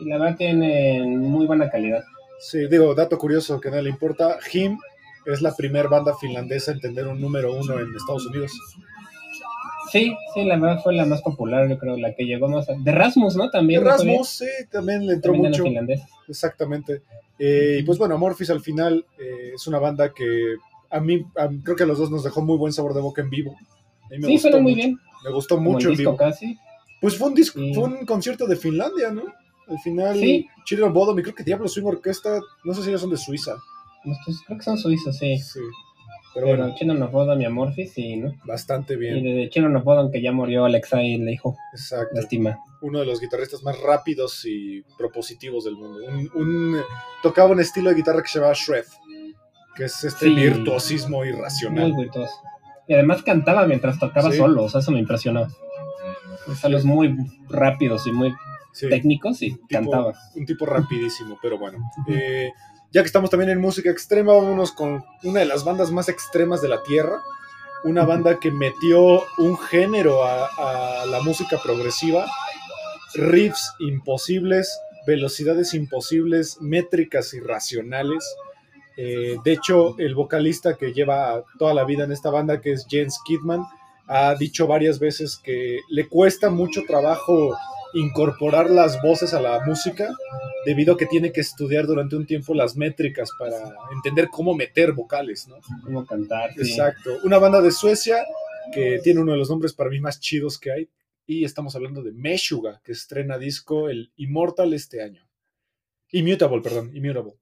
Y 0.00 0.08
la 0.08 0.18
verdad 0.18 0.36
tienen 0.36 1.18
muy 1.18 1.46
buena 1.46 1.70
calidad. 1.70 2.02
Sí, 2.38 2.66
digo, 2.68 2.94
dato 2.94 3.16
curioso 3.18 3.60
que 3.60 3.70
nadie 3.70 3.84
le 3.84 3.90
importa, 3.90 4.38
Him 4.52 4.78
es 5.24 5.40
la 5.40 5.54
primera 5.54 5.88
banda 5.88 6.14
finlandesa 6.16 6.72
en 6.72 6.80
tener 6.80 7.06
un 7.06 7.20
número 7.20 7.54
uno 7.54 7.78
en 7.78 7.94
Estados 7.96 8.26
Unidos. 8.26 8.52
Sí, 9.90 10.14
sí, 10.34 10.44
la 10.44 10.56
verdad 10.58 10.82
fue 10.82 10.94
la 10.94 11.04
más 11.04 11.22
popular, 11.22 11.68
yo 11.68 11.78
creo, 11.78 11.96
la 11.96 12.14
que 12.14 12.24
llegó 12.24 12.48
más 12.48 12.68
a... 12.68 12.74
De 12.74 12.92
Rasmus, 12.92 13.36
¿no? 13.36 13.50
También. 13.50 13.82
¿no? 13.82 13.88
Erasmus, 13.90 14.28
sí, 14.28 14.46
también 14.70 15.06
le 15.06 15.14
entró 15.14 15.32
También 15.32 15.52
mucho. 15.52 15.62
finlandeses. 15.64 16.06
Exactamente. 16.28 17.02
Eh, 17.38 17.78
y 17.80 17.82
pues 17.84 17.98
bueno, 17.98 18.14
Amorphis 18.14 18.50
al 18.50 18.60
final 18.60 19.04
eh, 19.18 19.52
es 19.54 19.66
una 19.66 19.78
banda 19.78 20.12
que 20.12 20.56
a 20.90 21.00
mí, 21.00 21.24
a 21.36 21.48
creo 21.62 21.76
que 21.76 21.82
a 21.82 21.86
los 21.86 21.98
dos 21.98 22.10
nos 22.10 22.24
dejó 22.24 22.42
muy 22.42 22.56
buen 22.56 22.72
sabor 22.72 22.94
de 22.94 23.00
boca 23.00 23.20
en 23.22 23.30
vivo. 23.30 23.54
Sí, 24.10 24.16
gustó 24.20 24.38
suena 24.48 24.56
muy 24.58 24.72
mucho. 24.72 24.84
bien. 24.86 24.98
Me 25.24 25.32
gustó 25.32 25.54
Como 25.56 25.72
mucho 25.72 25.88
el 25.88 25.94
en 25.94 25.98
disco 25.98 26.12
vivo. 26.12 26.16
casi. 26.18 26.58
Pues 27.00 27.16
fue 27.18 27.28
un 27.28 27.34
disco, 27.34 27.58
Sí. 27.60 27.74
fue 27.74 27.84
un 27.84 28.06
concierto 28.06 28.46
de 28.46 28.56
Finlandia, 28.56 29.10
¿no? 29.10 29.22
Al 29.68 29.78
final, 29.80 30.16
Sí. 30.18 30.46
Children 30.64 30.92
Bodom 30.92 31.18
y 31.18 31.22
creo 31.22 31.34
que 31.34 31.42
Diablo 31.44 31.68
Swing 31.68 31.84
Orquesta, 31.86 32.40
no 32.64 32.72
sé 32.74 32.82
si 32.82 32.88
ellos 32.88 33.00
son 33.00 33.10
de 33.10 33.16
Suiza. 33.16 33.56
Creo 34.46 34.58
que 34.58 34.64
son 34.64 34.78
suizos, 34.78 35.16
sí. 35.18 35.36
Sí. 35.38 35.58
Pero 36.36 36.48
bueno, 36.48 37.04
of 37.04 37.10
Bodom 37.12 37.40
y 37.40 37.44
Amorphis, 37.46 37.92
sí, 37.94 38.16
¿no? 38.18 38.34
bastante 38.44 38.92
Y 38.94 38.96
bien. 38.98 39.24
de 39.24 39.48
Children 39.48 39.76
of 39.76 39.84
Bodom, 39.84 40.10
que 40.12 40.20
ya 40.20 40.32
murió 40.32 40.66
Alexei, 40.66 41.16
le 41.16 41.30
dijo, 41.32 41.56
Exacto. 41.72 42.14
lástima. 42.14 42.58
Uno 42.82 43.00
de 43.00 43.06
los 43.06 43.20
guitarristas 43.20 43.62
más 43.62 43.80
rápidos 43.80 44.44
y 44.44 44.82
propositivos 44.98 45.64
del 45.64 45.76
mundo. 45.76 45.98
Un, 46.06 46.30
un- 46.34 46.80
tocaba 47.22 47.50
un 47.50 47.60
estilo 47.60 47.88
de 47.90 47.96
guitarra 47.96 48.20
que 48.22 48.28
se 48.28 48.38
llamaba 48.38 48.54
Shred, 48.54 48.84
que 49.74 49.84
es 49.84 50.04
este 50.04 50.26
Sí. 50.26 50.34
virtuosismo 50.34 51.18
Muy 51.18 51.28
irracional. 51.30 51.94
virtuoso. 51.96 52.34
Y 52.86 52.92
además 52.94 53.22
cantaba 53.22 53.66
mientras 53.66 53.98
tocaba 53.98 54.30
Sí. 54.30 54.36
solo, 54.36 54.64
o 54.64 54.68
sea, 54.68 54.80
eso 54.80 54.92
me 54.92 54.98
impresionó. 55.00 55.46
Solos 56.60 56.84
muy 56.84 57.16
rápidos 57.48 58.06
y 58.06 58.12
muy 58.12 58.32
técnicos 58.90 59.42
y 59.42 59.52
tipo- 59.52 59.66
cantaba. 59.70 60.12
un 60.34 60.44
tipo 60.46 60.66
rapidísimo, 60.66 61.38
pero 61.42 61.58
bueno. 61.58 61.78
Eh, 62.08 62.50
ya 62.96 63.02
que 63.02 63.08
estamos 63.08 63.28
también 63.28 63.50
en 63.50 63.60
música 63.60 63.90
extrema, 63.90 64.32
vámonos 64.32 64.72
con 64.72 65.04
una 65.22 65.40
de 65.40 65.44
las 65.44 65.64
bandas 65.64 65.90
más 65.90 66.08
extremas 66.08 66.62
de 66.62 66.68
la 66.68 66.82
Tierra. 66.82 67.20
Una 67.84 68.06
banda 68.06 68.40
que 68.40 68.50
metió 68.50 69.22
un 69.36 69.58
género 69.58 70.24
a, 70.24 70.46
a 70.46 71.04
la 71.04 71.20
música 71.20 71.58
progresiva. 71.62 72.24
Riffs 73.12 73.74
imposibles, 73.80 74.80
velocidades 75.06 75.74
imposibles, 75.74 76.56
métricas 76.62 77.34
irracionales. 77.34 78.24
Eh, 78.96 79.36
de 79.44 79.52
hecho, 79.52 79.94
el 79.98 80.14
vocalista 80.14 80.78
que 80.78 80.94
lleva 80.94 81.44
toda 81.58 81.74
la 81.74 81.84
vida 81.84 82.04
en 82.04 82.12
esta 82.12 82.30
banda, 82.30 82.62
que 82.62 82.72
es 82.72 82.86
Jens 82.88 83.20
Kidman, 83.26 83.62
ha 84.06 84.34
dicho 84.36 84.66
varias 84.66 84.98
veces 84.98 85.36
que 85.36 85.80
le 85.90 86.08
cuesta 86.08 86.48
mucho 86.48 86.80
trabajo 86.86 87.54
incorporar 87.94 88.70
las 88.70 89.00
voces 89.02 89.34
a 89.34 89.40
la 89.40 89.60
música 89.64 90.08
debido 90.64 90.94
a 90.94 90.96
que 90.96 91.06
tiene 91.06 91.32
que 91.32 91.40
estudiar 91.40 91.86
durante 91.86 92.16
un 92.16 92.26
tiempo 92.26 92.54
las 92.54 92.76
métricas 92.76 93.30
para 93.38 93.56
entender 93.94 94.28
cómo 94.30 94.54
meter 94.54 94.92
vocales, 94.92 95.46
¿no? 95.48 95.56
Cómo 95.82 96.04
cantar. 96.04 96.52
sí. 96.54 96.60
Exacto. 96.60 97.18
Una 97.24 97.38
banda 97.38 97.60
de 97.60 97.70
Suecia 97.70 98.24
que 98.72 99.00
tiene 99.02 99.20
uno 99.20 99.32
de 99.32 99.38
los 99.38 99.48
nombres 99.48 99.72
para 99.72 99.90
mí 99.90 100.00
más 100.00 100.20
chidos 100.20 100.58
que 100.58 100.72
hay 100.72 100.88
y 101.26 101.44
estamos 101.44 101.74
hablando 101.74 102.02
de 102.02 102.12
Meshuga, 102.12 102.80
que 102.84 102.92
estrena 102.92 103.38
disco 103.38 103.88
el 103.88 104.12
Immortal 104.16 104.74
este 104.74 105.02
año. 105.02 105.28
Immutable, 106.12 106.60
perdón, 106.62 106.90
Immutable. 106.94 107.34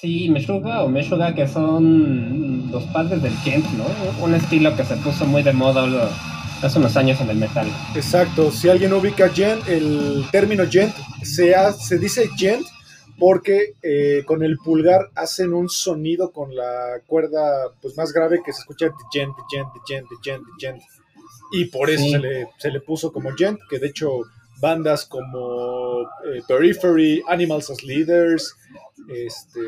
Sí, 0.00 0.28
Meshuga 0.28 0.84
o 0.84 0.88
Meshuga, 0.88 1.34
que 1.34 1.48
son 1.48 2.70
los 2.70 2.84
padres 2.84 3.22
del 3.22 3.34
gent, 3.38 3.64
¿no? 3.72 3.84
Un 4.22 4.34
estilo 4.34 4.76
que 4.76 4.84
se 4.84 4.96
puso 4.96 5.26
muy 5.26 5.42
de 5.42 5.52
moda 5.52 5.82
hace 6.62 6.78
unos 6.78 6.96
años 6.96 7.20
en 7.20 7.30
el 7.30 7.36
metal. 7.36 7.66
Exacto. 7.94 8.50
Si 8.50 8.68
alguien 8.68 8.92
ubica 8.92 9.28
gent, 9.28 9.66
el 9.68 10.24
término 10.30 10.64
gent 10.70 10.94
se, 11.22 11.54
ha- 11.54 11.72
se 11.72 11.98
dice 11.98 12.28
gent 12.36 12.64
porque 13.18 13.74
eh, 13.82 14.22
con 14.26 14.42
el 14.42 14.56
pulgar 14.58 15.10
hacen 15.14 15.52
un 15.52 15.68
sonido 15.68 16.32
con 16.32 16.54
la 16.56 17.00
cuerda 17.06 17.70
pues 17.80 17.96
más 17.96 18.12
grave 18.12 18.40
que 18.44 18.52
se 18.52 18.60
escucha 18.60 18.86
gent, 19.12 19.32
gent, 19.50 19.68
gent, 19.86 20.06
gent, 20.24 20.42
gent. 20.58 20.82
Y 21.52 21.66
por 21.66 21.90
eso 21.90 22.02
Sí. 22.02 22.12
se, 22.12 22.18
le, 22.18 22.48
se 22.58 22.70
le 22.70 22.80
puso 22.80 23.12
como 23.12 23.30
gent, 23.36 23.58
que 23.68 23.78
de 23.78 23.88
hecho 23.88 24.08
bandas 24.60 25.04
como 25.06 26.02
eh, 26.02 26.40
Periphery, 26.48 27.22
Animals 27.28 27.68
as 27.70 27.82
Leaders, 27.82 28.54
este, 29.08 29.60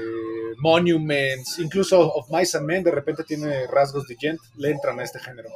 Monuments, 0.59 1.59
incluso 1.59 2.01
Of 2.15 2.31
Mice 2.31 2.57
and 2.57 2.67
Men 2.67 2.83
de 2.85 2.91
repente 2.93 3.25
tiene 3.25 3.67
rasgos 3.67 4.07
de 4.07 4.17
gent, 4.17 4.41
le 4.57 4.71
entran 4.71 4.99
a 5.01 5.05
este 5.05 5.19
género. 5.19 5.51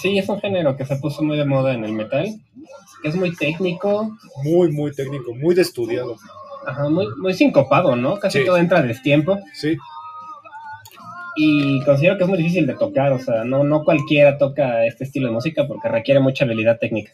Sí, 0.00 0.18
es 0.18 0.28
un 0.28 0.40
género 0.40 0.76
que 0.76 0.84
se 0.86 0.96
puso 0.96 1.22
muy 1.22 1.36
de 1.36 1.44
moda 1.44 1.72
en 1.74 1.84
el 1.84 1.92
metal, 1.92 2.26
que 3.02 3.08
es 3.08 3.16
muy 3.16 3.34
técnico, 3.34 4.16
Muy, 4.44 4.70
muy 4.72 4.92
técnico, 4.92 5.34
muy 5.34 5.54
de 5.54 5.62
estudiado. 5.62 6.16
ajá, 6.66 6.88
muy, 6.88 7.06
muy 7.18 7.34
sincopado, 7.34 7.96
¿no? 7.96 8.18
Casi 8.18 8.40
Sí. 8.40 8.44
todo 8.46 8.56
entra 8.58 8.78
a 8.78 8.82
destiempo. 8.82 9.38
Sí, 9.54 9.76
Y 11.36 11.82
considero 11.84 12.16
que 12.18 12.24
es 12.24 12.28
muy 12.28 12.38
difícil 12.38 12.66
de 12.66 12.74
tocar, 12.74 13.12
o 13.12 13.18
sea, 13.18 13.44
no, 13.44 13.62
no 13.64 13.84
cualquiera 13.84 14.36
toca 14.36 14.84
este 14.84 15.04
estilo 15.04 15.28
de 15.28 15.34
música 15.34 15.66
porque 15.66 15.88
requiere 15.88 16.20
mucha 16.20 16.44
habilidad 16.44 16.78
técnica. 16.78 17.12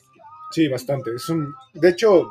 Sí, 0.50 0.68
bastante. 0.68 1.14
Es 1.14 1.28
un, 1.28 1.52
de 1.74 1.90
hecho, 1.90 2.28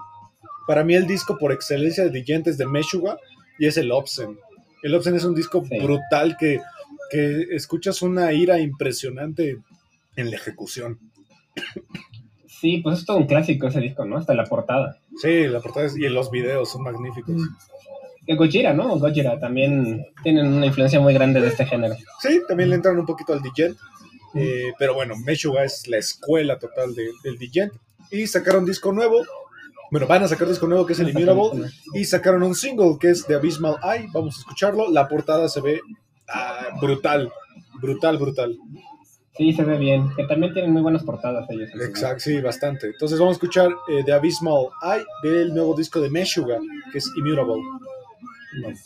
para 0.67 0.83
mí 0.83 0.95
el 0.95 1.05
disco 1.05 1.37
por 1.37 1.51
excelencia 1.51 2.03
de 2.03 2.09
Digent 2.09 2.47
es 2.47 2.57
de 2.57 2.65
Meshuga 2.65 3.17
y 3.59 3.67
es 3.67 3.77
el 3.77 3.91
Obsen. 3.91 4.37
El 4.83 4.95
Obsen 4.95 5.15
es 5.15 5.23
un 5.25 5.35
disco 5.35 5.63
Sí. 5.69 5.79
brutal 5.79 6.35
que, 6.37 6.59
que 7.11 7.45
escuchas 7.51 8.01
una 8.01 8.33
ira 8.33 8.59
impresionante 8.59 9.57
en 10.15 10.29
la 10.31 10.37
ejecución. 10.37 10.99
Sí, 12.47 12.77
pues 12.77 12.99
es 12.99 13.05
todo 13.05 13.17
un 13.17 13.27
clásico 13.27 13.67
ese 13.67 13.79
disco, 13.79 14.05
¿no? 14.05 14.17
Hasta 14.17 14.33
la 14.33 14.45
portada. 14.45 14.97
Sí, 15.21 15.47
la 15.47 15.59
portada 15.59 15.85
es- 15.87 15.97
y 15.97 16.07
los 16.09 16.31
videos 16.31 16.71
son 16.71 16.83
magníficos. 16.83 17.35
Que 18.25 18.35
Gojira, 18.35 18.73
¿no? 18.73 18.97
Gojira 18.97 19.39
también 19.39 20.05
tienen 20.23 20.47
una 20.51 20.65
influencia 20.65 20.99
muy 20.99 21.13
grande 21.13 21.41
de 21.41 21.47
este 21.49 21.65
género. 21.65 21.95
Sí, 22.21 22.41
también 22.47 22.69
le 22.69 22.75
entran 22.75 22.97
un 22.97 23.05
poquito 23.05 23.33
al 23.33 23.41
Digent. 23.41 23.77
eh, 24.37 24.73
pero 24.77 24.93
bueno, 24.93 25.15
Meshuga 25.15 25.63
es 25.63 25.87
la 25.87 25.97
escuela 25.97 26.59
total 26.59 26.93
de- 26.93 27.11
del 27.23 27.37
Digent. 27.37 27.71
Y 28.11 28.27
sacaron 28.27 28.65
disco 28.65 28.91
nuevo. 28.91 29.23
Bueno, 29.91 30.07
van 30.07 30.23
a 30.23 30.27
sacar 30.27 30.47
disco 30.49 30.67
nuevo 30.67 30.85
que 30.85 30.91
es 30.91 30.99
el 30.99 31.09
Immutable. 31.09 31.69
Y 31.93 32.03
sacaron 32.03 32.43
un 32.43 32.53
single 32.53 32.97
que 32.99 33.11
es 33.11 33.25
The 33.25 33.35
Abysmal 33.35 33.77
Eye. 33.83 34.09
Vamos 34.13 34.35
a 34.35 34.39
escucharlo. 34.39 34.89
La 34.91 35.07
portada 35.07 35.47
se 35.47 35.61
ve 35.61 35.79
ah, 36.27 36.67
brutal. 36.81 37.31
Brutal, 37.79 38.17
brutal. 38.17 38.57
Sí, 39.37 39.51
se 39.53 39.63
ve 39.63 39.77
bien. 39.77 40.09
Que 40.15 40.23
también 40.25 40.53
tienen 40.53 40.71
muy 40.71 40.81
buenas 40.81 41.03
portadas 41.03 41.49
ellos. 41.49 41.69
Exacto, 41.73 42.19
sí, 42.19 42.39
bastante. 42.41 42.87
Entonces 42.87 43.19
vamos 43.19 43.33
a 43.33 43.37
escuchar 43.37 43.69
eh, 43.89 44.03
The 44.05 44.13
Abysmal 44.13 44.69
Eye 44.81 45.05
del 45.23 45.53
nuevo 45.53 45.75
disco 45.75 45.99
de 45.99 46.09
Meshuga, 46.09 46.57
que 46.91 46.99
es 46.99 47.11
Immutable. 47.17 47.61
Bueno. 48.61 48.77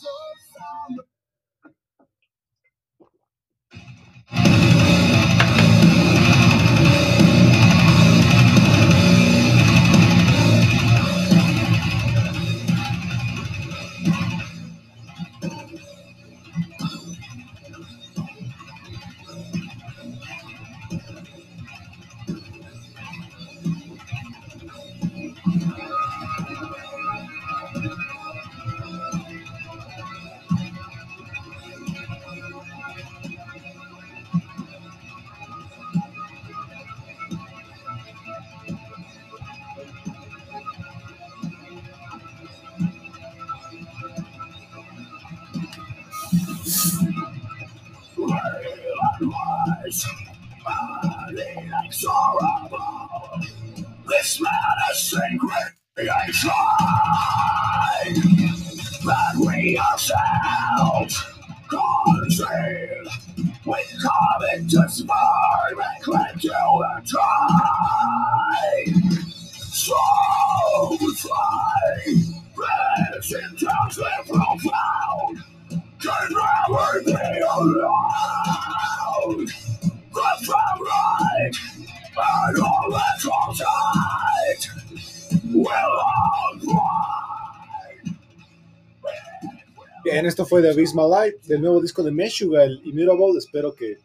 Bien, 90.04 90.24
esto 90.26 90.44
fue 90.46 90.62
The 90.62 90.70
Abysmal 90.70 91.10
Light, 91.10 91.42
del 91.44 91.60
nuevo 91.60 91.80
disco 91.80 92.02
de 92.02 92.10
Meshuga, 92.10 92.64
el 92.64 92.80
Immutable. 92.84 93.38
Espero 93.38 93.74
que 93.74 93.98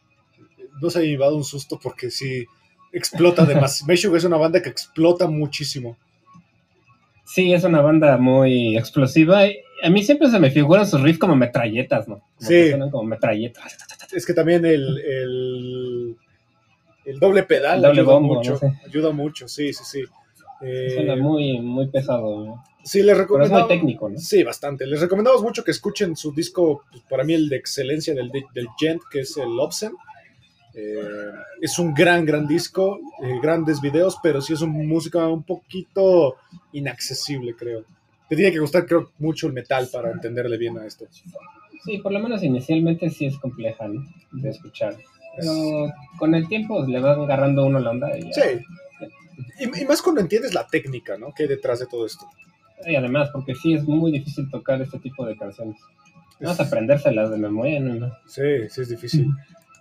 no 0.81 0.89
se 0.89 0.99
haya 0.99 1.07
llevado 1.07 1.35
un 1.37 1.43
susto 1.43 1.79
porque 1.81 2.09
sí 2.11 2.45
explota 2.91 3.45
demasiado. 3.45 3.87
Meshuga 3.87 4.17
es 4.17 4.23
una 4.23 4.37
banda 4.37 4.61
que 4.61 4.69
explota 4.69 5.27
muchísimo. 5.27 5.97
Sí, 7.25 7.53
es 7.53 7.63
una 7.63 7.81
banda 7.81 8.17
muy 8.17 8.77
explosiva. 8.77 9.47
y 9.47 9.57
A 9.83 9.89
mí 9.89 10.03
siempre 10.03 10.29
se 10.29 10.39
me 10.39 10.51
figuran 10.51 10.85
sus 10.85 11.01
riffs 11.01 11.19
como 11.19 11.35
metralletas, 11.35 12.07
¿no? 12.07 12.15
Como 12.19 12.49
Sí. 12.49 12.69
suenan 12.69 12.91
como 12.91 13.03
metralletas. 13.03 13.77
Es 14.13 14.25
que 14.25 14.33
también 14.33 14.63
el, 14.65 14.99
el, 14.99 16.15
el 17.05 17.19
doble 17.19 17.43
pedal 17.43 17.77
El 17.77 17.81
doble 17.81 18.01
ayuda 18.01 18.13
bombo, 18.13 18.35
mucho. 18.35 18.51
no 18.51 18.57
sé. 18.59 18.73
Ayuda 18.85 19.11
mucho, 19.11 19.47
sí, 19.47 19.73
sí, 19.73 19.83
sí. 19.83 20.03
Eh, 20.61 20.91
Suena 20.95 21.15
muy, 21.15 21.59
muy 21.59 21.87
pesado. 21.87 22.45
¿no? 22.45 22.63
Sí, 22.85 22.99
les 22.99 23.07
Pero 23.07 23.11
es 23.13 23.17
recomendamos. 23.17 23.67
muy 23.67 23.77
técnico, 23.77 24.09
¿no? 24.09 24.17
Sí, 24.17 24.43
bastante. 24.43 24.87
Les 24.87 25.01
recomendamos 25.01 25.41
mucho 25.41 25.63
que 25.63 25.71
escuchen 25.71 26.15
su 26.15 26.31
disco, 26.31 26.83
pues, 26.89 27.03
para 27.09 27.23
mí 27.23 27.33
el 27.33 27.49
de 27.49 27.57
excelencia 27.57 28.13
del, 28.13 28.31
del 28.31 28.67
Gent, 28.79 29.01
que 29.11 29.21
es 29.21 29.35
el 29.37 29.59
Obsen. 29.59 29.91
Eh, 30.73 31.31
es 31.61 31.79
un 31.79 31.93
gran, 31.93 32.25
gran 32.25 32.47
disco, 32.47 32.99
eh, 33.23 33.39
grandes 33.41 33.79
videos, 33.79 34.17
pero 34.21 34.41
sí 34.41 34.53
es 34.53 34.61
una 34.61 34.73
música 34.73 35.25
un 35.27 35.43
poquito 35.43 36.35
inaccesible, 36.73 37.55
creo. 37.55 37.85
Te 38.27 38.35
tiene 38.35 38.51
que 38.51 38.59
gustar, 38.59 38.85
creo, 38.85 39.11
mucho 39.19 39.47
el 39.47 39.53
metal 39.53 39.87
para 39.91 40.11
entenderle 40.11 40.57
bien 40.57 40.77
a 40.77 40.85
esto. 40.85 41.05
Sí, 41.83 41.99
por 41.99 42.11
lo 42.11 42.19
menos 42.19 42.43
inicialmente 42.43 43.09
sí 43.09 43.25
es 43.25 43.37
compleja 43.37 43.87
¿no? 43.87 44.03
de 44.31 44.49
escuchar. 44.49 44.97
Pero 45.37 45.93
con 46.17 46.33
el 46.33 46.47
tiempo 46.47 46.85
le 46.85 46.99
va 46.99 47.13
agarrando 47.13 47.65
uno 47.65 47.79
la 47.79 47.91
onda. 47.91 48.17
Y, 48.17 48.23
ya. 48.23 48.33
Sí. 48.33 48.59
Y, 49.59 49.81
y 49.81 49.85
más 49.85 50.01
cuando 50.01 50.21
entiendes 50.21 50.53
la 50.53 50.67
técnica, 50.67 51.17
¿no? 51.17 51.33
Que 51.33 51.43
hay 51.43 51.49
detrás 51.49 51.79
de 51.79 51.85
todo 51.85 52.05
esto. 52.05 52.25
Y 52.85 52.95
además, 52.95 53.29
porque 53.31 53.55
sí 53.55 53.73
es 53.73 53.83
muy 53.83 54.11
difícil 54.11 54.49
tocar 54.49 54.81
este 54.81 54.99
tipo 54.99 55.25
de 55.25 55.37
canciones. 55.37 55.77
Vamos 56.39 56.59
a 56.59 56.63
aprendérselas 56.63 57.31
de 57.31 57.37
memoria, 57.37 57.79
¿no? 57.79 58.11
Sí, 58.27 58.69
sí 58.69 58.81
es 58.81 58.89
difícil. 58.89 59.29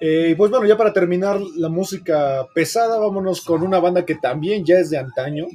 Eh, 0.01 0.35
pues 0.37 0.51
bueno, 0.51 0.67
ya 0.67 0.77
para 0.77 0.93
terminar 0.93 1.41
la 1.57 1.69
música 1.69 2.47
pesada, 2.55 2.99
vámonos 2.99 3.41
con 3.41 3.63
una 3.63 3.81
banda 3.81 4.05
que 4.05 4.17
también 4.17 4.65
ya 4.65 4.79
es 4.79 4.91
de 4.91 4.99
antaño. 4.99 5.47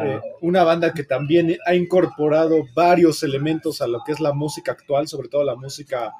Eh, 0.00 0.20
una 0.40 0.62
banda 0.62 0.92
que 0.92 1.04
también 1.04 1.56
ha 1.66 1.74
incorporado 1.74 2.64
varios 2.74 3.22
elementos 3.22 3.80
a 3.80 3.86
lo 3.86 4.02
que 4.04 4.12
es 4.12 4.20
la 4.20 4.32
música 4.32 4.72
actual, 4.72 5.08
sobre 5.08 5.28
todo 5.28 5.42
la 5.44 5.56
música 5.56 6.12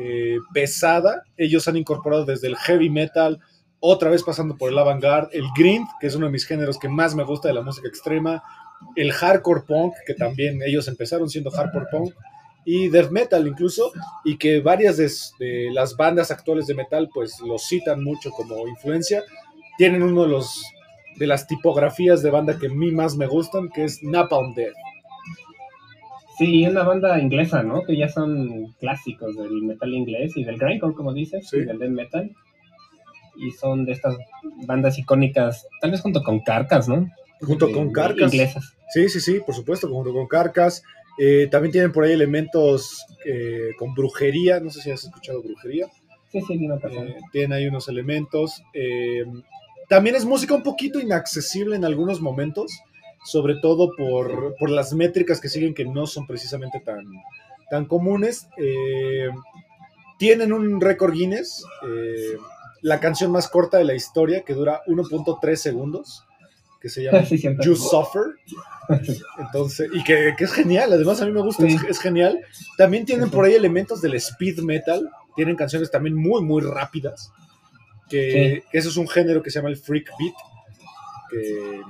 eh, 0.00 0.38
pesada. 0.52 1.22
Ellos 1.36 1.68
han 1.68 1.76
incorporado 1.76 2.24
desde 2.24 2.48
el 2.48 2.56
heavy 2.56 2.90
metal, 2.90 3.38
otra 3.80 4.10
vez 4.10 4.22
pasando 4.22 4.56
por 4.56 4.70
el 4.70 4.78
avant-garde, 4.78 5.36
el 5.36 5.46
grind, 5.56 5.86
que 6.00 6.08
es 6.08 6.14
uno 6.14 6.26
de 6.26 6.32
mis 6.32 6.46
géneros 6.46 6.78
que 6.78 6.88
más 6.88 7.14
me 7.14 7.24
gusta 7.24 7.48
de 7.48 7.54
la 7.54 7.62
música 7.62 7.88
extrema, 7.88 8.42
el 8.96 9.12
hardcore 9.12 9.62
punk, 9.66 9.94
que 10.06 10.14
también 10.14 10.60
ellos 10.66 10.88
empezaron 10.88 11.28
siendo 11.28 11.50
hardcore 11.50 11.86
punk, 11.90 12.14
y 12.64 12.88
death 12.88 13.10
metal 13.10 13.46
incluso, 13.46 13.92
y 14.24 14.36
que 14.36 14.60
varias 14.60 14.96
de, 14.96 15.10
de 15.38 15.70
las 15.72 15.96
bandas 15.96 16.30
actuales 16.30 16.66
de 16.66 16.74
metal 16.74 17.08
pues 17.12 17.40
los 17.40 17.66
citan 17.66 18.02
mucho 18.04 18.30
como 18.30 18.66
influencia. 18.68 19.22
Tienen 19.78 20.02
uno 20.02 20.22
de 20.22 20.28
los 20.28 20.62
de 21.16 21.26
las 21.26 21.46
tipografías 21.48 22.22
de 22.22 22.30
banda 22.30 22.58
que 22.58 22.66
a 22.66 22.70
mí 22.70 22.92
más 22.92 23.16
me 23.16 23.26
gustan, 23.26 23.70
que 23.70 23.84
es 23.84 24.02
Napalm 24.04 24.54
Death. 24.54 24.74
Sí, 26.38 26.64
una 26.66 26.84
banda 26.84 27.18
inglesa, 27.18 27.62
¿no? 27.64 27.82
Que 27.82 27.96
ya 27.96 28.08
son 28.08 28.72
clásicos 28.78 29.34
del 29.34 29.62
metal 29.62 29.92
inglés 29.92 30.36
y 30.36 30.44
del 30.44 30.56
grindcore, 30.58 30.94
como 30.94 31.12
dices, 31.12 31.48
Sí. 31.48 31.56
y 31.58 31.64
del 31.64 31.78
death 31.80 31.90
metal. 31.90 32.30
Y 33.36 33.50
son 33.52 33.84
de 33.84 33.92
estas 33.92 34.16
bandas 34.66 34.98
icónicas, 34.98 35.66
tal 35.80 35.90
vez 35.90 36.00
junto 36.00 36.22
con 36.22 36.40
Carcas, 36.40 36.88
¿no? 36.88 37.08
Junto 37.40 37.70
con 37.72 37.92
Carcas. 37.92 38.32
Inglesas. 38.32 38.74
Sí, 38.90 39.08
sí, 39.08 39.20
sí, 39.20 39.40
por 39.44 39.54
supuesto, 39.54 39.88
junto 39.88 40.12
con 40.12 40.26
Carcas. 40.26 40.82
Eh, 41.18 41.48
también 41.50 41.72
tienen 41.72 41.92
por 41.92 42.04
ahí 42.04 42.12
elementos 42.12 43.04
eh, 43.24 43.70
con 43.78 43.94
brujería, 43.94 44.60
no 44.60 44.70
sé 44.70 44.80
si 44.80 44.90
has 44.90 45.04
escuchado 45.04 45.42
brujería. 45.42 45.88
Sí, 46.30 46.40
sí, 46.42 46.68
persona. 46.80 47.10
Eh, 47.10 47.16
tienen 47.32 47.52
ahí 47.52 47.66
unos 47.66 47.88
elementos. 47.88 48.62
eh, 48.74 49.24
también 49.88 50.16
es 50.16 50.26
música 50.26 50.54
un 50.54 50.62
poquito 50.62 51.00
inaccesible 51.00 51.74
en 51.74 51.84
algunos 51.84 52.20
momentos, 52.20 52.70
sobre 53.24 53.54
todo 53.62 53.90
por, 53.96 54.54
por 54.58 54.68
las 54.68 54.92
métricas 54.92 55.40
que 55.40 55.48
siguen 55.48 55.72
que 55.72 55.86
no 55.86 56.06
son 56.06 56.26
precisamente 56.26 56.80
tan, 56.80 57.06
tan 57.70 57.86
comunes. 57.86 58.48
Eh, 58.58 59.30
tienen 60.18 60.52
un 60.52 60.78
récord 60.80 61.14
Guinness, 61.14 61.64
la 62.82 63.00
canción 63.00 63.30
más 63.32 63.48
corta 63.48 63.78
de 63.78 63.84
la 63.84 63.94
historia, 63.94 64.42
que 64.44 64.52
dura 64.52 64.82
1.3 64.86 65.56
segundos, 65.56 66.26
que 66.80 66.88
se 66.88 67.02
llama 67.02 67.24
Sí. 67.26 67.42
You 67.64 67.76
Suffer. 67.76 68.34
Entonces, 69.38 69.90
y 69.92 70.02
que, 70.02 70.34
que 70.36 70.44
es 70.44 70.52
genial, 70.52 70.92
además 70.92 71.20
a 71.20 71.26
mí 71.26 71.32
me 71.32 71.42
gusta, 71.42 71.66
Sí. 71.68 71.74
es, 71.74 71.84
es 71.84 71.98
genial. 71.98 72.40
También 72.76 73.04
tienen 73.04 73.30
por 73.30 73.44
ahí 73.44 73.54
elementos 73.54 74.00
del 74.00 74.14
speed 74.14 74.60
metal, 74.60 75.08
tienen 75.36 75.56
canciones 75.56 75.90
también 75.90 76.14
muy, 76.16 76.42
muy 76.42 76.62
rápidas, 76.62 77.30
que, 78.08 78.62
que 78.70 78.78
eso 78.78 78.88
es 78.88 78.96
un 78.96 79.06
género 79.08 79.42
que 79.42 79.50
se 79.50 79.58
llama 79.58 79.68
el 79.68 79.76
freak 79.76 80.10
beat, 80.18 80.34
que, 81.30 81.80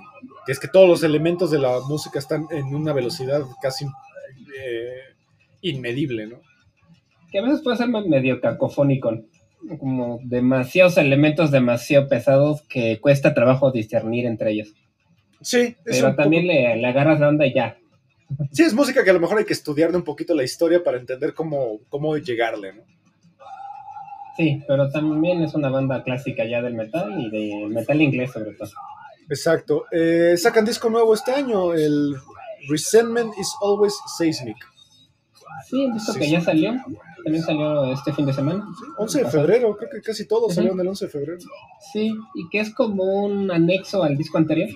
que 0.46 0.52
es 0.52 0.58
que 0.58 0.66
todos 0.68 0.88
los 0.88 1.02
elementos 1.04 1.50
de 1.52 1.58
la 1.60 1.78
música 1.88 2.18
están 2.18 2.46
en 2.50 2.74
una 2.74 2.92
velocidad 2.92 3.42
casi 3.62 3.84
eh, 4.58 4.98
inmedible, 5.62 6.26
¿no? 6.26 6.40
Que 7.30 7.38
a 7.38 7.42
veces 7.42 7.60
puede 7.62 7.76
ser 7.76 7.88
medio 7.88 8.40
cacofónico. 8.40 9.12
Como 9.78 10.20
demasiados 10.22 10.96
elementos 10.96 11.50
demasiado 11.50 12.08
pesados 12.08 12.62
que 12.62 13.00
cuesta 13.00 13.34
trabajo 13.34 13.70
discernir 13.72 14.26
entre 14.26 14.52
ellos. 14.52 14.68
Sí, 15.40 15.76
Pero 15.84 16.14
también 16.16 16.44
poco- 16.44 16.52
le, 16.54 16.76
le 16.76 16.86
agarras 16.86 17.20
la 17.20 17.28
onda 17.28 17.46
y 17.46 17.54
ya. 17.54 17.76
sí, 18.52 18.62
es 18.62 18.74
música 18.74 19.04
que 19.04 19.10
a 19.10 19.12
lo 19.14 19.20
mejor 19.20 19.38
hay 19.38 19.44
que 19.44 19.52
estudiarle 19.52 19.96
un 19.96 20.04
poquito 20.04 20.34
la 20.34 20.44
historia 20.44 20.82
para 20.82 20.98
entender 20.98 21.34
cómo, 21.34 21.78
cómo 21.88 22.16
llegarle, 22.16 22.72
¿no? 22.72 22.82
Sí, 24.36 24.62
pero 24.68 24.88
también 24.90 25.42
es 25.42 25.54
una 25.54 25.68
banda 25.68 26.02
clásica 26.04 26.44
ya 26.44 26.62
del 26.62 26.74
metal 26.74 27.12
y 27.20 27.30
de 27.30 27.66
metal 27.68 28.00
inglés 28.00 28.30
sobre 28.32 28.52
todo. 28.52 28.70
Exacto. 29.28 29.84
Eh, 29.90 30.34
sacan 30.36 30.64
disco 30.64 30.88
nuevo 30.88 31.12
este 31.12 31.32
año, 31.32 31.74
el 31.74 32.14
Resentment 32.70 33.36
is 33.38 33.52
Always 33.60 33.94
Seismic. 34.16 34.56
Sí, 35.66 35.90
visto 35.92 36.12
Sí, 36.12 36.18
que 36.20 36.30
ya 36.30 36.40
salió. 36.40 36.74
También 37.24 37.44
salió 37.44 37.92
este 37.92 38.12
fin 38.12 38.26
de 38.26 38.32
semana. 38.32 38.64
11 38.96 39.24
de 39.24 39.30
febrero, 39.30 39.76
creo 39.76 39.90
que 39.90 40.00
casi 40.00 40.26
todos 40.26 40.54
salieron 40.54 40.80
el 40.80 40.88
11 40.88 41.06
de 41.06 41.10
febrero. 41.10 41.38
Sí, 41.92 42.14
y 42.34 42.48
que 42.48 42.60
es 42.60 42.72
como 42.74 43.02
un 43.24 43.50
anexo 43.50 44.02
al 44.02 44.16
disco 44.16 44.38
anterior, 44.38 44.68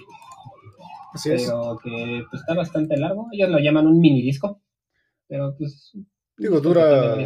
Así 1.14 1.30
es. 1.30 1.45
pero 1.45 1.78
que 1.82 2.22
pues, 2.30 2.43
está 2.43 2.55
bastante 2.55 2.97
largo. 2.97 3.28
Ellos 3.32 3.49
lo 3.51 3.59
llaman 3.59 3.86
un 3.86 4.01
mini 4.01 4.22
disco, 4.22 4.61
pero 5.28 5.55
pues... 5.57 5.93
Digo, 6.36 6.61
dura-. 6.61 7.16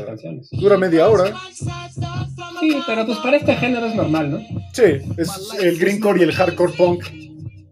Dura 0.53 0.77
media 0.77 1.09
hora. 1.09 1.33
Sí, 1.51 2.77
pero 2.87 3.07
pues 3.07 3.19
para 3.19 3.37
este 3.37 3.55
género 3.57 3.87
es 3.87 3.95
normal, 3.95 4.31
¿no? 4.31 4.39
Sí, 4.73 4.83
es 5.17 5.55
el 5.61 5.79
greencore 5.79 6.21
y 6.21 6.23
el 6.25 6.33
hardcore 6.33 6.73
punk. 6.73 7.05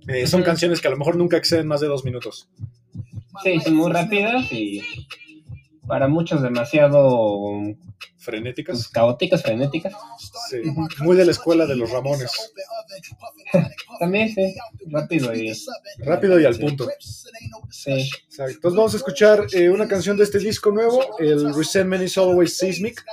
eh, 0.08 0.26
son 0.26 0.42
canciones 0.42 0.80
que 0.80 0.88
a 0.88 0.90
lo 0.90 0.96
mejor 0.96 1.16
nunca 1.16 1.36
exceden 1.36 1.66
más 1.66 1.80
de 1.80 1.88
dos 1.88 2.04
minutos. 2.04 2.48
Sí, 3.42 3.58
son 3.60 3.74
muy 3.74 3.90
rápidas 3.90 4.50
y 4.52 4.80
para 5.86 6.08
muchos 6.08 6.42
demasiado 6.42 7.60
pues, 7.62 7.76
Frenéticas. 8.16 8.88
caóticas, 8.88 9.42
frenéticas. 9.42 9.92
Sí. 10.48 10.62
Muy 11.00 11.16
de 11.16 11.24
la 11.24 11.30
escuela 11.30 11.66
de 11.66 11.76
los 11.76 11.90
Ramones. 11.90 12.52
También, 13.98 14.34
sí, 14.34 14.54
rápido 14.86 15.34
y... 15.34 15.52
Rápido 15.98 16.40
y 16.40 16.44
al 16.44 16.58
punto. 16.58 16.88
Sí. 17.70 17.92
Exacto. 17.92 18.54
Entonces 18.54 18.76
vamos 18.76 18.94
a 18.94 18.96
escuchar 18.96 19.46
eh, 19.52 19.68
una 19.68 19.86
canción 19.86 20.16
de 20.16 20.24
este 20.24 20.38
disco 20.38 20.70
nuevo, 20.70 21.18
el 21.18 21.54
Resentment 21.54 22.02
is 22.02 22.16
Always 22.16 22.56
Seismic, 22.56 23.04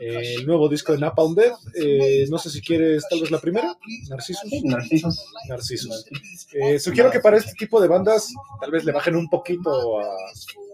eh, 0.00 0.34
el 0.38 0.46
nuevo 0.46 0.68
disco 0.68 0.92
de 0.92 0.98
Napalm 0.98 1.34
Death. 1.34 1.58
Eh, 1.74 2.24
no 2.30 2.38
sé 2.38 2.50
si 2.50 2.60
quieres 2.60 3.04
tal 3.08 3.20
vez 3.20 3.30
la 3.30 3.38
primera, 3.40 3.76
Narcisos. 4.08 4.48
Sí, 4.48 4.62
Narcisos. 4.62 5.24
Narcisos. 5.48 6.06
Eh, 6.52 6.78
sugiero 6.78 7.10
que 7.10 7.20
para 7.20 7.36
este 7.36 7.52
tipo 7.54 7.80
de 7.80 7.88
bandas 7.88 8.32
tal 8.60 8.70
vez 8.70 8.84
le 8.84 8.92
bajen 8.92 9.14
un 9.16 9.28
poquito 9.28 10.00
a- 10.00 10.16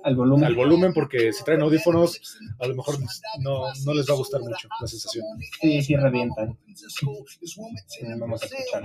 Al 0.04 0.14
volumen. 0.16 0.44
al 0.44 0.54
volumen 0.54 0.92
porque 0.94 1.32
si 1.32 1.42
traen 1.44 1.62
audífonos 1.62 2.20
a 2.60 2.66
lo 2.68 2.76
mejor 2.76 2.96
no, 3.40 3.64
no 3.84 3.94
les 3.94 4.08
va 4.08 4.14
a 4.14 4.16
gustar 4.18 4.40
mucho 4.40 4.68
la 4.80 4.86
sensación. 4.86 5.24
Sí, 5.60 5.82
sí, 5.82 5.96
revientan. 5.96 6.56
Vamos 8.18 8.42
a 8.42 8.46
escuchar. 8.46 8.84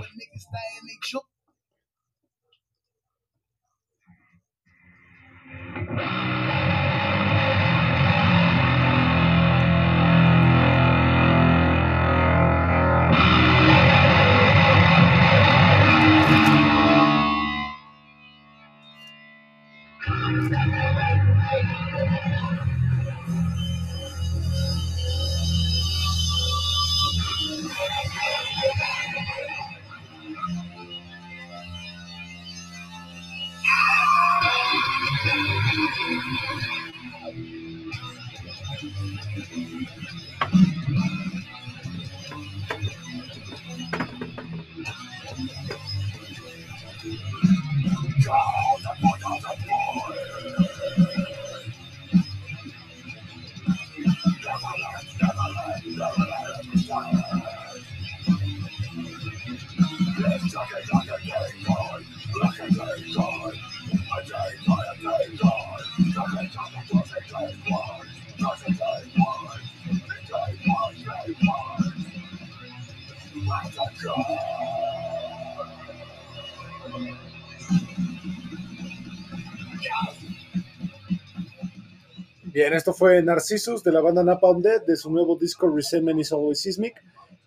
Bien, 82.52 82.74
esto 82.74 82.92
fue 82.92 83.22
Narcissus 83.22 83.82
de 83.82 83.92
la 83.92 84.02
banda 84.02 84.22
Napalm 84.22 84.60
Death 84.60 84.84
de 84.86 84.96
su 84.96 85.10
nuevo 85.10 85.36
disco 85.36 85.74
Resentment 85.74 86.20
is 86.20 86.32
Always 86.32 86.60
Seismic, 86.60 87.02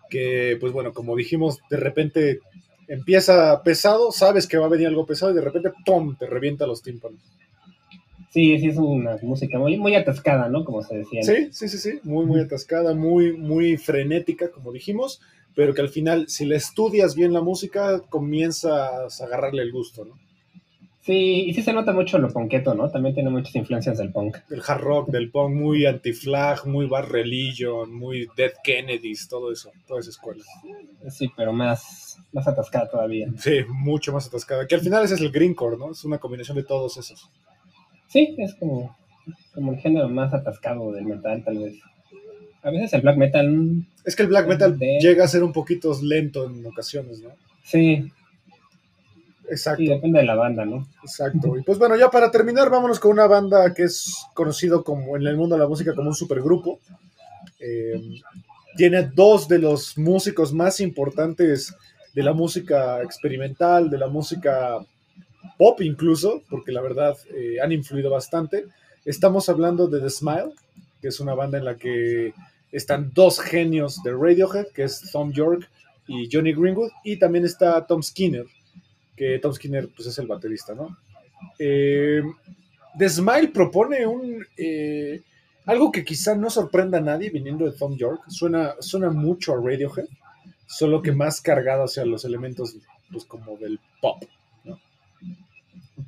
que 0.10 0.58
pues 0.60 0.74
bueno, 0.74 0.94
como 0.94 1.16
dijimos, 1.16 1.60
de 1.70 1.78
repente 1.78 2.40
empieza 2.88 3.62
pesado, 3.62 4.12
sabes 4.12 4.48
que 4.48 4.58
va 4.58 4.66
a 4.66 4.70
venir 4.70 4.88
algo 4.88 5.06
pesado 5.06 5.32
y 5.32 5.36
de 5.36 5.42
repente 5.42 5.72
¡pum! 5.86 6.16
te 6.18 6.26
revienta 6.26 6.66
los 6.66 6.82
tímpanos. 6.82 7.20
Sí, 8.32 8.58
sí, 8.58 8.68
es 8.68 8.78
una 8.78 9.16
música 9.22 9.60
muy, 9.60 9.78
muy 9.78 9.96
atascada, 9.96 10.50
¿no? 10.50 10.66
Como 10.66 10.82
se 10.82 10.98
decía. 10.98 11.22
Sí, 11.22 11.50
sí, 11.52 11.70
sí, 11.70 11.78
sí, 11.78 12.00
muy, 12.02 12.26
muy 12.26 12.42
atascada, 12.42 12.96
muy, 12.96 13.38
muy 13.38 13.78
frenética, 13.78 14.50
como 14.50 14.72
dijimos, 14.72 15.22
pero 15.54 15.76
que 15.76 15.82
al 15.82 15.90
final, 15.90 16.28
si 16.30 16.46
le 16.46 16.56
estudias 16.56 17.14
bien 17.14 17.32
la 17.32 17.42
música, 17.42 18.02
comienzas 18.10 19.22
a 19.22 19.26
agarrarle 19.26 19.62
el 19.62 19.72
gusto, 19.72 20.04
¿no? 20.04 20.18
Sí, 21.06 21.44
y 21.48 21.54
sí 21.54 21.62
se 21.62 21.72
nota 21.72 21.94
mucho 21.94 22.18
lo 22.18 22.30
ponqueto, 22.34 22.74
¿no? 22.74 22.90
También 22.90 23.14
tiene 23.14 23.30
muchas 23.30 23.56
influencias 23.56 24.00
del 24.00 24.12
punk. 24.12 24.38
Del 24.50 24.64
hard 24.66 24.82
rock, 24.82 25.10
del 25.10 25.30
punk, 25.30 25.54
muy 25.56 25.86
anti-flag, 25.86 26.66
muy 26.66 26.88
Bad 26.88 27.06
Religion, 27.10 27.94
muy 27.94 28.28
Dead 28.36 28.52
Kennedys, 28.64 29.28
todo 29.28 29.52
eso, 29.52 29.72
toda 29.86 30.00
esa 30.00 30.10
escuela. 30.10 30.44
Sí, 31.10 31.30
pero 31.38 31.54
más, 31.54 32.18
más 32.34 32.48
atascada 32.48 32.90
todavía. 32.90 33.28
Sí, 33.38 33.60
mucho 33.70 34.14
más 34.14 34.26
atascada. 34.28 34.66
Que 34.66 34.74
al 34.74 34.82
final 34.82 35.04
ese 35.06 35.14
es 35.14 35.22
el 35.22 35.32
greencore, 35.32 35.78
¿no? 35.78 35.92
Es 35.92 36.04
una 36.06 36.18
combinación 36.18 36.58
de 36.58 36.64
todos 36.64 36.98
esos. 36.98 37.30
Sí, 38.08 38.34
es 38.40 38.56
como, 38.56 38.98
como 39.54 39.74
el 39.74 39.80
género 39.80 40.10
más 40.10 40.34
atascado 40.34 40.92
del 40.92 41.06
metal, 41.06 41.44
tal 41.44 41.60
vez. 41.60 41.76
A 42.64 42.72
veces 42.72 42.92
el 42.94 43.02
black 43.02 43.18
metal, 43.18 43.86
Es 44.06 44.16
que 44.16 44.24
el 44.24 44.30
black 44.30 44.48
metal 44.48 44.80
De- 44.80 44.98
llega 45.00 45.26
a 45.26 45.28
ser 45.28 45.44
un 45.44 45.54
poquito 45.54 45.92
lento 46.02 46.46
en 46.50 46.66
ocasiones, 46.66 47.22
¿no? 47.22 47.30
sí, 47.64 48.12
Exacto, 49.50 49.84
sí, 49.84 49.88
depende 49.88 50.20
de 50.20 50.26
la 50.26 50.36
banda, 50.36 50.66
¿no? 50.66 50.88
exacto. 51.04 51.58
Y 51.58 51.64
pues 51.64 51.78
bueno, 51.78 51.96
ya 51.96 52.10
para 52.10 52.32
terminar, 52.32 52.70
vámonos 52.70 53.00
con 53.00 53.12
una 53.12 53.28
banda 53.28 53.74
que 53.74 53.84
es 53.84 54.26
conocido 54.34 54.84
como 54.84 55.16
en 55.16 55.26
el 55.26 55.38
mundo 55.38 55.56
de 55.56 55.62
la 55.62 55.68
música 55.68 55.94
como 55.94 56.10
un 56.10 56.16
supergrupo. 56.16 56.80
Eh, 57.60 58.02
tiene 58.76 59.04
dos 59.14 59.48
de 59.48 59.60
los 59.60 59.98
músicos 59.98 60.54
más 60.54 60.80
importantes 60.80 61.74
de 62.14 62.24
la 62.24 62.34
música 62.34 63.02
experimental, 63.02 63.90
de 63.90 63.98
la 63.98 64.08
música 64.08 64.78
pop 65.58 65.82
incluso, 65.82 66.42
porque 66.50 66.72
la 66.72 66.82
verdad 66.82 67.16
eh, 67.34 67.58
han 67.62 67.72
influido 67.72 68.10
bastante. 68.10 68.66
Estamos 69.06 69.50
hablando 69.50 69.88
de 69.88 70.02
The 70.02 70.10
Smile, 70.10 70.52
que 71.02 71.10
es 71.10 71.20
una 71.20 71.34
banda 71.34 71.58
en 71.58 71.66
la 71.66 71.76
que 71.76 72.34
están 72.72 73.12
dos 73.14 73.40
genios 73.40 74.02
de 74.04 74.12
Radiohead, 74.12 74.68
que 74.74 74.84
es 74.84 75.10
Tom 75.12 75.32
York 75.32 75.70
y 76.08 76.28
Johnny 76.32 76.54
Greenwood, 76.54 76.92
y 77.04 77.18
también 77.18 77.46
está 77.46 77.86
Tom 77.86 78.02
Skinner, 78.04 78.46
que 79.16 79.40
Tom 79.40 79.54
Skinner 79.54 79.90
pues, 79.90 80.08
es 80.08 80.18
el 80.20 80.28
baterista, 80.28 80.76
¿no? 80.76 80.98
Eh, 81.60 82.22
The 82.98 83.10
Smile 83.10 83.50
propone 83.50 84.06
un... 84.06 84.46
eh, 84.58 85.22
algo 85.66 85.92
que 85.92 86.04
quizá 86.04 86.36
no 86.36 86.50
sorprenda 86.50 87.00
a 87.00 87.02
nadie 87.02 87.30
viniendo 87.30 87.66
de 87.66 87.72
Tom 87.72 87.98
York, 87.98 88.24
suena, 88.28 88.76
suena 88.80 89.10
mucho 89.10 89.54
a 89.54 89.58
Radiohead, 89.58 90.06
solo 90.68 91.02
que 91.02 91.12
más 91.12 91.42
cargado 91.42 91.86
hacia 91.86 92.06
los 92.06 92.24
elementos 92.24 92.78
pues 93.12 93.26
como 93.26 93.58
del 93.58 93.80
pop. 94.02 94.24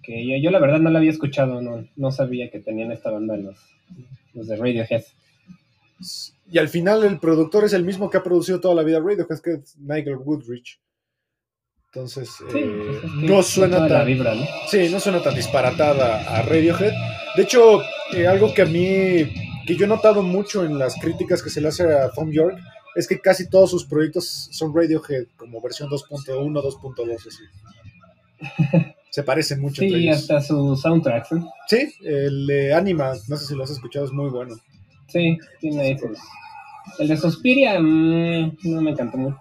Que 0.04 0.26
yo, 0.26 0.36
yo 0.38 0.52
la 0.52 0.60
verdad 0.60 0.80
no 0.80 0.90
la 0.90 1.00
había 1.00 1.12
escuchado, 1.12 1.62
no, 1.62 1.88
no 1.96 2.12
sabía 2.12 2.52
que 2.52 2.60
tenían 2.60 2.92
esta 2.92 3.12
banda 3.12 3.36
los, 3.36 3.58
los 4.34 4.48
de 4.48 4.56
Radiohead. 4.56 5.04
Y 6.50 6.60
al 6.60 6.70
final 6.70 7.04
el 7.04 7.20
productor 7.20 7.66
es 7.66 7.74
el 7.74 7.84
mismo 7.84 8.10
que 8.10 8.18
ha 8.18 8.24
producido 8.24 8.62
toda 8.62 8.76
la 8.76 8.84
vida 8.84 9.00
Radiohead, 9.00 9.40
que 9.42 9.54
es 9.54 9.78
Nigel 9.78 10.18
Woodridge. 10.18 10.80
Entonces, 11.98 12.30
Sí, 12.52 12.60
eh, 12.60 13.00
pues 13.02 13.14
no 13.24 13.42
suena 13.42 13.88
tan... 13.88 14.06
vibra, 14.06 14.36
¿no? 14.36 14.46
Sí, 14.70 14.88
no 14.92 15.00
suena 15.00 15.20
tan 15.24 15.34
disparatada 15.34 16.22
a 16.30 16.44
Radiohead. 16.44 16.94
De 17.36 17.42
hecho, 17.44 17.82
eh, 18.14 18.28
algo 18.28 18.54
que 18.54 18.62
a 18.62 18.66
mí, 18.66 19.26
que 19.66 19.76
yo 19.76 19.86
he 19.86 19.88
notado 19.88 20.22
mucho 20.22 20.64
en 20.64 20.78
las 20.78 20.94
críticas 21.02 21.42
que 21.42 21.50
se 21.50 21.60
le 21.60 21.70
hace 21.70 21.92
a 21.92 22.12
Tom 22.12 22.32
York, 22.32 22.56
es 22.96 23.08
que 23.08 23.20
casi 23.20 23.50
todos 23.50 23.72
sus 23.72 23.86
proyectos 23.86 24.48
son 24.52 24.76
Radiohead, 24.76 25.26
como 25.38 25.60
versión 25.60 25.90
2.1, 25.90 26.62
2.2, 26.62 27.16
así. 27.28 27.44
Se 29.10 29.24
parecen 29.24 29.60
mucho 29.62 29.82
entre 29.82 29.98
Sí, 29.98 30.04
ellos. 30.08 30.18
hasta 30.18 30.42
sus 30.42 30.80
soundtracks. 30.82 31.32
¿eh? 31.32 31.40
Sí, 31.68 31.94
el 32.04 32.46
de 32.46 32.74
Anima, 32.76 33.14
no 33.28 33.38
sé 33.38 33.46
si 33.48 33.56
lo 33.56 33.64
has 33.64 33.72
escuchado, 33.72 34.06
es 34.06 34.12
muy 34.12 34.30
bueno. 34.30 34.56
Sí, 35.08 35.36
tiene 35.60 35.82
ahí 35.82 35.98
sus- 35.98 36.20
El 37.00 37.08
de 37.08 37.18
Suspiria 37.18 37.80
mm, 37.80 38.58
no 38.66 38.82
me 38.82 38.92
encantó 38.92 39.18
mucho. 39.18 39.40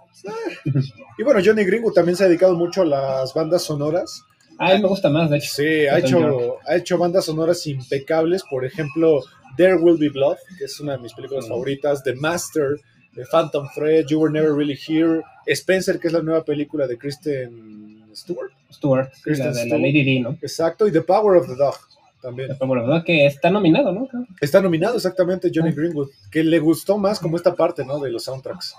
Y 1.19 1.23
bueno, 1.23 1.41
Johnny 1.45 1.64
Greenwood 1.64 1.93
también 1.93 2.17
se 2.17 2.25
ha 2.25 2.29
dedicado 2.29 2.55
mucho 2.55 2.83
a 2.83 2.87
las 2.87 3.35
bandas 3.35 3.62
sonoras. 3.62 4.23
A 4.59 4.73
él 4.73 4.81
me 4.83 4.89
gusta 4.89 5.11
más, 5.11 5.29
de 5.31 5.37
hecho. 5.39 5.51
Sí, 5.55 5.87
ha 5.87 5.99
hecho, 5.99 6.57
ha 6.67 6.77
hecho 6.77 6.97
bandas 6.99 7.27
sonoras 7.27 7.67
impecables. 7.67 8.43
Por 8.49 8.64
ejemplo, 8.64 9.21
There 9.57 9.77
Will 9.77 9.99
Be 9.99 10.09
Blood, 10.09 10.37
que 10.59 10.64
es 10.64 10.81
una 10.81 10.93
de 10.93 10.99
mis 11.03 11.12
películas 11.12 11.45
Mm. 11.45 11.49
favoritas. 11.49 12.03
The 12.03 12.14
Master, 12.14 12.81
The 13.14 13.25
Phantom 13.31 13.67
Thread, 13.75 14.07
You 14.09 14.21
Were 14.21 14.33
Never 14.33 14.53
Really 14.55 14.79
Here. 14.87 15.23
Spencer, 15.47 15.99
que 15.99 16.09
es 16.09 16.12
la 16.12 16.23
nueva 16.23 16.43
película 16.45 16.87
de 16.87 16.97
Kristen 16.99 18.05
Stewart. 18.14 18.51
Stewart, 18.73 19.11
Kristen 19.23 19.47
la 19.49 19.53
de 19.53 19.59
la 19.59 19.64
Stewart. 19.67 19.81
Lady 19.83 20.05
D, 20.05 20.21
¿no? 20.21 20.39
Exacto, 20.43 20.87
y 20.89 20.93
The 20.93 21.03
Power 21.03 21.37
of 21.37 21.47
the 21.47 21.55
Dog 21.55 21.77
también. 22.23 22.49
Verdad 22.59 23.05
que 23.05 23.27
está 23.27 23.51
nominado, 23.51 23.93
¿no? 23.93 24.09
Está 24.41 24.61
nominado 24.61 24.97
exactamente 24.97 25.51
Johnny 25.55 25.71
Ah. 25.71 25.75
Greenwood, 25.77 26.09
que 26.31 26.43
le 26.43 26.59
gustó 26.59 26.97
más 26.99 27.21
como 27.21 27.37
esta 27.37 27.55
parte, 27.55 27.85
¿no? 27.85 28.01
De 28.01 28.11
los 28.11 28.25
soundtracks. 28.25 28.75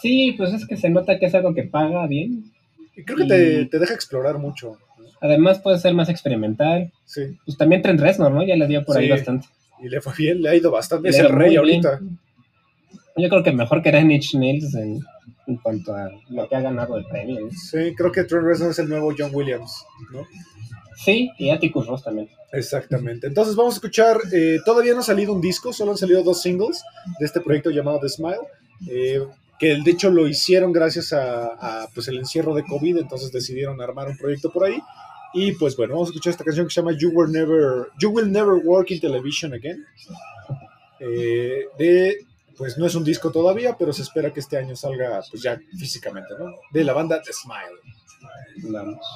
Sí, 0.00 0.34
pues 0.36 0.52
es 0.52 0.66
que 0.66 0.76
se 0.76 0.88
nota 0.90 1.18
que 1.18 1.26
es 1.26 1.34
algo 1.34 1.54
que 1.54 1.64
paga 1.64 2.06
bien. 2.06 2.52
Y 2.96 3.02
creo 3.04 3.18
que 3.18 3.24
te, 3.24 3.60
Y- 3.62 3.66
te 3.66 3.78
deja 3.78 3.94
explorar 3.94 4.38
mucho. 4.38 4.78
¿no? 4.98 5.04
Además 5.20 5.58
puede 5.58 5.78
ser 5.78 5.94
más 5.94 6.08
experimental. 6.08 6.92
Sí, 7.04 7.22
Pues 7.44 7.56
también 7.56 7.82
Trent 7.82 8.00
Reznor, 8.00 8.32
¿no? 8.32 8.44
Ya 8.44 8.56
le 8.56 8.66
dio 8.66 8.84
por 8.84 8.96
ahí 8.98 9.08
bastante. 9.08 9.48
y 9.82 9.88
le 9.88 10.00
fue 10.00 10.12
bien, 10.16 10.42
le 10.42 10.48
ha 10.50 10.54
ido 10.54 10.70
bastante. 10.70 11.08
Es 11.08 11.16
Le 11.18 11.26
el 11.26 11.32
va 11.32 11.38
rey 11.38 11.56
ahorita. 11.56 11.98
bien. 12.00 12.18
Yo 13.18 13.28
creo 13.30 13.42
que 13.42 13.52
mejor 13.52 13.82
que 13.82 13.92
Nine 13.92 14.14
Inch 14.16 14.34
Nails 14.34 14.74
en, 14.74 15.00
en 15.46 15.56
cuanto 15.56 15.94
a 15.94 16.10
lo 16.28 16.48
que 16.48 16.56
ha 16.56 16.60
ganado 16.60 16.98
el 16.98 17.04
premio. 17.06 17.48
Sí, 17.50 17.94
creo 17.96 18.12
que 18.12 18.24
Trent 18.24 18.44
Reznor 18.44 18.70
es 18.72 18.78
el 18.78 18.88
nuevo 18.88 19.12
John 19.16 19.30
Williams, 19.32 19.84
¿no? 20.12 20.26
Sí, 21.02 21.30
y 21.38 21.50
Atticus 21.50 21.86
Ross 21.86 22.04
también. 22.04 22.28
Exactamente. 22.52 23.26
Entonces 23.26 23.54
vamos 23.56 23.74
a 23.74 23.76
escuchar, 23.76 24.18
eh, 24.32 24.58
todavía 24.64 24.92
no 24.94 25.00
ha 25.00 25.02
salido 25.02 25.32
un 25.32 25.40
disco, 25.40 25.72
solo 25.72 25.92
han 25.92 25.98
salido 25.98 26.22
dos 26.22 26.40
singles 26.42 26.82
de 27.18 27.26
este 27.26 27.40
proyecto 27.40 27.70
llamado 27.70 28.00
The 28.00 28.08
Smile, 28.08 28.36
eh, 28.88 29.20
que 29.58 29.80
de 29.82 29.90
hecho 29.90 30.10
lo 30.10 30.26
hicieron 30.26 30.72
gracias 30.72 31.12
a, 31.12 31.88
pues 31.94 32.08
el 32.08 32.18
encierro 32.18 32.54
de 32.54 32.64
COVID, 32.64 32.98
entonces 32.98 33.32
decidieron 33.32 33.80
armar 33.80 34.08
un 34.08 34.16
proyecto 34.16 34.50
por 34.50 34.64
ahí. 34.64 34.78
Y 35.34 35.52
pues 35.52 35.76
bueno, 35.76 35.94
vamos 35.94 36.08
a 36.08 36.10
escuchar 36.10 36.30
esta 36.30 36.44
canción 36.44 36.66
que 36.66 36.72
se 36.72 36.80
llama 36.80 36.96
You, 36.98 37.10
Were 37.10 37.30
Never, 37.30 37.88
you 37.98 38.10
Will 38.10 38.30
Never 38.30 38.54
Work 38.64 38.90
in 38.90 39.00
Television 39.00 39.52
Again. 39.52 39.84
Eh, 41.00 41.66
de, 41.78 42.26
pues 42.56 42.78
no 42.78 42.86
es 42.86 42.94
un 42.94 43.04
disco 43.04 43.30
todavía, 43.30 43.76
pero 43.78 43.92
se 43.92 44.02
espera 44.02 44.32
que 44.32 44.40
este 44.40 44.56
año 44.56 44.74
salga 44.76 45.20
pues 45.30 45.42
ya 45.42 45.60
físicamente, 45.78 46.30
¿no? 46.38 46.54
De 46.72 46.84
la 46.84 46.92
banda 46.92 47.20
The 47.20 47.32
Smile. 47.32 48.72
Vamos. 48.72 49.06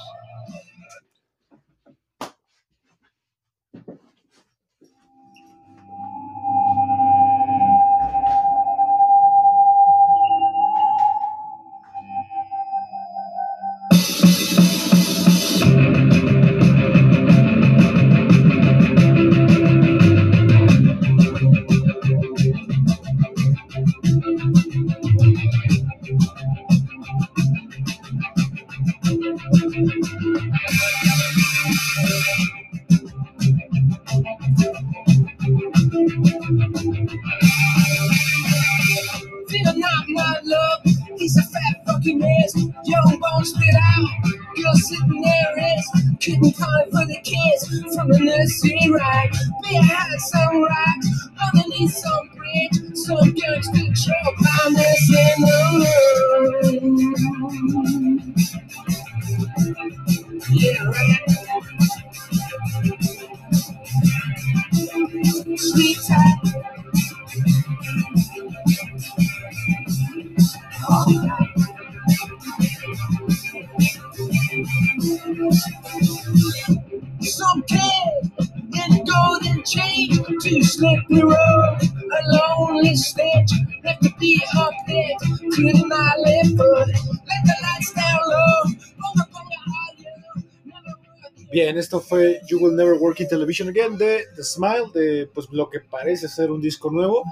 Fue 92.21 92.41
You 92.47 92.59
Will 92.59 92.77
Never 92.77 92.95
Work 92.95 93.21
in 93.21 93.29
Television 93.29 93.69
Again 93.71 93.97
de 93.97 94.25
The 94.37 94.43
Smile, 94.43 94.91
de 94.93 95.29
pues 95.33 95.49
lo 95.51 95.71
que 95.71 95.81
parece 95.81 96.29
ser 96.29 96.51
un 96.51 96.61
disco 96.61 96.91
nuevo. 96.91 97.23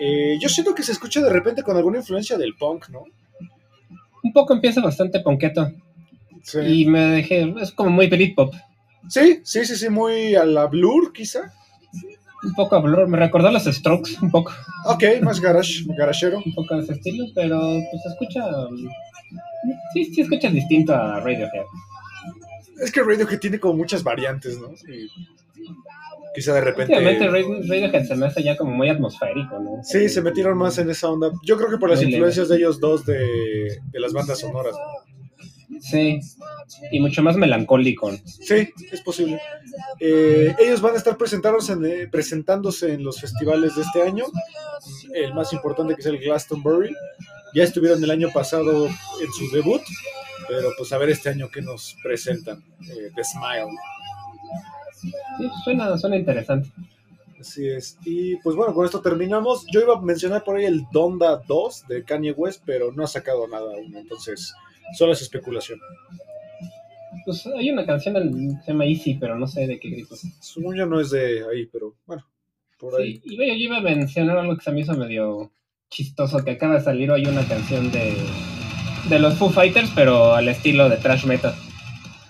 Eh, 0.00 0.38
yo 0.40 0.48
siento 0.48 0.74
que 0.74 0.82
se 0.82 0.92
escucha 0.92 1.20
de 1.20 1.30
repente 1.30 1.62
con 1.62 1.76
alguna 1.76 1.98
influencia 1.98 2.38
del 2.38 2.54
punk, 2.54 2.88
¿no? 2.88 3.04
Un 4.22 4.32
poco 4.32 4.54
empieza 4.54 4.80
bastante 4.80 5.20
ponqueto. 5.20 5.70
Sí, 6.42 6.58
Y 6.58 6.86
me 6.86 7.00
dejé, 7.00 7.54
es 7.60 7.72
como 7.72 7.90
muy 7.90 8.06
Britpop. 8.06 8.54
sí, 9.08 9.40
sí, 9.44 9.64
sí, 9.66 9.76
sí, 9.76 9.88
muy 9.90 10.34
a 10.34 10.44
la 10.44 10.66
Blur, 10.66 11.12
quizá. 11.12 11.52
Un 12.42 12.54
poco 12.54 12.76
a 12.76 12.80
Blur, 12.80 13.06
me 13.08 13.18
recordó 13.18 13.48
a 13.48 13.52
los 13.52 13.64
Strokes, 13.64 14.12
un 14.22 14.30
poco. 14.30 14.52
Ok, 14.86 15.04
más 15.20 15.40
garage, 15.40 15.84
garachero. 15.98 16.40
Un 16.44 16.54
poco 16.54 16.76
de 16.76 16.84
ese 16.84 16.94
estilo, 16.94 17.26
pero 17.34 17.58
pues 17.58 18.02
se 18.02 18.08
escucha. 18.08 18.42
Sí, 19.92 20.06
sí, 20.06 20.22
escuchas 20.22 20.52
distinto 20.54 20.94
a 20.94 21.20
Radiohead. 21.20 21.66
Es 22.82 22.90
que 22.92 23.02
Radiohead 23.02 23.38
tiene 23.38 23.58
como 23.60 23.74
muchas 23.74 24.02
variantes, 24.02 24.58
¿no? 24.58 24.70
Y 24.92 25.08
quizá 26.34 26.54
de 26.54 26.60
repente... 26.62 26.92
Últimamente 26.94 27.26
Ra- 27.26 27.32
Radiohead 27.68 28.04
se 28.06 28.14
me 28.16 28.26
hace 28.26 28.42
ya 28.42 28.56
como 28.56 28.72
muy 28.72 28.88
atmosférico, 28.88 29.58
¿no? 29.58 29.82
Sí, 29.82 30.08
se 30.08 30.22
metieron 30.22 30.56
más 30.56 30.78
en 30.78 30.88
esa 30.90 31.08
onda. 31.10 31.30
Yo 31.44 31.56
creo 31.56 31.70
que 31.70 31.76
por 31.78 31.90
las 31.90 31.98
Muy 31.98 32.06
leve. 32.06 32.16
influencias 32.16 32.48
de 32.48 32.56
ellos 32.56 32.80
dos 32.80 33.04
de, 33.06 33.78
de 33.90 34.00
las 34.00 34.12
bandas 34.12 34.38
sonoras. 34.38 34.74
¿no? 34.74 35.80
Sí, 35.80 36.20
y 36.92 37.00
mucho 37.00 37.22
más 37.22 37.36
melancólico. 37.36 38.10
Sí, 38.26 38.68
es 38.92 39.00
posible. 39.02 39.40
Eh, 39.98 40.54
ellos 40.58 40.80
van 40.80 40.94
a 40.94 40.98
estar 40.98 41.16
presentándose 41.16 41.72
en, 41.72 41.84
eh, 41.86 42.08
presentándose 42.10 42.92
en 42.92 43.02
los 43.04 43.20
festivales 43.20 43.76
de 43.76 43.82
este 43.82 44.02
año. 44.02 44.24
El 45.14 45.32
más 45.34 45.52
importante 45.52 45.94
que 45.94 46.00
es 46.00 46.06
el 46.06 46.18
Glastonbury. 46.18 46.94
Ya 47.54 47.62
estuvieron 47.64 48.02
el 48.04 48.10
año 48.10 48.28
pasado 48.32 48.86
en 48.86 49.32
su 49.38 49.50
debut. 49.54 49.80
Pero 50.50 50.72
pues 50.76 50.92
a 50.92 50.98
ver 50.98 51.10
este 51.10 51.28
año 51.28 51.48
qué 51.48 51.62
nos 51.62 51.96
presentan. 52.02 52.62
Eh, 52.82 53.10
The 53.14 53.22
Smile. 53.24 53.70
Sí, 54.92 55.12
suena, 55.64 55.96
suena 55.96 56.16
interesante. 56.16 56.68
Así 57.38 57.68
es. 57.68 57.96
Y 58.04 58.36
pues 58.36 58.56
bueno, 58.56 58.74
con 58.74 58.84
esto 58.84 59.00
terminamos. 59.00 59.64
Yo 59.72 59.80
iba 59.80 59.94
a 59.94 60.00
mencionar 60.00 60.42
por 60.42 60.56
ahí 60.56 60.64
el 60.64 60.86
Donda 60.92 61.40
2 61.46 61.86
de 61.88 62.04
Kanye 62.04 62.32
West, 62.32 62.62
pero 62.66 62.92
no 62.92 63.04
ha 63.04 63.06
sacado 63.06 63.46
nada 63.46 63.72
aún. 63.72 63.96
Entonces, 63.96 64.52
solo 64.98 65.12
es 65.12 65.22
especulación. 65.22 65.80
Pues 67.24 67.46
hay 67.46 67.70
una 67.70 67.86
canción 67.86 68.14
que 68.14 68.64
se 68.64 68.72
llama 68.72 68.86
Easy, 68.86 69.14
pero 69.14 69.38
no 69.38 69.46
sé 69.46 69.66
de 69.68 69.78
qué 69.78 69.88
gritos. 69.88 70.22
Supongo 70.40 70.74
yo 70.74 70.86
no 70.86 71.00
es 71.00 71.10
de 71.10 71.44
ahí, 71.48 71.66
pero 71.66 71.94
bueno, 72.06 72.26
por 72.78 73.00
ahí. 73.00 73.18
Sí, 73.18 73.34
y 73.34 73.36
bueno, 73.36 73.52
yo 73.54 73.60
iba 73.60 73.76
a 73.78 73.82
mencionar 73.82 74.38
algo 74.38 74.56
que 74.56 74.64
se 74.64 74.72
me 74.72 74.80
hizo 74.80 74.94
medio 74.94 75.52
chistoso, 75.88 76.44
que 76.44 76.52
acaba 76.52 76.74
de 76.74 76.80
salir 76.80 77.10
hoy 77.10 77.26
una 77.26 77.46
canción 77.46 77.90
de, 77.90 78.14
de 79.08 79.18
los 79.18 79.34
Foo 79.34 79.50
Fighters, 79.50 79.90
pero 79.94 80.34
al 80.34 80.48
estilo 80.48 80.88
de 80.88 80.96
thrash 80.96 81.24
metal. 81.24 81.54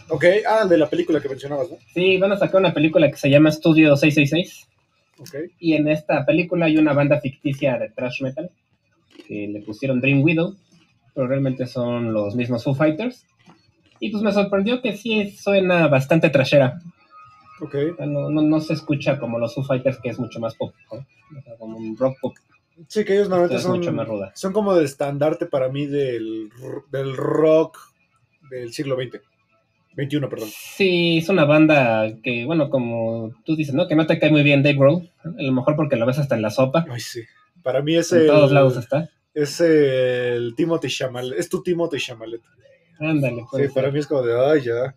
Ok, 0.08 0.24
ah, 0.48 0.66
de 0.66 0.76
la 0.78 0.88
película 0.88 1.20
que 1.20 1.28
mencionabas, 1.28 1.70
¿no? 1.70 1.76
Sí, 1.94 2.18
van 2.18 2.32
a 2.32 2.36
sacar 2.36 2.60
una 2.60 2.74
película 2.74 3.10
que 3.10 3.16
se 3.16 3.30
llama 3.30 3.50
Studio 3.52 3.96
666, 3.96 4.68
Ok. 5.18 5.50
y 5.60 5.74
en 5.74 5.88
esta 5.88 6.24
película 6.26 6.66
hay 6.66 6.76
una 6.78 6.92
banda 6.92 7.20
ficticia 7.20 7.78
de 7.78 7.90
thrash 7.90 8.22
metal, 8.22 8.50
que 9.28 9.46
le 9.48 9.60
pusieron 9.62 10.00
Dream 10.00 10.22
Widow, 10.22 10.56
pero 11.14 11.26
realmente 11.28 11.66
son 11.66 12.12
los 12.12 12.34
mismos 12.34 12.64
Foo 12.64 12.74
Fighters. 12.74 13.24
Y 14.00 14.10
pues 14.10 14.22
me 14.22 14.32
sorprendió 14.32 14.80
que 14.80 14.96
sí 14.96 15.30
suena 15.32 15.86
bastante 15.88 16.30
trashera. 16.30 16.80
Ok. 17.60 17.74
O 17.92 17.96
sea, 17.96 18.06
No, 18.06 18.30
no, 18.30 18.40
no 18.42 18.60
se 18.60 18.72
escucha 18.72 19.18
como 19.18 19.38
los 19.38 19.54
Foo 19.54 19.62
Fighters, 19.64 19.98
que 20.02 20.08
es 20.08 20.18
mucho 20.18 20.40
más 20.40 20.54
pop, 20.54 20.72
¿no? 20.90 20.98
O 21.38 21.42
sea, 21.42 21.54
como 21.58 21.76
un 21.76 21.96
rock 21.96 22.16
pop. 22.20 22.34
Sí, 22.88 23.04
que 23.04 23.14
ellos 23.14 23.28
normalmente 23.28 23.62
son, 23.62 23.78
mucho 23.78 23.92
más 23.92 24.06
ruda. 24.08 24.32
son 24.34 24.52
como 24.52 24.74
del 24.74 24.84
estandarte 24.84 25.46
para 25.46 25.68
mí 25.68 25.86
del, 25.86 26.50
del 26.90 27.16
rock 27.16 27.78
del 28.50 28.72
siglo 28.72 28.96
XX. 28.96 29.20
21, 29.96 30.28
perdón. 30.28 30.48
Sí, 30.52 31.18
es 31.18 31.28
una 31.28 31.44
banda 31.44 32.10
que, 32.22 32.44
bueno, 32.44 32.70
como 32.70 33.34
tú 33.44 33.56
dices, 33.56 33.74
¿no? 33.74 33.88
Que 33.88 33.96
no 33.96 34.06
te 34.06 34.18
cae 34.18 34.30
muy 34.30 34.42
bien 34.42 34.62
Dave 34.62 34.76
Grohl. 34.78 35.10
A 35.24 35.42
lo 35.42 35.52
mejor 35.52 35.76
porque 35.76 35.96
lo 35.96 36.06
ves 36.06 36.18
hasta 36.18 36.36
en 36.36 36.42
la 36.42 36.50
sopa. 36.50 36.86
Ay, 36.88 37.00
sí. 37.00 37.22
Para 37.62 37.82
mí 37.82 37.96
es 37.96 38.12
En 38.12 38.20
el, 38.22 38.26
todos 38.28 38.52
lados 38.52 38.76
está. 38.76 39.10
es 39.34 39.60
el 39.60 40.54
Timothy 40.56 40.88
Chalamet. 40.88 41.38
Es 41.38 41.48
tu 41.48 41.62
Timothy 41.62 41.98
Chalamet. 41.98 42.40
Ándale, 42.98 43.44
puede 43.50 43.66
Sí, 43.68 43.74
para 43.74 43.90
mí 43.90 43.98
es 43.98 44.06
como 44.06 44.22
de, 44.22 44.38
ay, 44.38 44.62
ya. 44.62 44.94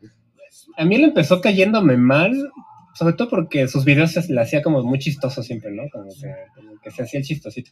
A 0.78 0.86
mí 0.86 0.96
él 0.96 1.04
empezó 1.06 1.42
cayéndome 1.42 1.98
mal, 1.98 2.32
sobre 2.94 3.14
todo 3.14 3.30
porque 3.30 3.68
sus 3.68 3.86
videos 3.86 4.12
se 4.12 4.32
le 4.32 4.42
hacía 4.42 4.62
como 4.62 4.84
muy 4.84 5.00
chistoso 5.00 5.44
siempre, 5.44 5.72
¿no? 5.72 5.84
Como 5.92 6.10
que, 6.10 6.34
como 6.56 6.80
que 6.80 6.92
se 6.92 7.04
hacía 7.04 7.20
el 7.20 7.26
chistosito. 7.26 7.72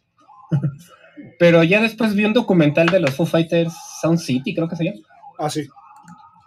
Pero 1.40 1.64
ya 1.64 1.82
después 1.82 2.16
vi 2.16 2.26
un 2.26 2.34
documental 2.34 2.88
de 2.88 3.00
los 3.00 3.12
Foo 3.12 3.26
Fighters, 3.26 3.74
Sound 4.02 4.20
City, 4.20 4.56
creo 4.56 4.68
que 4.68 4.76
se 4.76 4.86
llama. 4.86 5.00
Ah, 5.38 5.50
sí. 5.50 5.68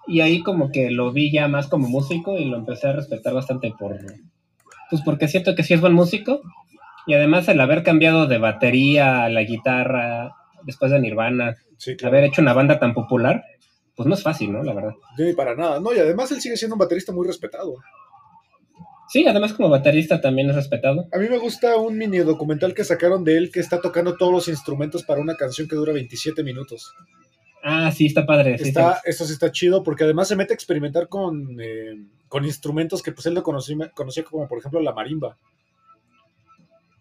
Y 0.06 0.20
ahí 0.20 0.42
como 0.42 0.70
que 0.70 0.90
lo 0.90 1.12
vi 1.12 1.32
ya 1.32 1.48
más 1.48 1.68
como 1.68 1.88
músico 1.88 2.36
y 2.38 2.44
lo 2.44 2.58
empecé 2.58 2.88
a 2.88 2.92
respetar 2.92 3.32
bastante 3.32 3.72
por... 3.78 3.96
Pues 4.90 5.02
porque 5.02 5.28
siento 5.28 5.54
que 5.54 5.62
sí 5.62 5.74
es 5.74 5.80
buen 5.80 5.94
músico. 5.94 6.42
Y 7.06 7.14
además 7.14 7.48
el 7.48 7.60
haber 7.60 7.82
cambiado 7.82 8.26
de 8.26 8.38
batería 8.38 9.24
a 9.24 9.28
la 9.28 9.42
guitarra 9.42 10.32
después 10.62 10.90
de 10.90 11.00
Nirvana, 11.00 11.54
Sí, 11.76 11.96
claro. 11.96 12.16
haber 12.16 12.28
hecho 12.28 12.42
una 12.42 12.52
banda 12.52 12.78
tan 12.78 12.94
popular, 12.94 13.44
pues 13.94 14.08
no 14.08 14.14
es 14.14 14.22
fácil, 14.22 14.52
¿no? 14.52 14.62
La 14.62 14.74
verdad. 14.74 14.94
Sí, 15.16 15.32
para 15.34 15.54
nada. 15.54 15.80
No, 15.80 15.92
y 15.94 15.98
además 15.98 16.30
él 16.32 16.40
sigue 16.40 16.56
siendo 16.56 16.74
un 16.74 16.78
baterista 16.78 17.12
muy 17.12 17.26
respetado. 17.26 17.76
Sí, 19.14 19.24
además 19.28 19.52
como 19.52 19.68
baterista 19.68 20.20
también 20.20 20.50
es 20.50 20.56
respetado. 20.56 21.06
A 21.12 21.18
mí 21.18 21.28
me 21.28 21.38
gusta 21.38 21.76
un 21.76 21.96
mini 21.96 22.18
documental 22.18 22.74
que 22.74 22.82
sacaron 22.82 23.22
de 23.22 23.36
él 23.38 23.52
que 23.52 23.60
está 23.60 23.80
tocando 23.80 24.16
todos 24.16 24.32
los 24.32 24.48
instrumentos 24.48 25.04
para 25.04 25.20
una 25.20 25.36
canción 25.36 25.68
que 25.68 25.76
dura 25.76 25.92
27 25.92 26.42
minutos. 26.42 26.92
Ah, 27.62 27.92
sí, 27.92 28.06
está 28.06 28.26
padre. 28.26 28.58
Sí, 28.58 28.70
Está, 28.70 28.94
sí. 28.94 29.00
esto 29.04 29.24
sí 29.24 29.34
está 29.34 29.52
chido 29.52 29.84
porque 29.84 30.02
además 30.02 30.26
se 30.26 30.34
mete 30.34 30.52
a 30.52 30.56
experimentar 30.56 31.06
con, 31.06 31.60
eh, 31.60 31.94
con 32.26 32.44
instrumentos 32.44 33.04
que 33.04 33.12
pues 33.12 33.26
él 33.26 33.34
lo 33.34 33.44
conocía, 33.44 33.76
conocía 33.94 34.24
como 34.24 34.48
por 34.48 34.58
ejemplo 34.58 34.80
la 34.80 34.92
marimba. 34.92 35.38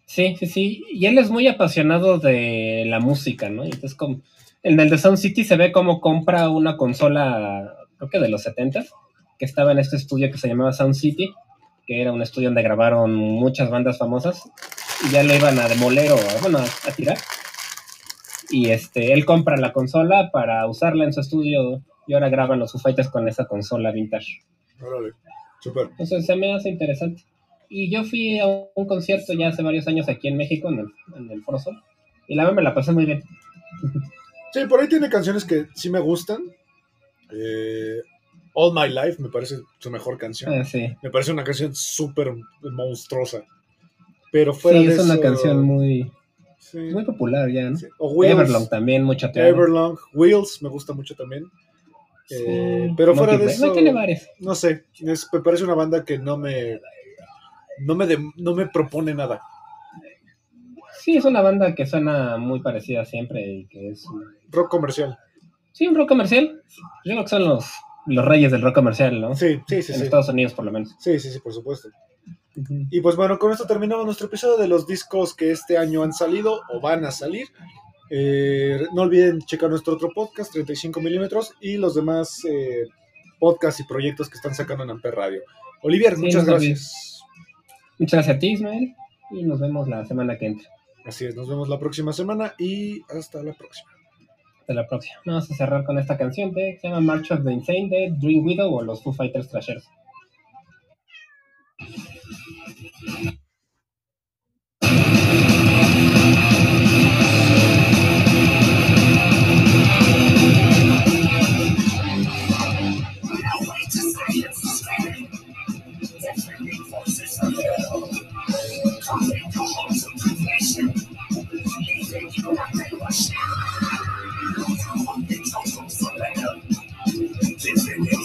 Sí, 0.06 0.36
sí, 0.38 0.46
sí. 0.46 0.84
Y 0.92 1.06
él 1.06 1.18
es 1.18 1.30
muy 1.30 1.48
apasionado 1.48 2.18
de 2.18 2.84
la 2.86 3.00
música, 3.00 3.50
¿no? 3.50 3.64
Entonces, 3.64 3.96
como, 3.96 4.20
en 4.62 4.78
el 4.78 4.88
de 4.88 4.98
Sound 4.98 5.18
City 5.18 5.42
se 5.42 5.56
ve 5.56 5.72
cómo 5.72 6.00
compra 6.00 6.48
una 6.48 6.76
consola, 6.76 7.74
creo 7.96 8.08
que 8.08 8.20
de 8.20 8.28
los 8.28 8.44
70 8.44 8.84
que 9.36 9.44
estaba 9.44 9.72
en 9.72 9.80
este 9.80 9.96
estudio 9.96 10.30
que 10.30 10.38
se 10.38 10.46
llamaba 10.46 10.72
Sound 10.72 10.94
City, 10.94 11.34
que 11.86 12.00
era 12.00 12.12
un 12.12 12.22
estudio 12.22 12.48
donde 12.48 12.62
grabaron 12.62 13.14
muchas 13.14 13.70
bandas 13.70 13.98
famosas, 13.98 14.42
y 15.06 15.12
ya 15.12 15.22
lo 15.22 15.34
iban 15.34 15.58
a 15.58 15.68
demoler 15.68 16.12
o, 16.12 16.18
bueno, 16.40 16.58
a, 16.58 16.64
a 16.64 16.92
tirar. 16.92 17.18
Y 18.50 18.70
este, 18.70 19.12
él 19.12 19.24
compra 19.24 19.56
la 19.56 19.72
consola 19.72 20.30
para 20.32 20.66
usarla 20.66 21.04
en 21.04 21.12
su 21.12 21.20
estudio, 21.20 21.82
y 22.06 22.14
ahora 22.14 22.28
graban 22.28 22.58
los 22.58 22.72
Foo 22.72 22.80
con 23.10 23.28
esa 23.28 23.46
consola 23.46 23.90
vintage. 23.90 24.42
Órale, 24.80 25.12
súper. 25.60 25.88
Entonces 25.90 26.26
se 26.26 26.36
me 26.36 26.54
hace 26.54 26.68
interesante. 26.68 27.22
Y 27.68 27.90
yo 27.90 28.04
fui 28.04 28.38
a 28.38 28.46
un 28.46 28.86
concierto 28.86 29.32
ya 29.32 29.48
hace 29.48 29.62
varios 29.62 29.88
años 29.88 30.08
aquí 30.08 30.28
en 30.28 30.36
México, 30.36 30.68
en 30.68 30.80
el, 30.80 30.86
en 31.16 31.30
el 31.30 31.42
Foro 31.42 31.58
Sol, 31.58 31.82
y 32.28 32.34
la 32.34 32.44
verdad 32.44 32.56
me 32.56 32.62
la 32.62 32.74
pasé 32.74 32.92
muy 32.92 33.06
bien. 33.06 33.22
Sí, 34.52 34.66
por 34.68 34.80
ahí 34.80 34.88
tiene 34.88 35.08
canciones 35.08 35.44
que 35.44 35.66
sí 35.74 35.90
me 35.90 35.98
gustan. 35.98 36.38
Eh, 37.32 38.02
All 38.54 38.72
My 38.72 38.88
Life 38.88 39.20
me 39.20 39.28
parece 39.28 39.56
su 39.78 39.90
mejor 39.90 40.16
canción. 40.16 40.52
Ah, 40.52 40.64
sí, 40.64 40.94
Me 41.02 41.10
parece 41.10 41.32
una 41.32 41.44
canción 41.44 41.74
súper 41.74 42.32
monstruosa. 42.62 43.42
Pero 44.32 44.52
fuera 44.54 44.80
sí 44.80 44.86
de 44.86 44.94
es 44.94 44.98
una 45.00 45.20
canción 45.20 45.62
muy, 45.62 46.10
sí, 46.58 46.78
muy 46.78 47.04
popular 47.04 47.48
ya, 47.50 47.68
¿no? 47.70 47.76
sí. 47.76 47.86
O 47.98 48.12
Wheels, 48.12 48.32
Everlong 48.40 48.68
también, 48.68 49.04
mucho 49.04 49.30
teatro. 49.30 49.48
Everlong, 49.56 49.96
Wheels 50.12 50.60
me 50.62 50.68
gusta 50.68 50.92
mucho 50.92 51.14
también. 51.14 51.44
Eh, 52.30 52.90
pero 52.96 53.14
fuera 53.14 53.36
de 53.36 53.44
eso, 53.46 53.72
tiene 53.72 53.92
varias. 53.92 54.28
no 54.40 54.54
sé, 54.54 54.84
es- 55.00 55.28
me 55.32 55.40
parece 55.40 55.64
una 55.64 55.74
banda 55.74 56.04
que 56.04 56.18
no 56.18 56.36
me 56.38 56.80
no 57.80 57.94
me, 57.94 58.06
de- 58.06 58.30
no 58.36 58.54
me 58.54 58.66
propone 58.68 59.14
nada. 59.14 59.42
Sí, 61.00 61.16
es 61.16 61.24
una 61.24 61.42
banda 61.42 61.74
que 61.74 61.86
suena 61.86 62.36
muy 62.38 62.60
parecida 62.62 63.04
siempre 63.04 63.46
y 63.46 63.66
que 63.66 63.90
es... 63.90 64.06
Rock 64.50 64.70
comercial. 64.70 65.18
Sí, 65.72 65.86
un 65.86 65.94
rock 65.96 66.08
comercial. 66.08 66.62
Yo 67.04 67.12
creo 67.12 67.22
que 67.24 67.28
son 67.28 67.44
los, 67.44 67.66
los 68.06 68.24
reyes 68.24 68.52
del 68.52 68.62
rock 68.62 68.74
comercial, 68.74 69.20
¿no? 69.20 69.34
Sí, 69.34 69.60
sí, 69.66 69.82
sí, 69.82 69.92
en 69.92 69.98
sí. 69.98 70.04
Estados 70.04 70.28
Unidos, 70.28 70.54
por 70.54 70.64
lo 70.64 70.72
menos. 70.72 70.94
Sí, 70.98 71.18
sí, 71.18 71.30
sí, 71.30 71.38
por 71.40 71.52
supuesto. 71.52 71.88
Y 72.90 73.00
pues 73.00 73.16
bueno, 73.16 73.38
con 73.38 73.52
esto 73.52 73.66
terminamos 73.66 74.04
nuestro 74.04 74.28
episodio 74.28 74.56
de 74.56 74.68
los 74.68 74.86
discos 74.86 75.34
que 75.34 75.50
este 75.50 75.76
año 75.76 76.02
han 76.04 76.12
salido 76.12 76.60
o 76.72 76.80
van 76.80 77.04
a 77.04 77.10
salir. 77.10 77.48
Eh, 78.10 78.86
no 78.94 79.02
olviden 79.02 79.40
checar 79.40 79.70
nuestro 79.70 79.94
otro 79.94 80.10
podcast, 80.14 80.52
35 80.52 81.00
milímetros, 81.00 81.54
y 81.60 81.76
los 81.76 81.94
demás 81.94 82.44
eh, 82.48 82.86
podcasts 83.40 83.80
y 83.80 83.84
proyectos 83.84 84.28
que 84.28 84.36
están 84.36 84.54
sacando 84.54 84.84
en 84.84 84.90
Amper 84.90 85.14
Radio. 85.14 85.42
Olivier, 85.82 86.14
Sí, 86.14 86.22
muchas 86.22 86.44
gracias. 86.44 87.20
Muchas 87.98 88.18
gracias 88.18 88.36
a 88.36 88.38
ti, 88.38 88.52
Ismael, 88.52 88.94
y 89.30 89.42
nos 89.42 89.60
vemos 89.60 89.88
la 89.88 90.04
semana 90.04 90.38
que 90.38 90.46
entra. 90.46 90.68
Así 91.04 91.26
es, 91.26 91.34
nos 91.34 91.48
vemos 91.48 91.68
la 91.68 91.78
próxima 91.78 92.12
semana 92.12 92.54
y 92.58 93.02
hasta 93.10 93.42
la 93.42 93.52
próxima. 93.52 93.90
Hasta 94.64 94.72
la 94.72 94.88
próxima. 94.88 95.20
Vamos 95.26 95.50
a 95.50 95.54
cerrar 95.54 95.84
con 95.84 95.98
esta 95.98 96.16
canción 96.16 96.54
de, 96.54 96.72
que 96.72 96.80
se 96.80 96.88
llama 96.88 97.02
March 97.02 97.30
of 97.32 97.44
the 97.44 97.52
Insane 97.52 97.90
de 97.90 98.14
Dream 98.18 98.46
Widow 98.46 98.74
o 98.74 98.82
los 98.82 99.02
Foo 99.02 99.12
Fighters 99.12 99.50
Trashers. 99.50 99.86